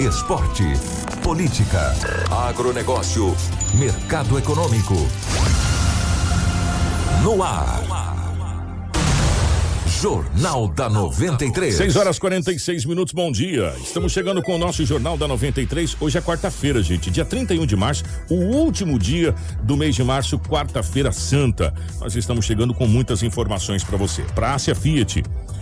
Esporte. 0.00 0.62
Política. 1.24 1.92
Agronegócio. 2.30 3.34
Mercado 3.74 4.38
econômico. 4.38 4.94
No 7.24 7.42
ar. 7.42 7.82
Jornal 10.00 10.68
da 10.68 10.88
93. 10.88 11.74
6 11.74 11.96
horas 11.96 12.16
46 12.20 12.84
minutos, 12.84 13.12
bom 13.12 13.32
dia. 13.32 13.74
Estamos 13.82 14.12
chegando 14.12 14.40
com 14.40 14.54
o 14.54 14.58
nosso 14.58 14.86
Jornal 14.86 15.16
da 15.16 15.26
93. 15.26 15.96
Hoje 15.98 16.16
é 16.16 16.20
quarta-feira, 16.20 16.80
gente, 16.80 17.10
dia 17.10 17.24
31 17.24 17.66
de 17.66 17.74
março, 17.74 18.04
o 18.30 18.36
último 18.36 18.96
dia 18.96 19.34
do 19.64 19.76
mês 19.76 19.96
de 19.96 20.04
março, 20.04 20.38
quarta-feira 20.38 21.10
santa. 21.10 21.74
Nós 22.00 22.14
estamos 22.14 22.44
chegando 22.44 22.72
com 22.72 22.86
muitas 22.86 23.24
informações 23.24 23.82
para 23.82 23.96
você. 23.96 24.22
Para 24.36 24.54
Ásia 24.54 24.76
Fiat. 24.76 25.24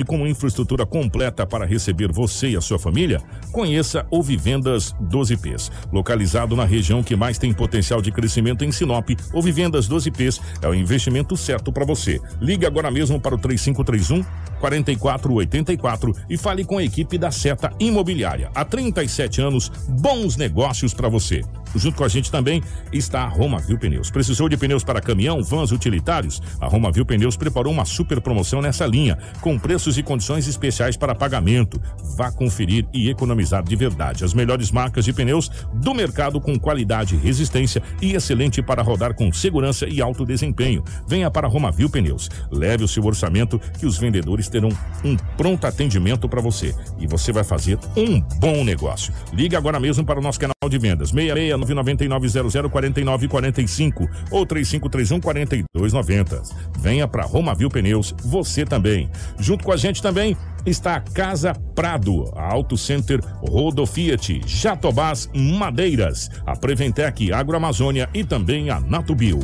e 0.00 0.04
com 0.04 0.26
infraestrutura 0.26 0.86
completa 0.86 1.46
para 1.46 1.66
receber 1.66 2.12
você 2.12 2.50
e 2.50 2.56
a 2.56 2.60
sua 2.60 2.78
família, 2.78 3.20
conheça 3.52 4.06
o 4.10 4.22
Vivendas 4.22 4.94
12Ps. 5.02 5.70
Localizado 5.92 6.56
na 6.56 6.64
região 6.64 7.02
que 7.02 7.16
mais 7.16 7.38
tem 7.38 7.52
potencial 7.52 8.00
de 8.00 8.10
crescimento 8.10 8.64
em 8.64 8.72
Sinop, 8.72 9.10
o 9.32 9.42
Vivendas 9.42 9.88
12Ps 9.88 10.40
é 10.62 10.68
o 10.68 10.74
investimento 10.74 11.36
certo 11.36 11.72
para 11.72 11.84
você. 11.84 12.20
Ligue 12.40 12.66
agora 12.66 12.90
mesmo 12.90 13.20
para 13.20 13.34
o 13.34 13.38
3531 13.38 14.24
4484 14.60 16.12
e 16.28 16.36
fale 16.36 16.64
com 16.64 16.78
a 16.78 16.84
equipe 16.84 17.16
da 17.16 17.30
Seta 17.30 17.72
Imobiliária. 17.78 18.50
Há 18.54 18.64
37 18.64 19.40
anos, 19.40 19.70
bons 19.88 20.36
negócios 20.36 20.92
para 20.92 21.08
você. 21.08 21.42
Junto 21.78 21.96
com 21.96 22.04
a 22.04 22.08
gente 22.08 22.30
também 22.30 22.62
está 22.92 23.22
a 23.22 23.28
Roma 23.28 23.58
Viu 23.58 23.78
Pneus. 23.78 24.10
Precisou 24.10 24.48
de 24.48 24.56
pneus 24.56 24.82
para 24.82 25.00
caminhão, 25.00 25.42
vans 25.42 25.70
utilitários? 25.70 26.42
A 26.60 26.66
Roma 26.66 26.90
Viu 26.90 27.06
Pneus 27.06 27.36
preparou 27.36 27.72
uma 27.72 27.84
super 27.84 28.20
promoção 28.20 28.60
nessa 28.60 28.86
linha, 28.86 29.16
com 29.40 29.58
preços 29.58 29.96
e 29.96 30.02
condições 30.02 30.48
especiais 30.48 30.96
para 30.96 31.14
pagamento. 31.14 31.80
Vá 32.16 32.32
conferir 32.32 32.86
e 32.92 33.08
economizar 33.08 33.62
de 33.62 33.76
verdade. 33.76 34.24
As 34.24 34.34
melhores 34.34 34.70
marcas 34.70 35.04
de 35.04 35.12
pneus 35.12 35.50
do 35.74 35.94
mercado 35.94 36.40
com 36.40 36.58
qualidade, 36.58 37.16
resistência 37.16 37.82
e 38.02 38.14
excelente 38.14 38.60
para 38.60 38.82
rodar 38.82 39.14
com 39.14 39.32
segurança 39.32 39.86
e 39.88 40.02
alto 40.02 40.24
desempenho. 40.24 40.82
Venha 41.06 41.30
para 41.30 41.46
a 41.46 41.50
Roma 41.50 41.70
Viu 41.70 41.88
Pneus. 41.88 42.28
Leve 42.50 42.84
o 42.84 42.88
seu 42.88 43.04
orçamento 43.04 43.60
que 43.78 43.86
os 43.86 43.96
vendedores 43.96 44.48
terão 44.48 44.70
um 45.04 45.16
pronto 45.36 45.66
atendimento 45.66 46.28
para 46.28 46.40
você 46.40 46.74
e 46.98 47.06
você 47.06 47.32
vai 47.32 47.44
fazer 47.44 47.78
um 47.96 48.20
bom 48.40 48.64
negócio. 48.64 49.12
Ligue 49.32 49.56
agora 49.56 49.78
mesmo 49.78 50.04
para 50.04 50.18
o 50.18 50.22
nosso 50.22 50.40
canal 50.40 50.54
de 50.68 50.78
vendas 50.78 51.10
66 51.10 51.67
999004945 51.74 54.08
ou 54.30 54.46
3531 54.46 55.20
4290. 55.20 56.42
Venha 56.78 57.08
para 57.08 57.24
Romavil 57.24 57.68
Pneus, 57.68 58.14
você 58.22 58.64
também. 58.64 59.10
Junto 59.38 59.64
com 59.64 59.72
a 59.72 59.76
gente 59.76 60.00
também 60.02 60.36
está 60.66 60.96
a 60.96 61.00
Casa 61.00 61.54
Prado, 61.74 62.30
a 62.36 62.52
Auto 62.52 62.76
Center 62.76 63.20
Rodo 63.40 63.86
Fiat, 63.86 64.42
Jatobás 64.46 65.28
Madeiras, 65.34 66.28
a 66.46 66.54
Preventec 66.56 67.32
Agroamazônia 67.32 68.08
e 68.12 68.24
também 68.24 68.70
a 68.70 68.80
Natubio. 68.80 69.38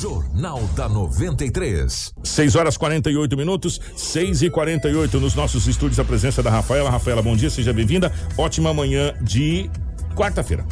Jornal 0.00 0.62
da 0.74 0.88
93. 0.88 2.12
6 2.22 2.56
horas 2.56 2.76
48 2.76 3.36
minutos, 3.36 3.80
6 3.96 4.42
e 4.42 4.50
48 4.50 5.20
nos 5.20 5.34
nossos 5.34 5.66
estúdios, 5.66 5.98
a 5.98 6.04
presença 6.04 6.42
da 6.42 6.50
Rafaela. 6.50 6.90
Rafaela, 6.90 7.22
bom 7.22 7.36
dia, 7.36 7.48
seja 7.48 7.72
bem-vinda. 7.72 8.12
Ótima 8.36 8.74
manhã 8.74 9.14
de 9.22 9.70
quarta-feira. 10.14 10.66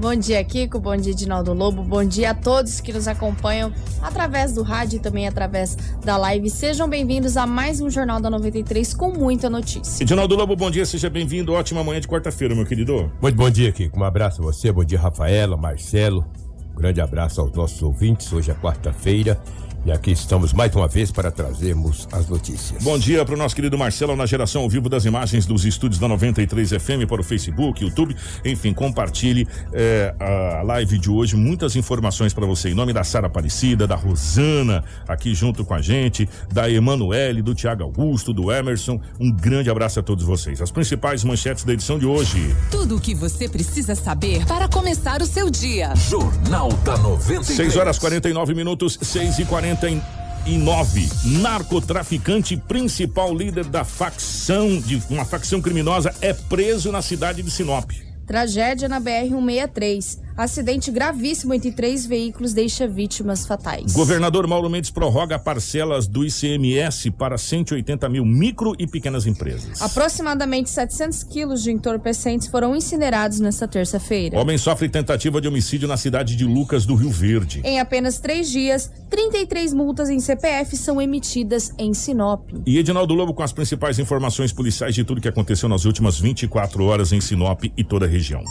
Bom 0.00 0.16
dia, 0.16 0.42
Kiko. 0.42 0.80
Bom 0.80 0.96
dia, 0.96 1.14
Dinaldo 1.14 1.52
Lobo. 1.52 1.82
Bom 1.82 2.02
dia 2.02 2.30
a 2.30 2.34
todos 2.34 2.80
que 2.80 2.90
nos 2.90 3.06
acompanham 3.06 3.70
através 4.00 4.54
do 4.54 4.62
rádio 4.62 4.96
e 4.96 4.98
também 4.98 5.28
através 5.28 5.76
da 6.02 6.16
live. 6.16 6.48
Sejam 6.48 6.88
bem-vindos 6.88 7.36
a 7.36 7.46
mais 7.46 7.82
um 7.82 7.90
Jornal 7.90 8.18
da 8.18 8.30
93 8.30 8.94
com 8.94 9.12
muita 9.12 9.50
notícia. 9.50 10.06
Dinaldo 10.06 10.34
Lobo, 10.34 10.56
bom 10.56 10.70
dia, 10.70 10.86
seja 10.86 11.10
bem-vindo. 11.10 11.52
Ótima 11.52 11.84
manhã 11.84 12.00
de 12.00 12.08
quarta-feira, 12.08 12.54
meu 12.54 12.64
querido. 12.64 13.12
Muito 13.20 13.36
bom 13.36 13.50
dia, 13.50 13.70
Kiko. 13.72 14.00
Um 14.00 14.04
abraço 14.04 14.40
a 14.40 14.44
você, 14.46 14.72
bom 14.72 14.82
dia, 14.82 14.98
Rafaela, 14.98 15.54
Marcelo. 15.54 16.24
Um 16.72 16.76
grande 16.76 17.02
abraço 17.02 17.42
aos 17.42 17.52
nossos 17.52 17.82
ouvintes. 17.82 18.32
Hoje 18.32 18.50
é 18.50 18.54
quarta-feira. 18.54 19.38
E 19.82 19.90
aqui 19.90 20.10
estamos 20.10 20.52
mais 20.52 20.74
uma 20.76 20.86
vez 20.86 21.10
para 21.10 21.30
trazermos 21.30 22.06
as 22.12 22.28
notícias. 22.28 22.82
Bom 22.82 22.98
dia 22.98 23.24
para 23.24 23.34
o 23.34 23.38
nosso 23.38 23.56
querido 23.56 23.78
Marcelo 23.78 24.14
na 24.14 24.26
geração 24.26 24.60
ao 24.60 24.68
vivo 24.68 24.90
das 24.90 25.06
imagens 25.06 25.46
dos 25.46 25.64
estúdios 25.64 25.98
da 25.98 26.06
93 26.06 26.72
FM 26.72 27.08
para 27.08 27.22
o 27.22 27.24
Facebook, 27.24 27.82
YouTube. 27.82 28.14
Enfim, 28.44 28.74
compartilhe 28.74 29.48
é, 29.72 30.14
a 30.20 30.62
live 30.62 30.98
de 30.98 31.10
hoje. 31.10 31.34
Muitas 31.34 31.76
informações 31.76 32.34
para 32.34 32.44
você. 32.44 32.68
Em 32.68 32.74
nome 32.74 32.92
da 32.92 33.02
Sara 33.02 33.26
Aparecida, 33.26 33.86
da 33.86 33.96
Rosana, 33.96 34.84
aqui 35.08 35.34
junto 35.34 35.64
com 35.64 35.72
a 35.72 35.80
gente, 35.80 36.28
da 36.52 36.70
Emanuele, 36.70 37.40
do 37.40 37.54
Tiago 37.54 37.82
Augusto, 37.82 38.34
do 38.34 38.52
Emerson. 38.52 39.00
Um 39.18 39.32
grande 39.32 39.70
abraço 39.70 39.98
a 39.98 40.02
todos 40.02 40.26
vocês. 40.26 40.60
As 40.60 40.70
principais 40.70 41.24
manchetes 41.24 41.64
da 41.64 41.72
edição 41.72 41.98
de 41.98 42.04
hoje. 42.04 42.54
Tudo 42.70 42.96
o 42.96 43.00
que 43.00 43.14
você 43.14 43.48
precisa 43.48 43.94
saber 43.94 44.44
para 44.44 44.68
começar 44.68 45.22
o 45.22 45.26
seu 45.26 45.48
dia. 45.48 45.94
Jornal 45.96 46.70
da 46.84 46.98
93. 46.98 47.46
6 47.46 47.76
horas 47.76 47.98
49 47.98 48.52
minutos, 48.52 48.98
6 49.00 49.38
e 49.38 49.44
49 49.76 51.08
narcotraficante 51.40 52.56
principal 52.56 53.34
líder 53.34 53.64
da 53.64 53.84
facção 53.84 54.80
de 54.80 55.00
uma 55.08 55.24
facção 55.24 55.60
criminosa 55.60 56.12
é 56.20 56.32
preso 56.32 56.90
na 56.90 57.02
cidade 57.02 57.42
de 57.42 57.50
Sinop. 57.50 57.90
Tragédia 58.26 58.88
na 58.88 59.00
BR-163. 59.00 60.18
Acidente 60.40 60.90
gravíssimo 60.90 61.52
entre 61.52 61.70
três 61.70 62.06
veículos 62.06 62.54
deixa 62.54 62.88
vítimas 62.88 63.44
fatais. 63.44 63.92
Governador 63.92 64.46
Mauro 64.46 64.70
Mendes 64.70 64.90
prorroga 64.90 65.38
parcelas 65.38 66.06
do 66.06 66.24
ICMS 66.24 67.10
para 67.10 67.36
180 67.36 68.08
mil 68.08 68.24
micro 68.24 68.74
e 68.78 68.86
pequenas 68.86 69.26
empresas. 69.26 69.82
Aproximadamente 69.82 70.70
700 70.70 71.24
quilos 71.24 71.62
de 71.62 71.70
entorpecentes 71.70 72.48
foram 72.48 72.74
incinerados 72.74 73.38
nesta 73.38 73.68
terça-feira. 73.68 74.38
Homem 74.40 74.56
sofre 74.56 74.88
tentativa 74.88 75.42
de 75.42 75.48
homicídio 75.48 75.86
na 75.86 75.98
cidade 75.98 76.34
de 76.34 76.46
Lucas 76.46 76.86
do 76.86 76.94
Rio 76.94 77.10
Verde. 77.10 77.60
Em 77.62 77.78
apenas 77.78 78.18
três 78.18 78.50
dias, 78.50 78.90
33 79.10 79.74
multas 79.74 80.08
em 80.08 80.20
CPF 80.20 80.74
são 80.74 81.02
emitidas 81.02 81.74
em 81.76 81.92
Sinop. 81.92 82.48
E 82.64 82.78
Edinaldo 82.78 83.12
Lobo 83.12 83.34
com 83.34 83.42
as 83.42 83.52
principais 83.52 83.98
informações 83.98 84.54
policiais 84.54 84.94
de 84.94 85.04
tudo 85.04 85.20
que 85.20 85.28
aconteceu 85.28 85.68
nas 85.68 85.84
últimas 85.84 86.18
24 86.18 86.82
horas 86.86 87.12
em 87.12 87.20
Sinop 87.20 87.64
e 87.76 87.84
toda 87.84 88.06
a 88.06 88.08
região. 88.08 88.42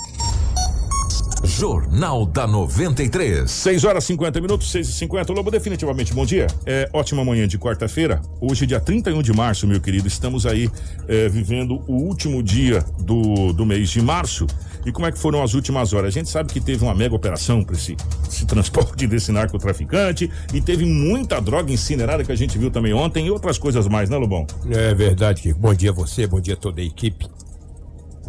Jornal 1.44 2.25
da 2.25 2.45
93. 2.45 3.50
6 3.50 3.83
horas 3.83 4.03
50 4.03 4.41
minutos, 4.41 4.71
6 4.71 4.89
e 4.89 4.91
50 4.94 5.33
Lobo, 5.33 5.50
definitivamente 5.50 6.13
bom 6.13 6.25
dia. 6.25 6.47
É 6.65 6.89
ótima 6.94 7.24
manhã 7.24 7.47
de 7.47 7.57
quarta-feira. 7.57 8.21
Hoje, 8.41 8.65
dia 8.65 8.80
31 8.80 9.21
de 9.21 9.33
março, 9.33 9.65
meu 9.65 9.80
querido. 9.80 10.07
Estamos 10.07 10.45
aí 10.45 10.69
é, 11.07 11.30
vivendo 11.30 11.81
o 11.88 11.94
último 11.94 12.44
dia 12.44 12.83
do, 13.00 13.53
do 13.53 13.65
mês 13.65 13.89
de 13.89 14.01
março. 14.01 14.45
E 14.86 14.91
como 14.91 15.06
é 15.06 15.12
que 15.12 15.19
foram 15.19 15.41
as 15.44 15.53
últimas 15.53 15.94
horas? 15.94 16.07
A 16.07 16.12
gente 16.12 16.30
sabe 16.30 16.51
que 16.51 16.59
teve 16.59 16.83
uma 16.83 16.95
mega 16.95 17.15
operação 17.15 17.63
para 17.63 17.75
esse, 17.75 17.95
esse 18.27 18.45
transporte 18.47 19.07
desse 19.07 19.31
narcotraficante 19.31 20.30
e 20.53 20.62
teve 20.62 20.85
muita 20.85 21.39
droga 21.39 21.71
incinerada 21.71 22.24
que 22.24 22.31
a 22.31 22.35
gente 22.35 22.57
viu 22.57 22.71
também 22.71 22.94
ontem 22.94 23.27
e 23.27 23.31
outras 23.31 23.57
coisas 23.57 23.88
mais, 23.88 24.09
né, 24.09 24.18
Lobão? 24.18 24.45
É 24.69 24.94
verdade, 24.94 25.42
Kiko. 25.42 25.59
Bom 25.59 25.74
dia 25.74 25.92
a 25.92 25.94
você, 25.94 26.27
bom 26.27 26.39
dia 26.39 26.53
a 26.53 26.57
toda 26.57 26.81
a 26.81 26.83
equipe. 26.83 27.27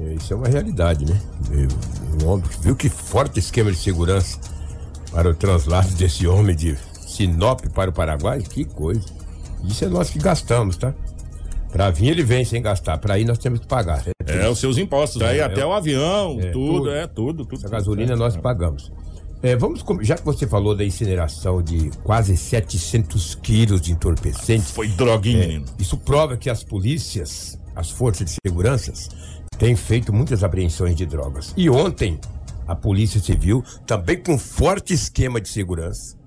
É, 0.07 0.15
Isso 0.15 0.33
é 0.33 0.37
uma 0.37 0.49
realidade, 0.49 1.05
né? 1.05 1.21
O 2.23 2.27
homem 2.27 2.45
viu 2.63 2.75
que 2.77 2.89
forte 2.89 3.39
esquema 3.39 3.71
de 3.71 3.79
segurança 3.79 4.39
para 5.13 5.29
o 5.31 5.35
translado 5.35 5.89
desse 5.95 6.27
homem 6.27 6.55
de 6.57 6.77
Sinop 7.07 7.61
para 7.75 7.91
o 7.91 7.93
Paraguai? 7.93 8.41
Que 8.43 8.65
coisa. 8.65 9.05
Isso 9.65 9.85
é 9.85 9.89
nós 9.89 10.11
que 10.11 10.19
gastamos, 10.19 10.77
tá? 10.77 10.95
Pra 11.71 11.91
vir 11.91 12.09
ele 12.09 12.23
vem 12.25 12.45
sem 12.45 12.61
gastar, 12.61 12.99
pra 12.99 13.19
ir 13.19 13.25
nós 13.25 13.39
temos 13.39 13.61
que 13.61 13.67
pagar. 13.67 14.05
É, 14.27 14.49
os 14.49 14.59
seus 14.59 14.77
impostos. 14.79 15.23
Aí 15.23 15.39
É, 15.39 15.43
até 15.45 15.61
é. 15.61 15.67
o 15.67 15.73
avião, 15.73 16.39
É, 16.41 16.51
tudo, 16.51 16.79
tudo. 16.79 16.91
é, 16.91 17.07
tudo, 17.07 17.45
tudo. 17.45 17.59
Essa 17.59 17.69
gasolina 17.69 18.17
nós 18.17 18.37
pagamos. 18.37 18.91
É, 19.43 19.57
vamos, 19.57 19.83
com- 19.83 20.03
já 20.03 20.17
que 20.17 20.25
você 20.25 20.47
falou 20.47 20.75
da 20.77 20.85
incineração 20.85 21.63
de 21.63 21.91
quase 22.03 22.37
700 22.37 23.35
quilos 23.37 23.81
de 23.81 23.93
entorpecentes, 23.93 24.71
Foi 24.71 24.89
droguinha, 24.89 25.45
é, 25.45 25.47
menino. 25.47 25.65
isso 25.79 25.97
prova 25.97 26.37
que 26.37 26.51
as 26.51 26.63
polícias, 26.63 27.59
as 27.75 27.89
forças 27.91 28.27
de 28.27 28.37
segurança, 28.47 28.93
têm 29.61 29.77
feito 29.77 30.13
muitas 30.13 30.43
apreensões 30.43 30.97
de 30.97 31.07
drogas. 31.07 31.55
E 31.57 31.71
ontem, 31.71 32.19
a 32.67 32.75
Polícia 32.75 33.21
Civil, 33.21 33.63
também 33.87 34.17
com 34.21 34.37
forte 34.37 34.93
esquema 34.95 35.41
de 35.41 35.49
segurança, 35.49 36.19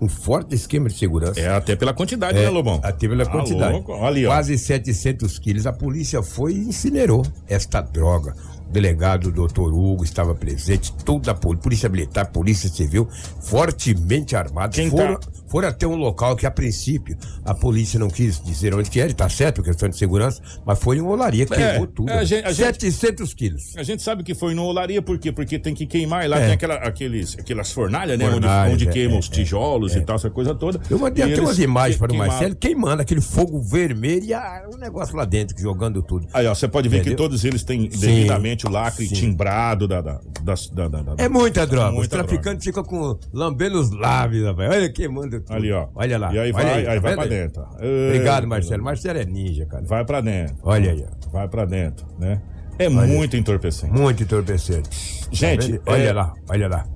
um 0.00 0.08
forte 0.08 0.54
esquema 0.54 0.88
de 0.88 0.96
segurança, 0.98 1.38
É 1.40 1.48
até 1.48 1.76
pela 1.76 1.94
quantidade, 1.94 2.36
né, 2.38 2.48
Lobão? 2.50 2.80
até 2.82 3.08
pela 3.08 3.24
Tá 3.24 3.30
quantidade. 3.30 3.72
louco. 3.72 3.92
Ó. 3.92 4.12
Quase 4.26 4.58
700 4.58 5.38
quilos. 5.38 5.64
A 5.66 5.72
polícia 5.72 6.22
foi 6.22 6.54
e 6.54 6.58
incinerou 6.58 7.24
esta 7.48 7.80
droga. 7.80 8.34
O 8.68 8.72
delegado 8.72 9.30
doutor 9.30 9.72
Hugo 9.72 10.02
estava 10.02 10.34
presente, 10.34 10.92
toda 11.04 11.30
a 11.30 11.34
pol- 11.34 11.56
polícia 11.56 11.88
militar, 11.88 12.26
polícia 12.32 12.68
civil, 12.68 13.06
fortemente 13.40 14.34
armados. 14.34 14.76
Quem 14.76 14.90
foram, 14.90 15.14
tá- 15.20 15.28
foram 15.52 15.68
até 15.68 15.86
um 15.86 15.94
local 15.94 16.34
que, 16.34 16.46
a 16.46 16.50
princípio, 16.50 17.16
a 17.44 17.54
polícia 17.54 17.98
não 18.00 18.08
quis 18.08 18.42
dizer 18.42 18.74
onde 18.74 18.90
que 18.90 18.98
era, 19.00 19.10
e 19.10 19.14
tá 19.14 19.28
certo, 19.28 19.62
questão 19.62 19.88
de 19.88 19.96
segurança, 19.96 20.42
mas 20.66 20.78
foi 20.80 20.96
em 20.96 21.00
olaria, 21.02 21.46
queimou 21.46 21.86
tudo. 21.86 22.10
é, 22.10 22.18
a 22.18 22.24
gente- 22.24 22.44
a 22.46 22.52
gente- 22.52 22.90
700 22.90 23.34
quilos. 23.34 23.76
A 23.76 23.82
gente 23.82 24.02
sabe 24.02 24.24
que 24.24 24.34
foi 24.34 24.54
no 24.54 24.64
olaria, 24.64 25.00
por 25.02 25.18
quê? 25.18 25.30
Porque 25.30 25.58
tem 25.58 25.74
que 25.74 25.86
queimar 25.86 26.24
e 26.24 26.28
lá 26.28 26.38
É. 26.38 26.44
tem 26.46 26.52
aquela, 26.54 26.74
aqueles, 26.76 27.36
aquelas 27.38 27.70
fornalhas, 27.70 28.18
né? 28.18 28.28
Fornalhas, 28.30 28.72
onde, 28.74 28.84
onde 28.84 28.88
é, 28.88 28.92
queimam 28.92 29.16
é, 29.16 29.20
os 29.20 29.28
tijolos 29.28 29.94
e 29.94 30.00
tal, 30.00 30.16
essa 30.16 30.30
coisa 30.30 30.54
toda. 30.54 30.80
Eu 30.88 30.98
mandei 30.98 31.22
até 31.30 31.40
umas 31.40 31.58
imagens 31.58 31.98
para 31.98 32.12
o. 32.12 32.16
Marcelo 32.16 32.56
queimando 32.56 33.02
aquele 33.02 33.20
fogo 33.20 33.60
vermelho 33.60 34.24
e 34.24 34.32
ah, 34.32 34.66
um 34.72 34.78
negócio 34.78 35.14
lá 35.16 35.26
dentro, 35.26 35.54
jogando 35.60 36.02
tudo. 36.02 36.26
Aí, 36.32 36.46
ó, 36.46 36.54
você 36.54 36.66
pode 36.66 36.88
ver 36.88 36.96
Entendeu? 36.98 37.12
que 37.12 37.16
todos 37.22 37.44
eles 37.44 37.62
têm 37.62 37.90
Sim, 37.90 37.98
devidamente 37.98 38.66
o 38.66 38.70
lacre 38.70 39.06
sim. 39.06 39.14
timbrado 39.14 39.86
da, 39.86 40.00
da, 40.00 40.20
da, 40.42 40.88
da- 40.88 41.02
da- 41.02 41.14
É 41.22 41.28
muita 41.28 41.66
droga. 41.66 41.90
Os 41.90 41.96
Muita 41.96 42.16
traficantes 42.16 42.64
ficam 42.64 42.82
com 42.84 43.18
lambendo 43.32 43.78
os 43.78 43.90
lábios, 43.90 44.46
rapaz. 44.46 44.70
Olha 44.70 44.90
queimando 44.90 45.41
tudo. 45.42 45.56
Ali, 45.56 45.72
ó. 45.72 45.88
Olha 45.94 46.18
lá. 46.18 46.32
E 46.34 46.38
aí 46.38 46.52
olha 46.52 46.52
vai, 46.52 46.64
aí, 46.74 46.84
tá 46.84 47.00
vai 47.00 47.14
pra 47.14 47.22
aí? 47.24 47.28
dentro. 47.28 47.62
Obrigado, 48.06 48.46
Marcelo. 48.46 48.82
Marcelo 48.82 49.18
é 49.18 49.24
ninja, 49.24 49.66
cara. 49.66 49.84
Vai 49.84 50.04
pra 50.04 50.20
dentro. 50.20 50.56
Olha 50.62 50.92
aí, 50.92 51.04
ó. 51.06 51.30
Vai 51.30 51.48
pra 51.48 51.64
dentro, 51.64 52.06
né? 52.18 52.40
É 52.78 52.88
muito 52.88 53.36
entorpecente. 53.36 53.92
Muito 53.92 54.22
entorpecente. 54.22 54.88
Gente, 55.30 55.78
Tá 55.78 55.92
olha 55.92 56.02
é- 56.02 56.12
lá, 56.12 56.32
olha 56.48 56.68
lá. 56.68 56.86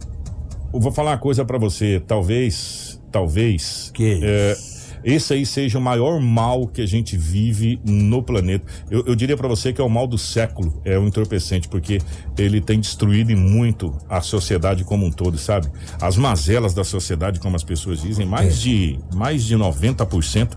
Eu 0.72 0.80
vou 0.80 0.90
falar 0.90 1.12
uma 1.12 1.18
coisa 1.18 1.44
pra 1.44 1.58
você. 1.58 2.02
Talvez, 2.06 3.00
talvez. 3.12 3.90
Que 3.94 4.20
é, 4.22 4.56
esse 5.06 5.32
aí 5.32 5.46
seja 5.46 5.78
o 5.78 5.80
maior 5.80 6.20
mal 6.20 6.66
que 6.66 6.82
a 6.82 6.86
gente 6.86 7.16
vive 7.16 7.80
no 7.84 8.20
planeta. 8.20 8.66
Eu, 8.90 9.04
eu 9.06 9.14
diria 9.14 9.36
pra 9.36 9.46
você 9.46 9.72
que 9.72 9.80
é 9.80 9.84
o 9.84 9.88
mal 9.88 10.04
do 10.04 10.18
século, 10.18 10.82
é 10.84 10.98
o 10.98 11.06
entorpecente, 11.06 11.68
porque 11.68 12.00
ele 12.36 12.60
tem 12.60 12.80
destruído 12.80 13.36
muito 13.36 13.96
a 14.08 14.20
sociedade 14.20 14.82
como 14.82 15.06
um 15.06 15.10
todo, 15.12 15.38
sabe? 15.38 15.68
As 16.00 16.16
mazelas 16.16 16.74
da 16.74 16.82
sociedade, 16.82 17.38
como 17.38 17.54
as 17.54 17.62
pessoas 17.62 18.02
dizem, 18.02 18.26
mais 18.26 18.60
de 18.60 18.98
mais 19.14 19.44
de 19.44 19.56
90%, 19.56 20.50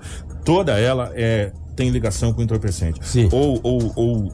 toda 0.43 0.79
ela 0.79 1.11
é 1.13 1.51
tem 1.79 1.89
ligação 1.91 2.33
com 2.33 2.41
o 2.41 2.43
entorpecente. 2.43 2.99
Sim. 3.07 3.29
Ou, 3.31 3.57
ou, 3.63 3.93
ou 3.95 4.33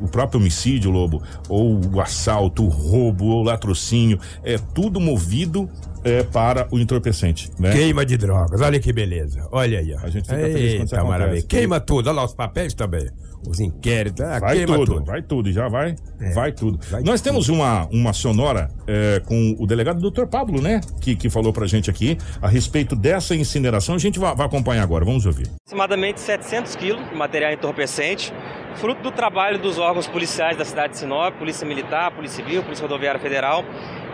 o, 0.00 0.08
próprio 0.08 0.40
homicídio, 0.40 0.90
Lobo, 0.90 1.22
ou 1.50 1.78
o 1.94 2.00
assalto, 2.00 2.64
o 2.64 2.68
roubo, 2.68 3.26
ou 3.26 3.42
o 3.42 3.44
latrocínio, 3.44 4.18
é 4.42 4.56
tudo 4.56 4.98
movido 4.98 5.68
é, 6.02 6.22
para 6.22 6.66
o 6.70 6.78
entorpecente, 6.78 7.50
né? 7.58 7.72
Queima 7.72 8.06
de 8.06 8.16
drogas. 8.16 8.58
Olha 8.62 8.80
que 8.80 8.90
beleza. 8.90 9.46
Olha 9.52 9.80
aí, 9.80 9.92
ó. 9.92 9.98
A 10.02 10.08
gente 10.08 10.26
fica 10.26 10.40
feliz 10.40 10.54
quando 10.54 10.64
isso 10.64 10.72
Eita, 10.72 10.96
acontece. 10.96 11.04
maravilha. 11.04 11.42
Queima 11.42 11.78
tudo. 11.78 12.08
Olha 12.08 12.16
lá 12.16 12.24
os 12.24 12.32
papéis 12.32 12.72
também. 12.72 13.06
Os 13.48 13.60
inquéritos. 13.60 14.24
Ah, 14.24 14.38
Vai 14.40 14.56
queima 14.58 14.76
tudo, 14.76 14.94
tudo. 14.94 15.04
vai 15.04 15.22
tudo, 15.22 15.52
já 15.52 15.68
vai, 15.68 15.94
É, 16.20 16.30
vai 16.32 16.52
tudo. 16.52 16.78
vai 16.90 17.02
Nós 17.02 17.20
tudo. 17.20 17.30
temos 17.30 17.48
uma, 17.48 17.86
uma 17.92 18.12
sonora 18.12 18.68
é, 18.86 19.20
com 19.24 19.54
o 19.58 19.66
delegado 19.66 20.00
doutor 20.00 20.26
Pablo, 20.26 20.60
né? 20.60 20.80
Que, 21.00 21.14
que 21.16 21.28
falou 21.30 21.52
pra 21.52 21.66
gente 21.66 21.90
aqui 21.90 22.16
a 22.40 22.48
respeito 22.48 22.94
dessa 22.96 23.34
incineração. 23.34 23.94
A 23.94 23.98
gente 23.98 24.18
vai, 24.18 24.34
vai 24.34 24.46
acompanhar 24.46 24.82
agora, 24.82 25.04
vamos 25.04 25.26
ouvir. 25.26 25.46
aproximadamente 25.66 26.20
700 26.20 26.74
quilos 26.76 27.08
de 27.08 27.14
material 27.14 27.52
entorpecente, 27.52 28.32
fruto 28.76 29.02
do 29.02 29.10
trabalho 29.12 29.58
dos 29.58 29.78
órgãos 29.78 30.06
policiais 30.06 30.56
da 30.56 30.64
cidade 30.64 30.94
de 30.94 30.98
Sinop, 30.98 31.34
Polícia 31.38 31.66
Militar, 31.66 32.10
Polícia 32.12 32.44
Civil, 32.44 32.62
Polícia 32.62 32.82
Rodoviária 32.82 33.20
Federal. 33.20 33.64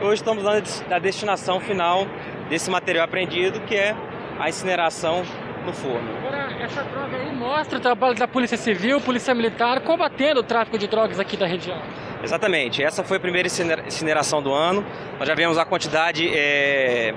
Hoje 0.03 0.15
estamos 0.15 0.43
dando 0.45 0.63
a 0.91 0.99
destinação 0.99 1.61
final 1.61 2.07
desse 2.51 2.71
material 2.71 3.05
apreendido, 3.05 3.61
que 3.61 3.75
é 3.75 3.95
a 4.39 4.49
incineração 4.49 5.23
no 5.65 5.73
forno. 5.73 6.09
Agora, 6.19 6.49
essa 6.63 6.83
droga 6.83 7.17
aí 7.17 7.33
mostra 7.35 7.79
o 7.79 7.81
trabalho 7.81 8.15
da 8.15 8.27
Polícia 8.29 8.57
Civil, 8.57 9.01
Polícia 9.01 9.35
Militar, 9.35 9.81
combatendo 9.81 10.41
o 10.41 10.43
tráfico 10.43 10.77
de 10.79 10.87
drogas 10.87 11.19
aqui 11.21 11.37
da 11.37 11.47
região. 11.47 11.81
Exatamente, 12.23 12.83
essa 12.83 13.03
foi 13.03 13.17
a 13.17 13.21
primeira 13.21 13.47
incinera- 13.47 13.85
incineração 13.87 14.43
do 14.43 14.53
ano. 14.53 14.85
Nós 15.19 15.27
já 15.29 15.35
vemos 15.35 15.59
a 15.59 15.65
quantidade 15.65 16.29
é, 16.33 17.15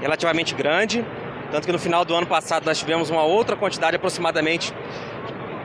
relativamente 0.00 0.54
grande, 0.54 1.04
tanto 1.50 1.66
que 1.66 1.72
no 1.72 1.78
final 1.78 2.04
do 2.04 2.14
ano 2.14 2.26
passado 2.26 2.64
nós 2.64 2.78
tivemos 2.78 3.10
uma 3.10 3.22
outra 3.22 3.56
quantidade, 3.56 3.96
aproximadamente 3.96 4.72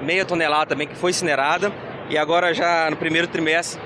meia 0.02 0.26
tonelada 0.26 0.68
também, 0.68 0.88
que 0.88 0.96
foi 0.96 1.12
incinerada. 1.12 1.72
E 2.10 2.18
agora 2.18 2.54
já 2.54 2.90
no 2.90 2.98
primeiro 2.98 3.28
trimestre 3.28 3.80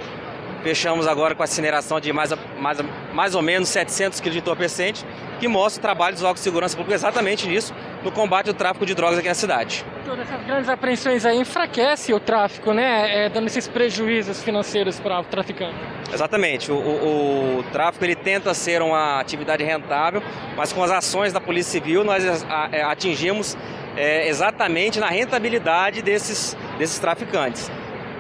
fechamos 0.68 1.08
agora 1.08 1.34
com 1.34 1.42
a 1.42 1.46
incineração 1.46 1.98
de 1.98 2.12
mais, 2.12 2.34
mais, 2.60 2.78
mais 3.14 3.34
ou 3.36 3.42
menos 3.42 3.70
700 3.70 4.20
quilos 4.20 4.34
de 4.34 4.40
entorpecente, 4.40 5.06
que 5.40 5.48
mostra 5.48 5.80
o 5.80 5.82
trabalho 5.82 6.14
dos 6.14 6.24
órgãos 6.24 6.40
de 6.40 6.44
segurança 6.44 6.76
pública 6.76 6.94
exatamente 6.96 7.48
nisso, 7.48 7.74
no 8.04 8.12
combate 8.12 8.50
ao 8.50 8.54
tráfico 8.54 8.86
de 8.86 8.94
drogas 8.94 9.18
aqui 9.20 9.30
na 9.30 9.34
cidade. 9.34 9.86
Todas 10.06 10.28
essas 10.30 10.46
grandes 10.46 10.68
apreensões 10.68 11.26
aí 11.26 11.40
enfraquecem 11.40 12.14
o 12.14 12.20
tráfico, 12.20 12.74
né? 12.74 13.26
É, 13.28 13.30
dando 13.30 13.48
esses 13.48 13.66
prejuízos 13.66 14.44
financeiros 14.44 15.00
para 15.00 15.22
o 15.22 15.24
traficante. 15.24 15.76
Exatamente. 16.14 16.70
O, 16.70 16.76
o- 16.76 17.60
o 17.60 17.64
tráfico 17.72 18.04
ele 18.04 18.16
tenta 18.16 18.54
ser 18.54 18.82
uma 18.82 19.22
atividade 19.22 19.64
rentável, 19.64 20.22
mas 20.58 20.74
com 20.74 20.84
as 20.84 20.92
ações 20.92 21.32
da 21.32 21.40
Polícia 21.40 21.72
Civil 21.80 22.04
nós 22.04 22.26
a- 22.44 22.56
a- 22.74 22.92
atingimos 22.92 23.56
é, 23.96 24.28
exatamente 24.28 25.00
na 25.00 25.08
rentabilidade 25.08 26.02
desses, 26.02 26.58
desses 26.78 27.00
traficantes, 27.00 27.72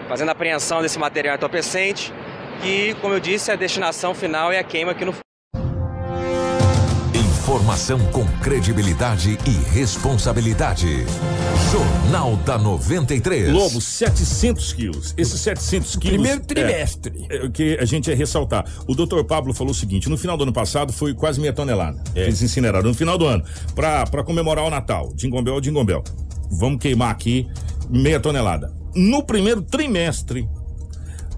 fazendo 0.07 0.29
a 0.29 0.31
apreensão 0.31 0.81
desse 0.81 0.97
material 0.97 1.35
entorpecente, 1.35 2.11
que, 2.61 2.95
como 2.95 3.13
eu 3.13 3.19
disse, 3.19 3.51
a 3.51 3.55
destinação 3.55 4.13
final 4.13 4.51
é 4.51 4.59
a 4.59 4.63
queima 4.63 4.91
aqui 4.91 5.05
no 5.05 5.13
Informação 7.47 7.97
com 8.11 8.25
credibilidade 8.41 9.37
e 9.47 9.51
responsabilidade. 9.73 11.05
Jornal 11.71 12.35
da 12.37 12.57
93. 12.57 13.53
Lobo, 13.53 13.79
700 13.79 14.73
quilos. 14.73 15.13
Esses 15.17 15.39
700 15.39 15.95
quilos. 15.95 16.17
Primeiro 16.17 16.41
é, 16.41 16.45
trimestre. 16.45 17.25
É, 17.29 17.45
o 17.45 17.49
que 17.49 17.77
a 17.79 17.85
gente 17.85 18.09
ia 18.09 18.15
ressaltar. 18.17 18.65
O 18.85 18.93
doutor 18.93 19.23
Pablo 19.23 19.53
falou 19.53 19.71
o 19.71 19.73
seguinte: 19.73 20.09
no 20.09 20.17
final 20.17 20.35
do 20.35 20.43
ano 20.43 20.51
passado 20.51 20.91
foi 20.91 21.13
quase 21.13 21.39
meia 21.39 21.53
tonelada. 21.53 22.03
É. 22.13 22.23
Eles 22.23 22.41
incineraram. 22.41 22.89
No 22.89 22.93
final 22.93 23.17
do 23.17 23.25
ano, 23.25 23.45
pra, 23.73 24.05
pra 24.05 24.25
comemorar 24.25 24.65
o 24.65 24.69
Natal, 24.69 25.13
Jingle 25.15 25.41
Bell, 25.41 25.61
Jingle 25.61 25.85
Bell. 25.85 26.03
Vamos 26.51 26.79
queimar 26.79 27.11
aqui 27.11 27.47
meia 27.89 28.19
tonelada. 28.19 28.73
No 28.93 29.23
primeiro 29.23 29.61
trimestre. 29.61 30.49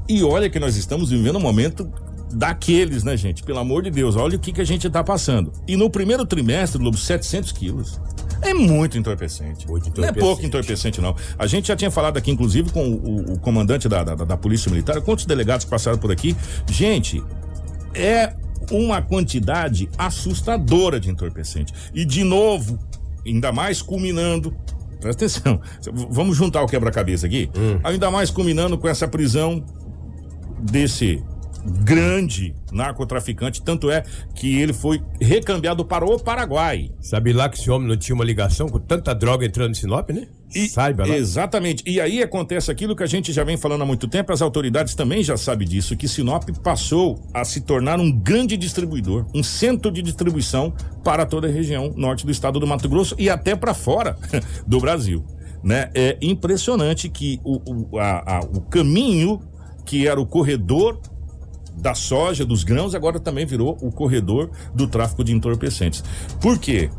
E 0.10 0.24
olha 0.24 0.50
que 0.50 0.60
nós 0.60 0.76
estamos 0.76 1.12
vivendo 1.12 1.36
um 1.36 1.40
momento 1.40 1.88
daqueles, 2.34 3.04
né, 3.04 3.16
gente? 3.16 3.44
Pelo 3.44 3.60
amor 3.60 3.84
de 3.84 3.92
Deus, 3.92 4.16
olha 4.16 4.38
o 4.38 4.40
que, 4.40 4.52
que 4.52 4.60
a 4.60 4.66
gente 4.66 4.90
tá 4.90 5.04
passando. 5.04 5.54
E 5.68 5.78
no 5.78 5.88
primeiro 5.88 6.26
trimestre, 6.26 6.82
Lobo, 6.82 6.98
700 6.98 7.52
quilos. 7.52 8.02
É 8.42 8.52
muito 8.52 8.98
entorpecente. 8.98 9.68
Muito 9.68 9.86
Não 9.86 9.90
é 9.90 10.10
entorpecente. 10.10 10.20
pouco 10.20 10.46
entorpecente, 10.46 11.00
não. 11.00 11.16
A 11.38 11.46
gente 11.46 11.68
já 11.68 11.76
tinha 11.76 11.92
falado 11.92 12.18
aqui, 12.18 12.32
inclusive, 12.32 12.72
com 12.72 12.90
o, 12.90 13.34
o 13.34 13.40
comandante 13.40 13.88
da, 13.88 14.04
da, 14.04 14.16
da 14.16 14.36
Polícia 14.36 14.72
Militar, 14.72 15.00
quantos 15.02 15.26
delegados 15.26 15.64
passaram 15.64 16.00
por 16.00 16.12
aqui. 16.12 16.36
Gente, 16.72 17.24
é 17.94 18.34
uma 18.72 19.04
quantidade 19.04 19.90
assustadora 19.96 21.00
de 21.00 21.12
entorpecente. 21.12 21.72
E, 21.94 22.04
de 22.04 22.24
novo, 22.24 22.80
ainda 23.24 23.52
mais 23.52 23.80
culminando. 23.80 24.56
Presta 25.00 25.26
atenção. 25.26 25.62
Vamos 26.10 26.36
juntar 26.36 26.64
o 26.64 26.68
quebra-cabeça 26.68 27.28
aqui. 27.28 27.50
Ainda 27.84 28.10
mais 28.10 28.32
culminando 28.32 28.76
com 28.76 28.88
essa 28.88 29.08
prisão 29.08 29.64
desse 30.60 31.24
grande 31.84 32.56
narcotraficante. 32.72 33.62
Tanto 33.62 33.92
é 33.92 34.04
que 34.34 34.60
ele 34.60 34.72
foi 34.74 35.02
recambiado 35.20 35.84
para 35.84 36.06
o 36.06 36.18
Paraguai. 36.20 36.90
Sabe 37.02 37.34
lá 37.34 37.50
que 37.50 37.58
esse 37.60 37.70
homem 37.70 37.88
não 37.88 37.98
tinha 37.98 38.16
uma 38.16 38.24
ligação 38.24 38.68
com 38.70 38.80
tanta 38.80 39.14
droga 39.14 39.46
entrando 39.46 39.72
em 39.72 39.74
Sinop, 39.74 40.10
né? 40.12 40.28
Saiba 40.70 41.06
lá. 41.06 41.16
Exatamente. 41.16 41.84
E 41.86 42.02
aí 42.02 42.24
acontece 42.24 42.72
aquilo 42.72 42.96
que 42.96 43.04
a 43.04 43.08
gente 43.08 43.32
já 43.32 43.44
vem 43.44 43.56
falando 43.58 43.82
há 43.82 43.86
muito 43.86 44.08
tempo, 44.08 44.32
as 44.32 44.42
autoridades 44.42 44.96
também 44.96 45.22
já 45.24 45.38
sabem 45.38 45.68
disso, 45.68 45.96
que 45.96 46.08
Sinop 46.08 46.50
passou 46.64 47.22
a 47.34 47.44
se 47.46 47.62
tornar 47.62 48.00
um 48.00 48.12
grande 48.12 48.58
distribuidor, 48.58 49.26
um 49.36 49.44
centro 49.44 49.92
de 49.92 50.02
distribuição 50.02 50.74
para 51.04 51.26
toda 51.26 51.48
a 51.48 51.52
região 51.52 51.94
norte 51.96 52.26
do 52.26 52.32
estado 52.32 52.60
do 52.60 52.66
Mato 52.66 52.90
Grosso 52.90 53.16
e 53.20 53.30
até 53.30 53.56
para 53.56 53.74
fora 53.76 54.18
do 54.66 54.80
Brasil. 54.80 55.24
Né? 55.62 55.90
É 55.94 56.18
impressionante 56.22 57.10
que 57.10 57.40
o, 57.44 57.60
o, 57.92 58.00
a- 58.00 58.38
a- 58.38 58.40
o 58.40 58.62
caminho 58.62 59.42
que 59.90 60.08
era 60.08 60.22
o 60.22 60.26
corredor 60.26 61.00
da 61.76 61.96
soja, 61.96 62.46
dos 62.46 62.64
grãos, 62.64 62.94
agora 62.94 63.20
também 63.20 63.44
virou 63.44 63.76
o 63.82 63.92
corredor 63.92 64.52
do 64.72 64.88
tráfico 64.88 65.24
de 65.24 65.34
entorpecentes. 65.34 66.04
Por 66.40 66.60
quê? 66.60 66.92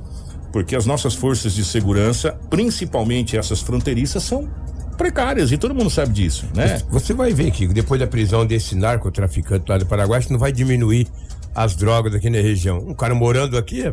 Porque 0.53 0.75
as 0.75 0.87
nossas 0.87 1.15
forças 1.15 1.55
de 1.55 1.65
segurança, 1.65 2.33
principalmente 2.51 3.37
essas 3.37 3.61
fronteiriças, 3.61 4.25
são 4.25 4.51
precárias 4.99 5.53
e 5.53 5.57
todo 5.57 5.73
mundo 5.73 5.89
sabe 5.89 6.13
disso, 6.13 6.47
né? 6.53 6.83
Você 6.91 7.15
vai 7.15 7.33
ver 7.33 7.53
que 7.53 7.69
depois 7.69 8.01
da 8.01 8.09
prisão 8.09 8.45
desse 8.45 8.75
narcotraficante 8.75 9.67
lá 9.69 9.79
do 9.79 9.87
Paraguai, 9.87 10.19
isso 10.19 10.33
não 10.33 10.41
vai 10.41 10.51
diminuir 10.51 11.07
as 11.55 11.77
drogas 11.77 12.13
aqui 12.13 12.29
na 12.29 12.41
região. 12.41 12.79
Um 12.79 12.95
cara 12.95 13.15
morando 13.15 13.57
aqui, 13.57 13.85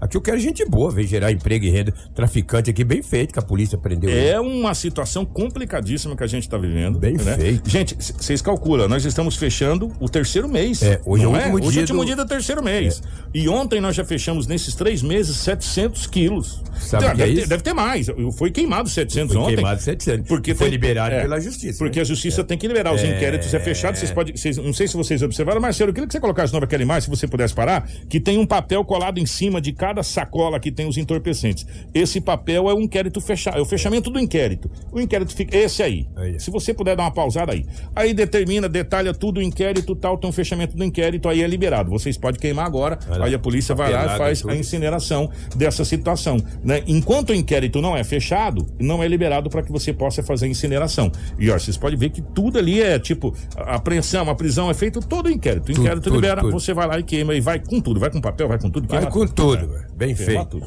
aqui 0.00 0.16
eu 0.16 0.20
quero 0.20 0.38
gente 0.38 0.64
boa, 0.64 0.90
ver 0.90 1.06
gerar 1.06 1.30
emprego 1.32 1.64
e 1.64 1.70
renda. 1.70 1.92
Traficante 2.14 2.70
aqui 2.70 2.84
bem 2.84 3.02
feito, 3.02 3.32
que 3.32 3.38
a 3.38 3.42
polícia 3.42 3.76
prendeu. 3.78 4.10
ele. 4.10 4.26
É 4.28 4.40
uma 4.40 4.74
situação 4.74 5.24
complicadíssima 5.24 6.16
que 6.16 6.22
a 6.24 6.26
gente 6.26 6.44
está 6.44 6.56
vivendo. 6.58 6.98
Bem 6.98 7.14
né? 7.16 7.36
feito. 7.36 7.68
Gente, 7.68 7.94
vocês 7.96 8.40
calculam, 8.40 8.88
nós 8.88 9.04
estamos 9.04 9.36
fechando 9.36 9.92
o 10.00 10.08
terceiro 10.08 10.48
mês. 10.48 10.82
É, 10.82 11.00
hoje 11.04 11.24
é 11.24 11.28
o 11.28 11.32
não 11.32 11.38
último 11.38 11.56
Hoje 11.66 11.70
dia 11.72 11.80
é 11.80 11.80
o 11.80 11.82
último 11.82 11.98
do- 11.98 12.02
É. 12.02 12.06
dia 12.06 12.16
do 12.16 12.26
terceiro 12.26 12.62
mês. 12.62 13.02
E 13.34 13.48
ontem 13.48 13.80
nós 13.80 13.94
já 13.96 14.04
fechamos 14.04 14.46
nesses 14.46 14.74
três 14.74 15.02
meses 15.02 15.36
700 15.36 16.06
quilos. 16.06 16.62
Sabe 16.80 17.04
Então, 17.04 17.16
que 17.16 17.22
é 17.22 17.24
deve, 17.26 17.34
ter, 17.34 17.40
isso? 17.40 17.48
deve 17.48 17.62
ter 17.62 17.72
mais. 17.74 18.06
Foi 18.36 18.50
queimado 18.50 18.88
700 18.88 19.34
Foi 19.34 19.42
ontem. 19.42 19.54
queimado 19.56 19.80
700. 19.82 20.26
Porque 20.28 20.54
Foi 20.54 20.66
tem- 20.66 20.72
liberado 20.72 21.14
é, 21.14 21.22
pela 21.22 21.40
justiça. 21.40 21.78
Porque 21.78 21.98
né? 21.98 22.02
a 22.02 22.04
justiça 22.04 22.42
tem 22.44 22.56
que 22.56 22.66
liberar 22.66 22.94
os 22.94 23.02
É. 23.02 23.06
inquéritos 23.16 23.52
é 23.52 23.60
fechado. 23.60 23.96
Vocês 23.96 24.10
podem, 24.10 24.36
vocês, 24.36 24.56
não 24.56 24.72
sei 24.72 24.88
se 24.88 24.96
vocês 24.96 25.22
observaram, 25.22 25.60
Marcelo, 25.60 25.90
eu 25.90 25.94
queria 25.94 26.06
que 26.06 26.12
você 26.12 26.20
colocasse 26.20 26.48
de 26.48 26.52
novo 26.54 26.64
aquela 26.64 26.82
imagem, 26.82 27.02
se 27.02 27.10
você 27.10 27.26
pudesse 27.26 27.54
parar, 27.54 27.88
que 28.08 28.18
tem 28.20 28.38
um 28.38 28.46
papel 28.46 28.84
colado 28.84 29.18
em 29.18 29.26
cima 29.26 29.60
de 29.60 29.72
cada 29.72 29.89
sacola 30.02 30.58
que 30.60 30.70
tem 30.70 30.86
os 30.86 30.96
entorpecentes. 30.96 31.66
Esse 31.92 32.20
papel 32.20 32.68
é 32.70 32.74
o 32.74 32.80
inquérito 32.80 33.20
fechado, 33.20 33.58
é 33.58 33.60
o 33.60 33.64
fechamento 33.64 34.10
do 34.10 34.18
inquérito. 34.18 34.70
O 34.92 35.00
inquérito 35.00 35.34
fica 35.34 35.56
esse 35.56 35.82
aí. 35.82 36.06
Se 36.38 36.50
você 36.50 36.72
puder 36.72 36.96
dar 36.96 37.04
uma 37.04 37.10
pausada 37.10 37.52
aí. 37.52 37.66
Aí 37.94 38.14
determina, 38.14 38.68
detalha 38.68 39.12
tudo 39.12 39.38
o 39.38 39.42
inquérito, 39.42 39.94
tal, 39.96 40.16
tem 40.18 40.28
um 40.28 40.32
fechamento 40.32 40.76
do 40.76 40.84
inquérito, 40.84 41.28
aí 41.28 41.42
é 41.42 41.46
liberado. 41.46 41.90
Vocês 41.90 42.16
podem 42.16 42.40
queimar 42.40 42.66
agora, 42.66 42.98
Olha 43.10 43.24
aí 43.24 43.34
a 43.34 43.38
polícia 43.38 43.74
vai 43.74 43.90
lá 43.90 43.98
e 43.98 44.02
papelada, 44.02 44.24
faz 44.24 44.40
tudo. 44.42 44.50
a 44.52 44.56
incineração 44.56 45.30
dessa 45.56 45.84
situação, 45.84 46.36
né? 46.62 46.82
Enquanto 46.86 47.30
o 47.30 47.34
inquérito 47.34 47.80
não 47.80 47.96
é 47.96 48.04
fechado, 48.04 48.66
não 48.78 49.02
é 49.02 49.08
liberado 49.08 49.50
para 49.50 49.62
que 49.62 49.72
você 49.72 49.92
possa 49.92 50.22
fazer 50.22 50.46
a 50.46 50.48
incineração. 50.48 51.10
E 51.38 51.50
ó, 51.50 51.58
vocês 51.58 51.76
podem 51.76 51.98
ver 51.98 52.10
que 52.10 52.20
tudo 52.22 52.58
ali 52.58 52.80
é 52.80 52.98
tipo 52.98 53.34
a 53.56 53.76
apreensão, 53.76 54.28
a 54.28 54.34
prisão 54.34 54.70
é 54.70 54.74
feito 54.74 55.00
todo 55.00 55.26
o 55.26 55.30
inquérito. 55.30 55.64
O 55.64 55.66
Tudo, 55.66 55.80
inquérito 55.80 56.04
tudo, 56.04 56.14
libera, 56.16 56.40
tudo. 56.40 56.52
você 56.52 56.72
vai 56.74 56.86
lá 56.86 56.98
e 56.98 57.02
queima 57.02 57.34
e 57.34 57.40
vai 57.40 57.58
com 57.58 57.80
tudo, 57.80 57.98
vai 58.00 58.10
com 58.10 58.20
papel, 58.20 58.48
vai 58.48 58.58
com 58.58 58.70
tudo, 58.70 58.88
Vai 58.88 59.08
com 59.10 59.26
tudo. 59.26 59.79
Bem 59.96 60.14
feito. 60.14 60.60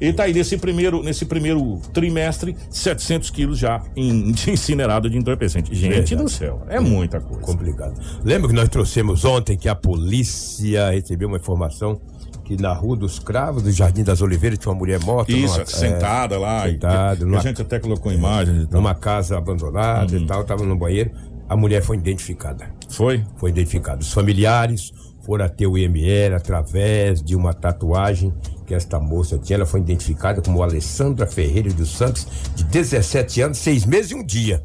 E 0.00 0.12
tá 0.12 0.24
aí 0.24 0.32
nesse 0.34 0.56
primeiro, 0.56 1.00
nesse 1.02 1.24
primeiro 1.24 1.80
trimestre, 1.92 2.56
700 2.70 3.30
quilos 3.30 3.58
já 3.58 3.80
em, 3.94 4.32
de 4.32 4.50
incinerado 4.50 5.08
de 5.08 5.16
entorpecente. 5.16 5.72
Gente 5.74 5.90
Verdade. 5.92 6.16
do 6.16 6.28
céu, 6.28 6.62
é 6.68 6.80
muita 6.80 7.20
coisa. 7.20 7.40
Complicado. 7.42 7.94
Lembra 8.24 8.48
que 8.48 8.54
nós 8.54 8.68
trouxemos 8.68 9.24
ontem 9.24 9.56
que 9.56 9.68
a 9.68 9.74
polícia 9.76 10.90
recebeu 10.90 11.28
uma 11.28 11.36
informação 11.36 12.00
que 12.44 12.60
na 12.60 12.72
Rua 12.72 12.96
dos 12.96 13.20
Cravos, 13.20 13.62
do 13.62 13.70
Jardim 13.70 14.02
das 14.02 14.20
Oliveiras, 14.20 14.58
tinha 14.58 14.72
uma 14.72 14.78
mulher 14.78 14.98
morta. 15.04 15.30
Isso, 15.30 15.54
numa- 15.54 15.66
sentada 15.66 16.36
lá. 16.36 16.66
e- 16.68 16.72
sentada, 16.72 17.22
e 17.22 17.24
numa- 17.24 17.38
a 17.38 17.42
gente 17.42 17.62
até 17.62 17.78
colocou 17.78 18.12
imagens 18.12 18.68
numa 18.70 18.96
casa 18.96 19.38
abandonada 19.38 20.16
Uhum. 20.16 20.22
e 20.24 20.26
tal, 20.26 20.42
tava 20.42 20.64
no 20.64 20.76
banheiro. 20.76 21.12
A 21.48 21.56
mulher 21.56 21.80
foi 21.82 21.96
identificada. 21.96 22.68
Foi? 22.90 23.22
Foi 23.36 23.50
identificada. 23.50 24.00
Os 24.00 24.12
familiares 24.12 24.92
foram 25.22 25.44
até 25.44 25.66
o 25.66 25.78
IML 25.78 26.34
através 26.34 27.22
de 27.22 27.34
uma 27.34 27.54
tatuagem 27.54 28.32
que 28.66 28.74
esta 28.74 28.98
moça 28.98 29.38
tinha. 29.38 29.56
Ela 29.56 29.66
foi 29.66 29.80
identificada 29.80 30.42
como 30.42 30.62
Alessandra 30.62 31.26
Ferreira 31.26 31.72
dos 31.72 31.96
Santos, 31.96 32.26
de 32.54 32.64
17 32.64 33.40
anos, 33.42 33.58
6 33.58 33.86
meses 33.86 34.10
e 34.10 34.14
um 34.14 34.24
dia. 34.24 34.62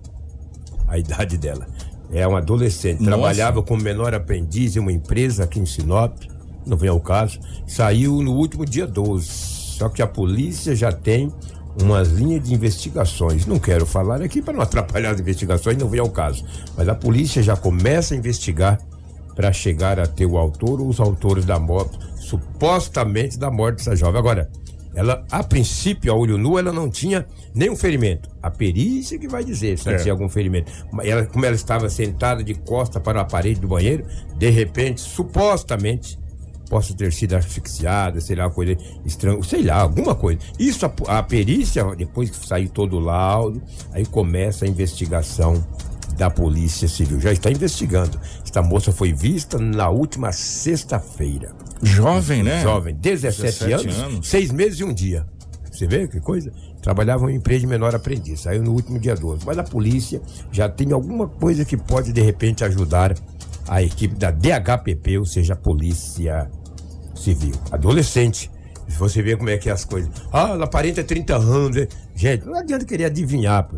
A 0.87 0.97
idade 0.97 1.37
dela. 1.37 1.67
É 2.11 2.25
uma 2.25 2.39
adolescente. 2.39 2.99
Nossa. 2.99 3.11
Trabalhava 3.11 3.61
como 3.61 3.81
menor 3.81 4.13
aprendiz 4.13 4.75
em 4.75 4.79
uma 4.79 4.91
empresa 4.91 5.43
aqui 5.43 5.59
em 5.59 5.65
Sinop. 5.65 6.13
Não 6.65 6.77
vem 6.77 6.89
ao 6.89 6.99
caso. 6.99 7.39
Saiu 7.65 8.21
no 8.21 8.33
último 8.33 8.65
dia 8.65 8.87
12. 8.87 9.27
Só 9.27 9.89
que 9.89 10.01
a 10.01 10.07
polícia 10.07 10.75
já 10.75 10.91
tem 10.91 11.31
uma 11.81 12.01
linha 12.01 12.39
de 12.39 12.53
investigações. 12.53 13.45
Não 13.45 13.59
quero 13.59 13.85
falar 13.85 14.21
aqui 14.21 14.41
para 14.41 14.53
não 14.53 14.61
atrapalhar 14.61 15.11
as 15.11 15.19
investigações, 15.19 15.77
não 15.77 15.87
vem 15.87 15.99
ao 15.99 16.09
caso. 16.09 16.43
Mas 16.75 16.87
a 16.87 16.95
polícia 16.95 17.43
já 17.43 17.55
começa 17.55 18.13
a 18.13 18.17
investigar 18.17 18.79
para 19.37 19.53
chegar 19.53 19.99
a 19.99 20.07
ter 20.07 20.25
o 20.25 20.35
autor 20.35 20.81
ou 20.81 20.87
os 20.89 20.99
autores 20.99 21.45
da 21.45 21.59
morte, 21.59 21.95
supostamente 22.19 23.37
da 23.37 23.51
morte 23.51 23.77
dessa 23.77 23.95
jovem. 23.95 24.17
Agora, 24.19 24.49
ela, 24.95 25.23
a 25.31 25.43
princípio, 25.43 26.11
a 26.11 26.15
olho 26.15 26.39
nu, 26.39 26.57
ela 26.57 26.73
não 26.73 26.89
tinha 26.89 27.23
nenhum 27.53 27.75
ferimento. 27.75 28.27
A 28.41 28.49
perícia 28.49 29.19
que 29.19 29.27
vai 29.27 29.43
dizer 29.43 29.77
se 29.77 29.87
ela 29.87 29.99
É. 29.99 30.01
tinha 30.01 30.11
algum 30.11 30.27
ferimento. 30.27 30.71
Ela, 31.03 31.23
como 31.27 31.45
ela 31.45 31.55
estava 31.55 31.87
sentada 31.87 32.43
de 32.43 32.55
costa 32.55 32.99
para 32.99 33.21
a 33.21 33.25
parede 33.25 33.59
do 33.61 33.67
banheiro, 33.67 34.03
de 34.39 34.49
repente, 34.49 34.99
supostamente, 35.01 36.17
possa 36.67 36.95
ter 36.95 37.13
sido 37.13 37.35
asfixiada, 37.35 38.19
sei 38.19 38.35
lá, 38.37 38.45
uma 38.45 38.51
coisa 38.51 38.75
estranha, 39.05 39.41
sei 39.43 39.61
lá, 39.61 39.81
alguma 39.81 40.15
coisa. 40.15 40.39
Isso, 40.57 40.83
a, 40.83 41.19
a 41.19 41.21
perícia, 41.21 41.85
depois 41.95 42.31
que 42.31 42.45
sair 42.47 42.67
todo 42.67 42.97
o 42.97 42.99
laudo, 42.99 43.61
aí 43.93 44.03
começa 44.03 44.65
a 44.65 44.67
investigação 44.67 45.63
da 46.17 46.29
Polícia 46.29 46.87
Civil. 46.87 47.19
Já 47.21 47.31
está 47.31 47.51
investigando. 47.51 48.19
Esta 48.43 48.61
moça 48.61 48.91
foi 48.91 49.13
vista 49.13 49.57
na 49.57 49.89
última 49.89 50.31
sexta-feira. 50.31 51.55
Jovem, 51.81 52.43
né? 52.43 52.61
Jovem, 52.61 52.95
17, 52.95 53.41
17 53.43 53.73
anos, 53.73 53.99
anos. 53.99 54.27
seis 54.27 54.51
meses 54.51 54.79
e 54.79 54.83
um 54.83 54.93
dia. 54.93 55.25
Você 55.71 55.85
vê 55.85 56.07
que 56.07 56.19
coisa? 56.19 56.51
Trabalhava 56.81 57.23
em 57.23 57.27
uma 57.27 57.33
empresa 57.33 57.61
de 57.61 57.67
menor 57.67 57.93
aprendiz, 57.93 58.41
saiu 58.41 58.63
no 58.63 58.71
último 58.71 58.97
dia 58.97 59.13
12. 59.13 59.45
Mas 59.45 59.57
a 59.59 59.63
polícia 59.63 60.21
já 60.51 60.67
tem 60.67 60.91
alguma 60.91 61.27
coisa 61.27 61.63
que 61.63 61.77
pode, 61.77 62.11
de 62.11 62.21
repente, 62.21 62.63
ajudar 62.63 63.13
a 63.67 63.83
equipe 63.83 64.15
da 64.15 64.31
DHPP, 64.31 65.19
ou 65.19 65.25
seja, 65.25 65.53
a 65.53 65.55
Polícia 65.55 66.49
Civil. 67.13 67.53
Adolescente. 67.71 68.49
Se 68.87 68.97
você 68.97 69.21
vê 69.21 69.35
como 69.35 69.49
é 69.49 69.57
que 69.57 69.69
é 69.69 69.73
as 69.73 69.83
coisas. 69.83 70.09
Ah, 70.31 70.51
ela 70.51 70.63
aparenta 70.63 71.03
30 71.03 71.35
anos. 71.35 71.87
Gente, 72.15 72.45
não 72.45 72.55
adianta 72.55 72.85
querer 72.85 73.05
adivinhar, 73.05 73.67
pô. 73.67 73.77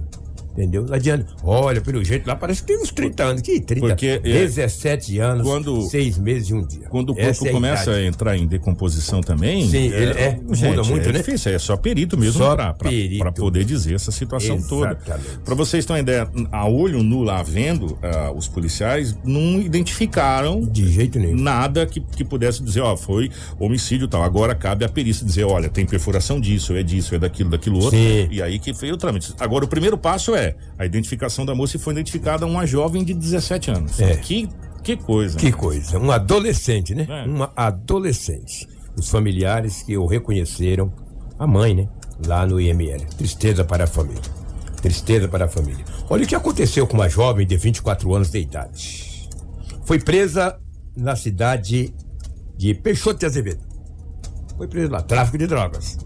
Entendeu? 0.54 0.84
Não 0.86 0.94
adianta. 0.94 1.28
Olha, 1.44 1.80
pelo 1.80 2.04
jeito 2.04 2.28
lá 2.28 2.36
parece 2.36 2.62
que 2.62 2.68
tem 2.68 2.82
uns 2.82 2.92
30 2.92 3.24
anos. 3.24 3.42
Que 3.42 3.60
30? 3.62 3.88
Porque, 3.88 4.08
é, 4.08 4.20
17 4.20 5.18
anos, 5.20 5.44
quando- 5.44 5.82
6 5.84 6.18
meses 6.18 6.50
e 6.50 6.54
um 6.54 6.66
dia. 6.66 6.88
Quando 6.90 7.12
o 7.12 7.16
corpo 7.16 7.46
é 7.46 7.50
a 7.50 7.52
começa 7.54 7.84
idade. 7.92 7.98
a 7.98 8.08
entrar 8.08 8.38
em 8.38 8.46
decomposição 8.48 9.22
também. 9.22 9.68
Sim, 9.70 9.86
ele 9.86 10.12
é, 10.20 10.40
muda 10.42 10.56
gente, 10.56 10.90
muito, 10.90 11.08
é 11.10 11.12
né? 11.14 11.20
difícil, 11.20 11.52
é 11.54 11.60
só 11.60 11.78
perito 11.78 12.18
mesmo 12.18 12.44
pra 13.20 13.32
poder 13.32 13.64
dizer 13.64 13.94
essa 13.96 14.12
situação 14.12 14.62
toda. 14.62 14.92
Exatamente. 15.06 15.40
Pra 15.46 15.56
vocês 15.56 15.86
terem 15.86 15.98
uma 15.98 16.02
ideia, 16.02 16.30
a 16.52 16.68
olho 16.68 17.02
nu 17.04 17.22
lá 17.24 17.42
vendo, 17.44 17.98
ah, 18.02 18.32
os 18.36 18.48
policiais 18.48 19.16
não 19.24 19.60
identificaram 19.62 20.62
De 20.62 20.92
jeito 20.92 21.20
nenhum. 21.20 21.36
nada 21.42 21.86
que, 21.86 22.00
que 22.00 22.24
pudesse 22.24 22.62
dizer, 22.64 22.82
ó, 22.82 22.96
foi 22.98 23.30
homicídio 23.60 24.06
e 24.06 24.10
tal. 24.10 24.24
Agora 24.24 24.54
cabe 24.56 24.84
à 24.86 24.90
perícia 24.90 25.26
dizer, 25.26 25.44
olha, 25.46 25.70
tem 25.70 25.86
perfuração 25.86 26.40
disso, 26.40 26.74
é 26.76 26.84
disso, 26.84 27.16
é 27.16 27.20
daquilo, 27.20 27.50
daquilo 27.50 27.78
outro. 27.78 27.98
Sim. 27.98 28.28
E 28.32 28.42
aí 28.42 28.60
que 28.60 28.74
foi 28.74 28.92
o 28.92 28.98
trâmite. 28.98 29.34
Agora, 29.40 29.66
o 29.66 29.68
primeiro 29.68 29.98
passo 29.98 30.36
é 30.36 30.39
a 30.78 30.86
identificação 30.86 31.46
da 31.46 31.54
moça 31.54 31.78
foi 31.80 31.94
identificada 31.94 32.46
uma 32.46 32.66
jovem 32.66 33.04
de 33.04 33.14
17 33.14 33.72
anos. 33.72 34.00
É. 34.00 34.16
Que, 34.18 34.50
que 34.84 34.98
coisa. 34.98 35.38
Que 35.38 35.52
coisa. 35.52 36.00
Um 36.00 36.12
adolescente, 36.12 36.96
né? 36.96 37.06
É. 37.10 37.26
Uma 37.26 37.52
adolescente. 37.56 38.68
Os 38.96 39.10
familiares 39.10 39.84
que 39.84 39.98
o 39.98 40.06
reconheceram, 40.06 40.92
a 41.38 41.48
mãe, 41.48 41.74
né? 41.74 41.88
Lá 42.26 42.46
no 42.46 42.60
IML. 42.60 43.06
Tristeza 43.18 43.64
para 43.64 43.86
a 43.86 43.88
família. 43.88 44.22
Tristeza 44.82 45.28
para 45.28 45.46
a 45.46 45.48
família. 45.48 45.84
Olha 46.10 46.24
o 46.24 46.28
que 46.28 46.36
aconteceu 46.36 46.88
com 46.88 46.96
uma 46.96 47.10
jovem 47.10 47.46
de 47.46 47.56
24 47.58 48.14
anos 48.14 48.30
de 48.30 48.40
idade. 48.40 49.30
Foi 49.86 50.00
presa 50.00 50.60
na 50.96 51.16
cidade 51.16 51.94
de 52.58 52.74
Peixoto 52.74 53.20
de 53.20 53.26
Azevedo. 53.26 53.62
Foi 54.58 54.68
presa 54.68 54.92
lá, 54.92 55.02
tráfico 55.02 55.38
de 55.38 55.48
drogas. 55.48 55.98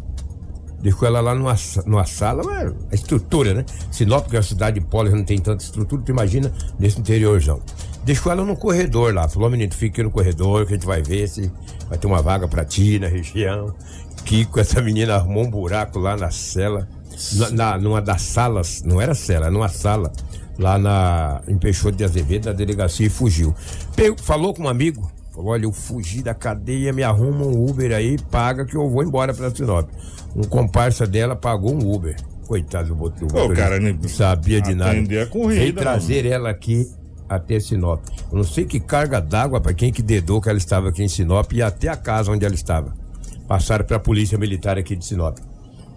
Deixou 0.84 1.08
ela 1.08 1.22
lá 1.22 1.34
numa, 1.34 1.56
numa 1.86 2.06
sala, 2.06 2.44
mas 2.44 2.74
a 2.92 2.96
estrutura, 2.96 3.54
né? 3.54 3.66
Sinop, 3.90 4.28
que 4.28 4.36
é 4.36 4.40
uma 4.40 4.44
cidade 4.44 4.80
de 4.82 4.86
polo, 4.86 5.10
não 5.10 5.24
tem 5.24 5.40
tanta 5.40 5.64
estrutura, 5.64 6.02
tu 6.02 6.12
imagina 6.12 6.52
nesse 6.78 7.00
interiorzão. 7.00 7.62
Deixou 8.04 8.30
ela 8.34 8.44
no 8.44 8.58
corredor 8.58 9.14
lá. 9.14 9.30
Falou, 9.30 9.50
menino, 9.50 9.74
fica 9.74 9.94
aqui 9.94 10.04
no 10.04 10.12
corredor 10.12 10.66
que 10.66 10.74
a 10.74 10.76
gente 10.76 10.86
vai 10.86 11.02
ver 11.02 11.26
se 11.30 11.50
vai 11.88 11.98
ter 11.98 12.06
uma 12.06 12.22
vaga 12.22 12.50
pra 12.50 12.66
ti 12.66 13.00
na 13.00 13.08
região. 13.08 13.74
Kiko, 14.26 14.60
essa 14.60 14.82
menina 14.82 15.16
arrumou 15.16 15.46
um 15.46 15.50
buraco 15.50 16.00
lá 16.00 16.18
na 16.18 16.30
cela, 16.30 16.86
na, 17.34 17.50
na- 17.52 17.78
numa 17.78 18.02
das 18.02 18.22
salas, 18.24 18.82
não 18.84 19.00
era 19.00 19.16
cela, 19.16 19.46
era 19.46 19.52
numa 19.52 19.70
sala, 19.70 20.12
lá 20.60 20.78
na, 20.78 21.42
em 21.48 21.58
Peixoto 21.58 21.96
de 21.96 22.04
Azevedo, 22.04 22.48
na 22.48 22.52
delegacia, 22.54 23.08
e 23.08 23.10
fugiu. 23.10 23.56
Pegou- 23.96 24.18
falou 24.22 24.54
com 24.54 24.64
um 24.64 24.68
amigo, 24.68 25.10
falou, 25.34 25.52
olha, 25.52 25.66
eu 25.66 25.72
fugi 25.72 26.22
da 26.22 26.34
cadeia, 26.34 26.94
me 26.94 27.04
arruma 27.04 27.46
um 27.46 27.66
Uber 27.70 27.92
aí, 27.92 28.18
paga 28.32 28.66
que 28.66 28.76
eu 28.76 28.90
vou 28.90 29.04
embora 29.04 29.34
pra 29.34 29.50
Sinop. 29.50 29.90
Um 30.36 30.44
comparsa 30.44 31.06
dela 31.08 31.36
pagou 31.36 31.74
um 31.74 31.94
Uber. 31.94 32.16
Coitado 32.48 32.90
do 32.90 32.96
botou. 32.96 33.28
Ô, 33.28 33.50
cara, 33.54 33.80
nem- 33.80 33.94
não 33.94 34.10
sabia 34.10 34.62
de 34.62 34.76
nada. 34.76 34.92
atender 34.92 35.22
a 35.22 35.26
corrida, 35.28 35.62
Veio 35.62 35.74
não. 35.74 35.82
trazer 35.82 36.26
ela 36.26 36.50
aqui 36.50 36.86
até 37.30 37.60
Sinop. 37.60 38.02
Eu 38.32 38.38
não 38.38 38.44
sei 38.44 38.66
que 38.66 38.80
carga 38.80 39.20
d'água 39.22 39.60
para 39.62 39.74
quem 39.74 39.92
que 39.92 40.02
dedou 40.02 40.42
que 40.42 40.50
ela 40.50 40.58
estava 40.58 40.90
aqui 40.90 41.02
em 41.04 41.08
Sinop 41.08 41.52
e 41.54 41.62
até 41.62 41.88
a 41.88 41.96
casa 41.96 42.32
onde 42.32 42.46
ela 42.46 42.54
estava. 42.54 42.94
Passaram 43.48 43.86
para 43.86 43.98
a 43.98 44.00
polícia 44.00 44.38
militar 44.38 44.78
aqui 44.78 44.96
de 44.96 45.06
Sinop. 45.06 45.38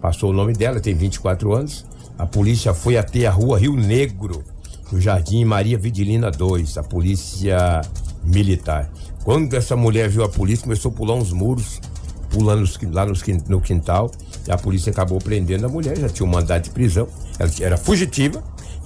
Passou 0.01 0.29
o 0.29 0.33
nome 0.33 0.53
dela, 0.53 0.79
tem 0.79 0.95
24 0.95 1.53
anos. 1.53 1.85
A 2.17 2.25
polícia 2.25 2.73
foi 2.73 2.97
até 2.97 3.25
a 3.27 3.31
rua 3.31 3.59
Rio 3.59 3.75
Negro, 3.75 4.43
no 4.91 5.01
Jardim 5.01 5.43
Maria 5.43 5.77
Vidilina 5.77 6.31
2, 6.31 6.77
a 6.77 6.83
polícia 6.83 7.81
militar. 8.27 8.91
Quando 9.23 9.53
essa 9.55 9.75
mulher 9.75 10.09
viu 10.09 10.23
a 10.23 10.29
polícia, 10.29 10.63
começou 10.63 10.91
a 10.91 10.93
pular 10.93 11.15
uns 11.15 11.31
muros, 11.31 11.81
pulando 12.29 12.69
lá 12.91 13.05
no 13.47 13.61
quintal. 13.61 14.11
E 14.47 14.51
a 14.51 14.57
polícia 14.57 14.91
acabou 14.91 15.19
prendendo 15.19 15.65
a 15.65 15.69
mulher, 15.69 15.97
já 15.97 16.07
tinha 16.07 16.27
um 16.27 16.31
mandado 16.31 16.63
de 16.63 16.69
prisão. 16.69 17.07
Ela 17.39 17.51
era 17.61 17.77
fugitiva, 17.77 18.43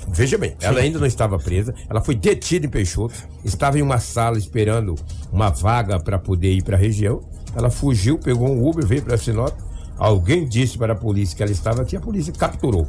Veja 0.08 0.38
bem, 0.38 0.56
ela 0.60 0.80
ainda 0.80 1.00
não 1.00 1.06
estava 1.06 1.38
presa, 1.38 1.74
ela 1.90 2.02
foi 2.02 2.16
detida 2.16 2.66
em 2.66 2.70
Peixoto, 2.70 3.14
estava 3.46 3.78
em 3.78 3.82
uma 3.82 4.00
sala 4.00 4.38
esperando 4.38 4.96
uma 5.32 5.50
vaga 5.50 6.00
para 6.00 6.18
poder 6.18 6.52
ir 6.52 6.64
para 6.64 6.76
a 6.76 6.80
região. 6.80 7.22
Ela 7.56 7.70
fugiu, 7.70 8.18
pegou 8.18 8.50
um 8.50 8.68
Uber, 8.68 8.86
veio 8.86 9.04
para 9.04 9.18
Sinop. 9.18 9.54
Alguém 9.98 10.48
disse 10.48 10.78
para 10.78 10.94
a 10.94 10.96
polícia 10.96 11.38
que 11.38 11.44
ela 11.44 11.52
estava 11.52 11.84
aqui, 11.84 11.96
a 11.96 12.02
polícia 12.02 12.34
capturou. 12.34 12.88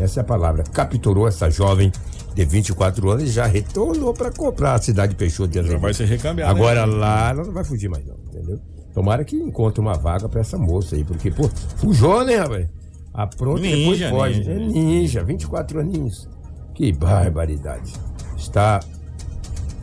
Essa 0.00 0.20
é 0.20 0.22
a 0.22 0.24
palavra. 0.24 0.64
Capturou 0.64 1.28
essa 1.28 1.50
jovem 1.50 1.92
de 2.38 2.44
24 2.52 3.10
anos 3.10 3.24
e 3.24 3.32
já 3.32 3.46
retornou 3.46 4.14
para 4.14 4.30
comprar 4.30 4.74
a 4.74 4.78
cidade 4.78 5.12
de 5.12 5.18
Peixoto 5.18 5.48
de 5.50 5.58
Azevedo. 5.58 5.80
vai 5.80 5.92
ser 5.92 6.04
recambiada, 6.04 6.50
Agora 6.50 6.86
né? 6.86 6.94
lá 6.94 7.30
ela 7.30 7.44
não 7.44 7.52
vai 7.52 7.64
fugir 7.64 7.88
mais 7.88 8.04
não, 8.06 8.14
entendeu? 8.28 8.60
Tomara 8.94 9.24
que 9.24 9.36
encontre 9.36 9.80
uma 9.80 9.94
vaga 9.94 10.28
para 10.28 10.40
essa 10.40 10.56
moça 10.56 10.94
aí, 10.96 11.04
porque, 11.04 11.30
pô, 11.30 11.48
fujou, 11.76 12.24
né, 12.24 12.36
rapaz? 12.36 12.66
Apronta 13.12 13.66
e 13.66 13.76
depois 13.76 14.10
foge. 14.10 14.38
ninja. 14.38 14.50
É 14.52 14.58
ninja, 14.58 15.24
24 15.24 15.80
aninhos. 15.80 16.28
Que 16.74 16.92
barbaridade. 16.92 17.92
Está 18.36 18.80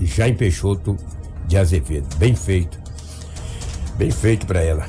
já 0.02 0.28
em 0.28 0.34
Peixoto 0.36 0.98
de 1.48 1.58
Azevedo. 1.58 2.08
Bem 2.18 2.36
feito. 2.36 2.80
Bem 3.98 4.12
feito 4.12 4.46
pra 4.46 4.62
ela. 4.62 4.86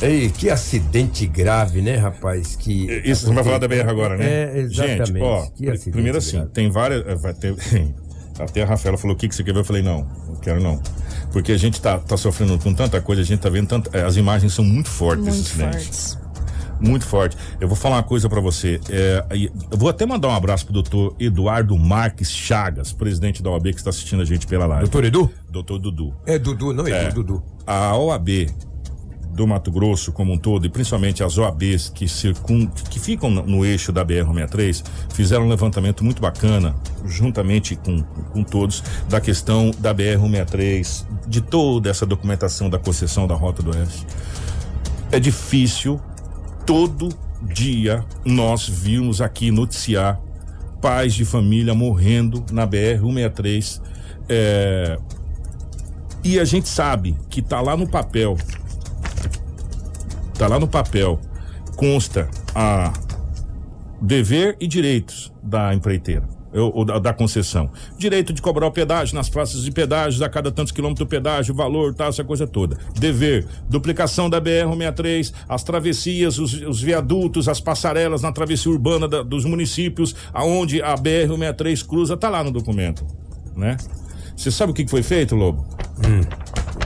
Ei, 0.00 0.30
que 0.30 0.48
acidente 0.48 1.26
grave, 1.26 1.82
né, 1.82 1.96
rapaz? 1.96 2.54
Que 2.54 2.86
Isso, 3.04 3.26
você 3.26 3.34
vai 3.34 3.42
falar 3.44 3.58
da 3.58 3.66
BR 3.66 3.88
agora, 3.88 4.16
né? 4.16 4.24
É, 4.26 4.58
exatamente. 4.60 5.06
Gente, 5.08 5.22
ó, 5.22 5.46
Que 5.50 5.90
primeiro 5.90 6.18
assim, 6.18 6.36
grave. 6.36 6.50
tem 6.52 6.70
várias. 6.70 7.06
eh, 7.06 7.14
Vai 7.16 7.34
ter, 7.34 7.54
até 8.38 8.62
a 8.62 8.66
Rafaela 8.66 8.96
falou: 8.96 9.16
o 9.16 9.18
que, 9.18 9.28
que 9.28 9.34
você 9.34 9.42
quer 9.42 9.52
ver? 9.52 9.60
Eu 9.60 9.64
falei: 9.64 9.82
não, 9.82 10.06
não 10.28 10.36
quero 10.36 10.60
não. 10.62 10.80
Porque 11.32 11.50
a 11.52 11.58
gente 11.58 11.80
tá, 11.82 11.98
tá 11.98 12.16
sofrendo 12.16 12.56
com 12.58 12.72
tanta 12.72 13.00
coisa, 13.00 13.22
a 13.22 13.24
gente 13.24 13.40
tá 13.40 13.48
vendo 13.50 13.66
tanta. 13.66 13.90
eh, 13.98 14.02
As 14.04 14.16
imagens 14.16 14.52
são 14.52 14.64
muito 14.64 14.88
fortes 14.88 15.24
desse 15.24 15.36
Muito 15.56 15.76
acidente. 15.76 15.84
fortes. 15.84 16.18
Muito 16.80 17.04
forte. 17.04 17.36
Eu 17.60 17.66
vou 17.66 17.76
falar 17.76 17.96
uma 17.96 18.02
coisa 18.04 18.28
pra 18.28 18.40
você. 18.40 18.80
é, 18.88 19.24
eu 19.72 19.76
vou 19.76 19.88
até 19.88 20.06
mandar 20.06 20.28
um 20.28 20.34
abraço 20.34 20.64
pro 20.64 20.72
doutor 20.74 21.16
Eduardo 21.18 21.76
Marques 21.76 22.30
Chagas, 22.30 22.92
presidente 22.92 23.42
da 23.42 23.50
OAB, 23.50 23.64
que 23.72 23.78
está 23.78 23.90
assistindo 23.90 24.22
a 24.22 24.24
gente 24.24 24.46
pela 24.46 24.64
live. 24.64 24.82
Doutor 24.84 25.04
Edu? 25.04 25.28
Doutor 25.50 25.80
Dudu. 25.80 26.14
É 26.24 26.38
Dudu, 26.38 26.72
não 26.72 26.86
é, 26.86 27.06
É. 27.06 27.10
Dudu. 27.10 27.42
A 27.66 27.96
OAB 27.96 28.46
do 29.38 29.46
Mato 29.46 29.70
Grosso 29.70 30.10
como 30.12 30.32
um 30.32 30.38
todo, 30.38 30.66
e 30.66 30.68
principalmente 30.68 31.22
as 31.22 31.38
OABs 31.38 31.88
que, 31.88 32.08
circun, 32.08 32.66
que 32.66 32.98
ficam 32.98 33.30
no, 33.30 33.64
eixo 33.64 33.92
da 33.92 34.04
BR-63, 34.04 34.84
fizeram 35.14 35.44
um 35.44 35.48
levantamento 35.48 36.04
muito 36.04 36.20
bacana, 36.20 36.74
juntamente 37.06 37.76
com, 37.76 38.02
com 38.02 38.42
todos, 38.42 38.82
da 39.08 39.20
questão 39.20 39.70
da 39.78 39.94
BR-163, 39.94 41.06
de 41.26 41.40
toda 41.40 41.88
essa 41.88 42.04
documentação 42.04 42.68
da 42.68 42.78
concessão 42.78 43.28
da 43.28 43.34
Rota 43.34 43.62
do 43.62 43.70
Oeste. 43.70 44.04
É 45.12 45.20
difícil, 45.20 46.00
todo 46.66 47.08
dia 47.40 48.04
nós 48.24 48.68
vimos 48.68 49.20
aqui 49.20 49.52
noticiar 49.52 50.20
pais 50.82 51.14
de 51.14 51.24
família 51.24 51.74
morrendo 51.74 52.44
na 52.50 52.66
BR-163. 52.66 53.80
É, 54.28 54.98
e 56.24 56.38
a 56.40 56.44
gente 56.44 56.68
sabe 56.68 57.16
que 57.30 57.40
tá 57.40 57.60
lá 57.60 57.76
no 57.76 57.88
papel, 57.88 58.36
tá 60.38 60.46
lá 60.46 60.58
no 60.58 60.68
papel, 60.68 61.20
consta 61.76 62.28
a 62.54 62.92
dever 64.00 64.56
e 64.60 64.66
direitos 64.66 65.32
da 65.42 65.74
empreiteira. 65.74 66.22
Ou, 66.50 66.82
da, 66.82 66.98
da 66.98 67.12
concessão. 67.12 67.70
Direito 67.98 68.32
de 68.32 68.40
cobrar 68.40 68.66
o 68.66 68.70
pedágio 68.72 69.14
nas 69.14 69.28
praças 69.28 69.62
de 69.62 69.70
pedágios, 69.70 70.22
a 70.22 70.30
cada 70.30 70.50
tantos 70.50 70.72
quilômetros 70.72 71.06
do 71.06 71.08
pedágio, 71.08 71.54
valor, 71.54 71.92
tal, 71.94 72.08
essa 72.08 72.24
coisa 72.24 72.46
toda. 72.46 72.78
Dever, 72.98 73.46
duplicação 73.68 74.30
da 74.30 74.40
BR-163, 74.40 75.30
as 75.46 75.62
travessias, 75.62 76.38
os, 76.38 76.54
os 76.54 76.80
viadutos, 76.80 77.48
as 77.50 77.60
passarelas 77.60 78.22
na 78.22 78.32
travessia 78.32 78.72
urbana 78.72 79.06
da- 79.06 79.22
dos 79.22 79.44
municípios, 79.44 80.16
aonde 80.32 80.80
a 80.80 80.94
BR-163 80.94 81.86
cruza, 81.86 82.16
tá 82.16 82.30
lá 82.30 82.42
no 82.42 82.50
documento, 82.50 83.06
né? 83.54 83.76
Você 84.34 84.50
sabe 84.50 84.72
o 84.72 84.74
que 84.74 84.88
foi 84.88 85.02
feito, 85.02 85.36
Lobo? 85.36 85.66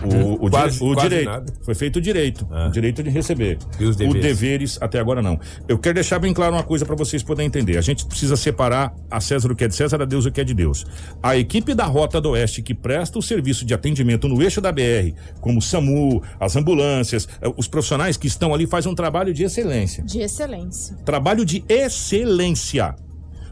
O, 0.04 0.46
o, 0.46 0.50
Quase- 0.50 0.78
dire- 0.78 0.90
o 0.90 0.94
quase 0.94 1.08
direito. 1.08 1.28
nada. 1.30 1.52
Foi 1.62 1.74
feito 1.74 1.96
o 1.96 2.00
direito. 2.00 2.46
Ah. 2.50 2.66
O 2.68 2.70
direito 2.72 3.02
de 3.02 3.10
receber. 3.10 3.58
E 3.78 3.84
os 3.84 3.94
deveres? 3.96 4.18
O 4.18 4.22
deveres 4.22 4.78
até 4.80 4.98
agora 4.98 5.22
não. 5.22 5.38
Eu 5.68 5.78
quero 5.78 5.94
deixar 5.94 6.18
bem 6.18 6.32
claro 6.34 6.54
uma 6.54 6.62
coisa 6.62 6.84
para 6.84 6.96
vocês 6.96 7.22
poderem 7.22 7.46
entender. 7.46 7.78
A 7.78 7.80
gente 7.80 8.04
precisa 8.06 8.36
separar 8.36 8.94
a 9.10 9.20
César 9.20 9.50
o 9.50 9.54
que 9.54 9.64
é 9.64 9.68
de 9.68 9.74
César, 9.76 10.02
a 10.02 10.04
Deus 10.04 10.26
o 10.26 10.32
que 10.32 10.40
é 10.40 10.44
de 10.44 10.54
Deus. 10.54 10.84
A 11.22 11.36
equipe 11.36 11.74
da 11.74 11.84
Rota 11.84 12.20
do 12.20 12.30
Oeste 12.30 12.62
que 12.62 12.74
presta 12.74 13.18
o 13.18 13.22
serviço 13.22 13.64
de 13.64 13.74
atendimento 13.74 14.26
no 14.28 14.42
eixo 14.42 14.60
da 14.60 14.72
BR, 14.72 15.12
como 15.40 15.58
o 15.58 15.62
SAMU, 15.62 16.22
as 16.40 16.56
ambulâncias, 16.56 17.28
eh, 17.40 17.52
os 17.56 17.68
profissionais 17.68 18.16
que 18.16 18.26
estão 18.26 18.52
ali 18.52 18.66
fazem 18.66 18.90
um 18.90 18.94
trabalho 18.94 19.32
de 19.32 19.44
excelência. 19.44 20.02
De 20.04 20.18
excelência. 20.20 20.96
Trabalho 21.04 21.44
de 21.44 21.64
excelência. 21.68 22.94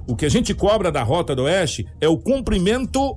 O 0.06 0.16
que 0.16 0.26
a 0.26 0.28
gente 0.30 0.52
cobra 0.54 0.90
da 0.90 1.02
Rota 1.02 1.36
do 1.36 1.42
Oeste 1.44 1.86
é 2.00 2.08
o 2.08 2.18
cumprimento 2.18 3.16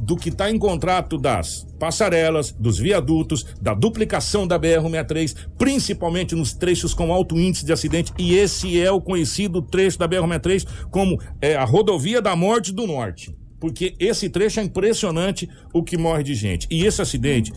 do 0.00 0.16
que 0.16 0.30
está 0.30 0.50
em 0.50 0.58
contrato 0.58 1.18
das 1.18 1.66
passarelas, 1.78 2.50
dos 2.52 2.78
viadutos, 2.78 3.44
da 3.60 3.74
duplicação 3.74 4.46
da 4.46 4.58
BR-163, 4.58 5.36
principalmente 5.58 6.34
nos 6.34 6.54
trechos 6.54 6.94
com 6.94 7.12
alto 7.12 7.38
índice 7.38 7.64
de 7.64 7.72
acidente. 7.72 8.12
E 8.18 8.34
esse 8.34 8.80
é 8.80 8.90
o 8.90 9.00
conhecido 9.00 9.60
trecho 9.60 9.98
da 9.98 10.08
BR-163 10.08 10.66
como 10.90 11.20
é, 11.40 11.54
a 11.54 11.64
rodovia 11.64 12.22
da 12.22 12.34
morte 12.34 12.72
do 12.72 12.86
norte. 12.86 13.36
Porque 13.60 13.94
esse 13.98 14.30
trecho 14.30 14.58
é 14.58 14.62
impressionante 14.62 15.48
o 15.72 15.82
que 15.82 15.98
morre 15.98 16.22
de 16.22 16.34
gente. 16.34 16.66
E 16.70 16.86
esse 16.86 17.02
acidente, 17.02 17.52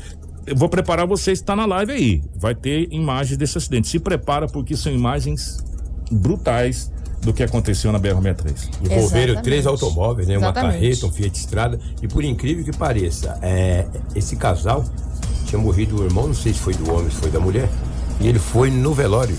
eu 0.46 0.56
vou 0.56 0.68
preparar 0.68 1.08
vocês, 1.08 1.40
está 1.40 1.56
na 1.56 1.66
live 1.66 1.94
aí. 1.94 2.22
Vai 2.36 2.54
ter 2.54 2.90
imagens 2.92 3.38
desse 3.38 3.58
acidente. 3.58 3.88
Se 3.88 4.00
prepara 4.00 4.48
porque 4.48 4.76
são 4.76 4.94
imagens 4.94 5.64
brutais 6.12 6.92
do 7.24 7.34
que 7.34 7.44
aconteceu 7.44 7.92
na 7.92 8.00
BR-163. 8.00 8.70
Envolveram 8.84 9.42
três 9.42 9.66
automóveis, 9.66 10.28
né? 10.28 10.38
Uma 10.38 10.54
carreta, 10.54 11.06
um 11.06 11.12
Fiat 11.12 11.38
Estrada. 11.38 11.80
E 12.02 12.08
por 12.08 12.24
incrível 12.24 12.64
que 12.64 12.78
pareça, 12.78 13.38
é, 13.42 13.86
esse 14.16 14.36
casal 14.36 14.84
tinha 15.46 15.60
morrido 15.62 16.02
o 16.02 16.06
irmão, 16.06 16.28
não 16.28 16.34
sei 16.34 16.54
se 16.54 16.60
foi 16.60 16.74
do 16.74 16.92
homem, 16.94 17.10
se 17.10 17.18
foi 17.18 17.32
da 17.32 17.40
mulher. 17.40 17.70
E 18.20 18.28
ele 18.28 18.40
foi 18.40 18.70
no 18.70 18.94
velório. 18.94 19.38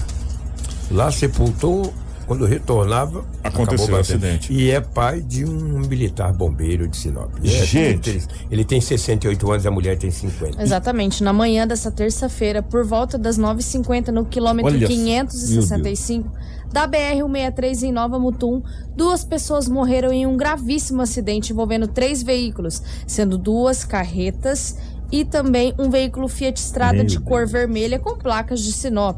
Lá 0.91 1.11
sepultou, 1.11 1.93
quando 2.27 2.45
retornava. 2.45 3.25
Aconteceu 3.43 3.95
o 3.95 3.99
acidente. 3.99 4.53
E 4.53 4.71
é 4.71 4.81
pai 4.81 5.21
de 5.21 5.45
um 5.45 5.81
militar 5.81 6.33
bombeiro 6.33 6.89
de 6.89 6.97
Sinop. 6.97 7.31
É, 7.43 7.47
Gente. 7.49 8.11
Ele, 8.11 8.23
ele 8.51 8.65
tem 8.65 8.81
68 8.81 9.51
anos 9.51 9.65
e 9.65 9.69
a 9.69 9.71
mulher 9.71 9.99
tem 9.99 10.11
50. 10.11 10.63
Exatamente. 10.63 11.23
Na 11.23 11.33
manhã 11.33 11.67
dessa 11.67 11.91
terça-feira, 11.91 12.63
por 12.63 12.85
volta 12.85 13.19
das 13.19 13.39
9h50, 13.39 14.09
no 14.09 14.25
quilômetro 14.25 14.73
Olha, 14.73 14.87
565 14.87 16.31
da 16.73 16.89
BR-163 16.89 17.83
em 17.85 17.93
Nova 17.93 18.19
Mutum, 18.19 18.61
duas 18.97 19.25
pessoas 19.25 19.69
morreram 19.69 20.13
em 20.13 20.27
um 20.27 20.37
gravíssimo 20.37 21.03
acidente 21.03 21.53
envolvendo 21.53 21.87
três 21.87 22.21
veículos, 22.21 22.83
sendo 23.07 23.39
duas 23.39 23.85
carretas 23.85 24.77
e 25.13 25.25
também 25.25 25.73
um 25.79 25.89
veículo 25.89 26.27
Fiat 26.27 26.61
Strada 26.61 27.05
de 27.05 27.21
cor 27.21 27.47
vermelha 27.47 28.01
com 28.01 28.19
placas 28.19 28.61
de 28.61 28.73
Sinop. 28.73 29.17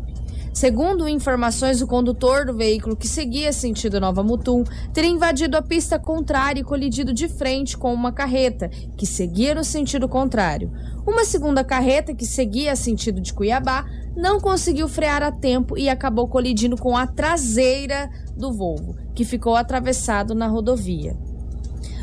Segundo 0.56 1.06
informações, 1.06 1.82
o 1.82 1.86
condutor 1.86 2.46
do 2.46 2.54
veículo 2.54 2.96
que 2.96 3.06
seguia 3.06 3.52
sentido 3.52 4.00
Nova 4.00 4.22
Mutum 4.22 4.64
teria 4.90 5.10
invadido 5.10 5.54
a 5.54 5.60
pista 5.60 5.98
contrária 5.98 6.62
e 6.62 6.64
colidido 6.64 7.12
de 7.12 7.28
frente 7.28 7.76
com 7.76 7.92
uma 7.92 8.10
carreta 8.10 8.70
que 8.96 9.04
seguia 9.04 9.54
no 9.54 9.62
sentido 9.62 10.08
contrário. 10.08 10.72
Uma 11.06 11.26
segunda 11.26 11.62
carreta 11.62 12.14
que 12.14 12.24
seguia 12.24 12.74
sentido 12.74 13.20
de 13.20 13.34
Cuiabá 13.34 13.84
não 14.16 14.40
conseguiu 14.40 14.88
frear 14.88 15.22
a 15.22 15.30
tempo 15.30 15.76
e 15.76 15.90
acabou 15.90 16.26
colidindo 16.26 16.78
com 16.78 16.96
a 16.96 17.06
traseira 17.06 18.08
do 18.34 18.50
Volvo, 18.50 18.96
que 19.14 19.26
ficou 19.26 19.56
atravessado 19.56 20.34
na 20.34 20.46
rodovia. 20.46 21.14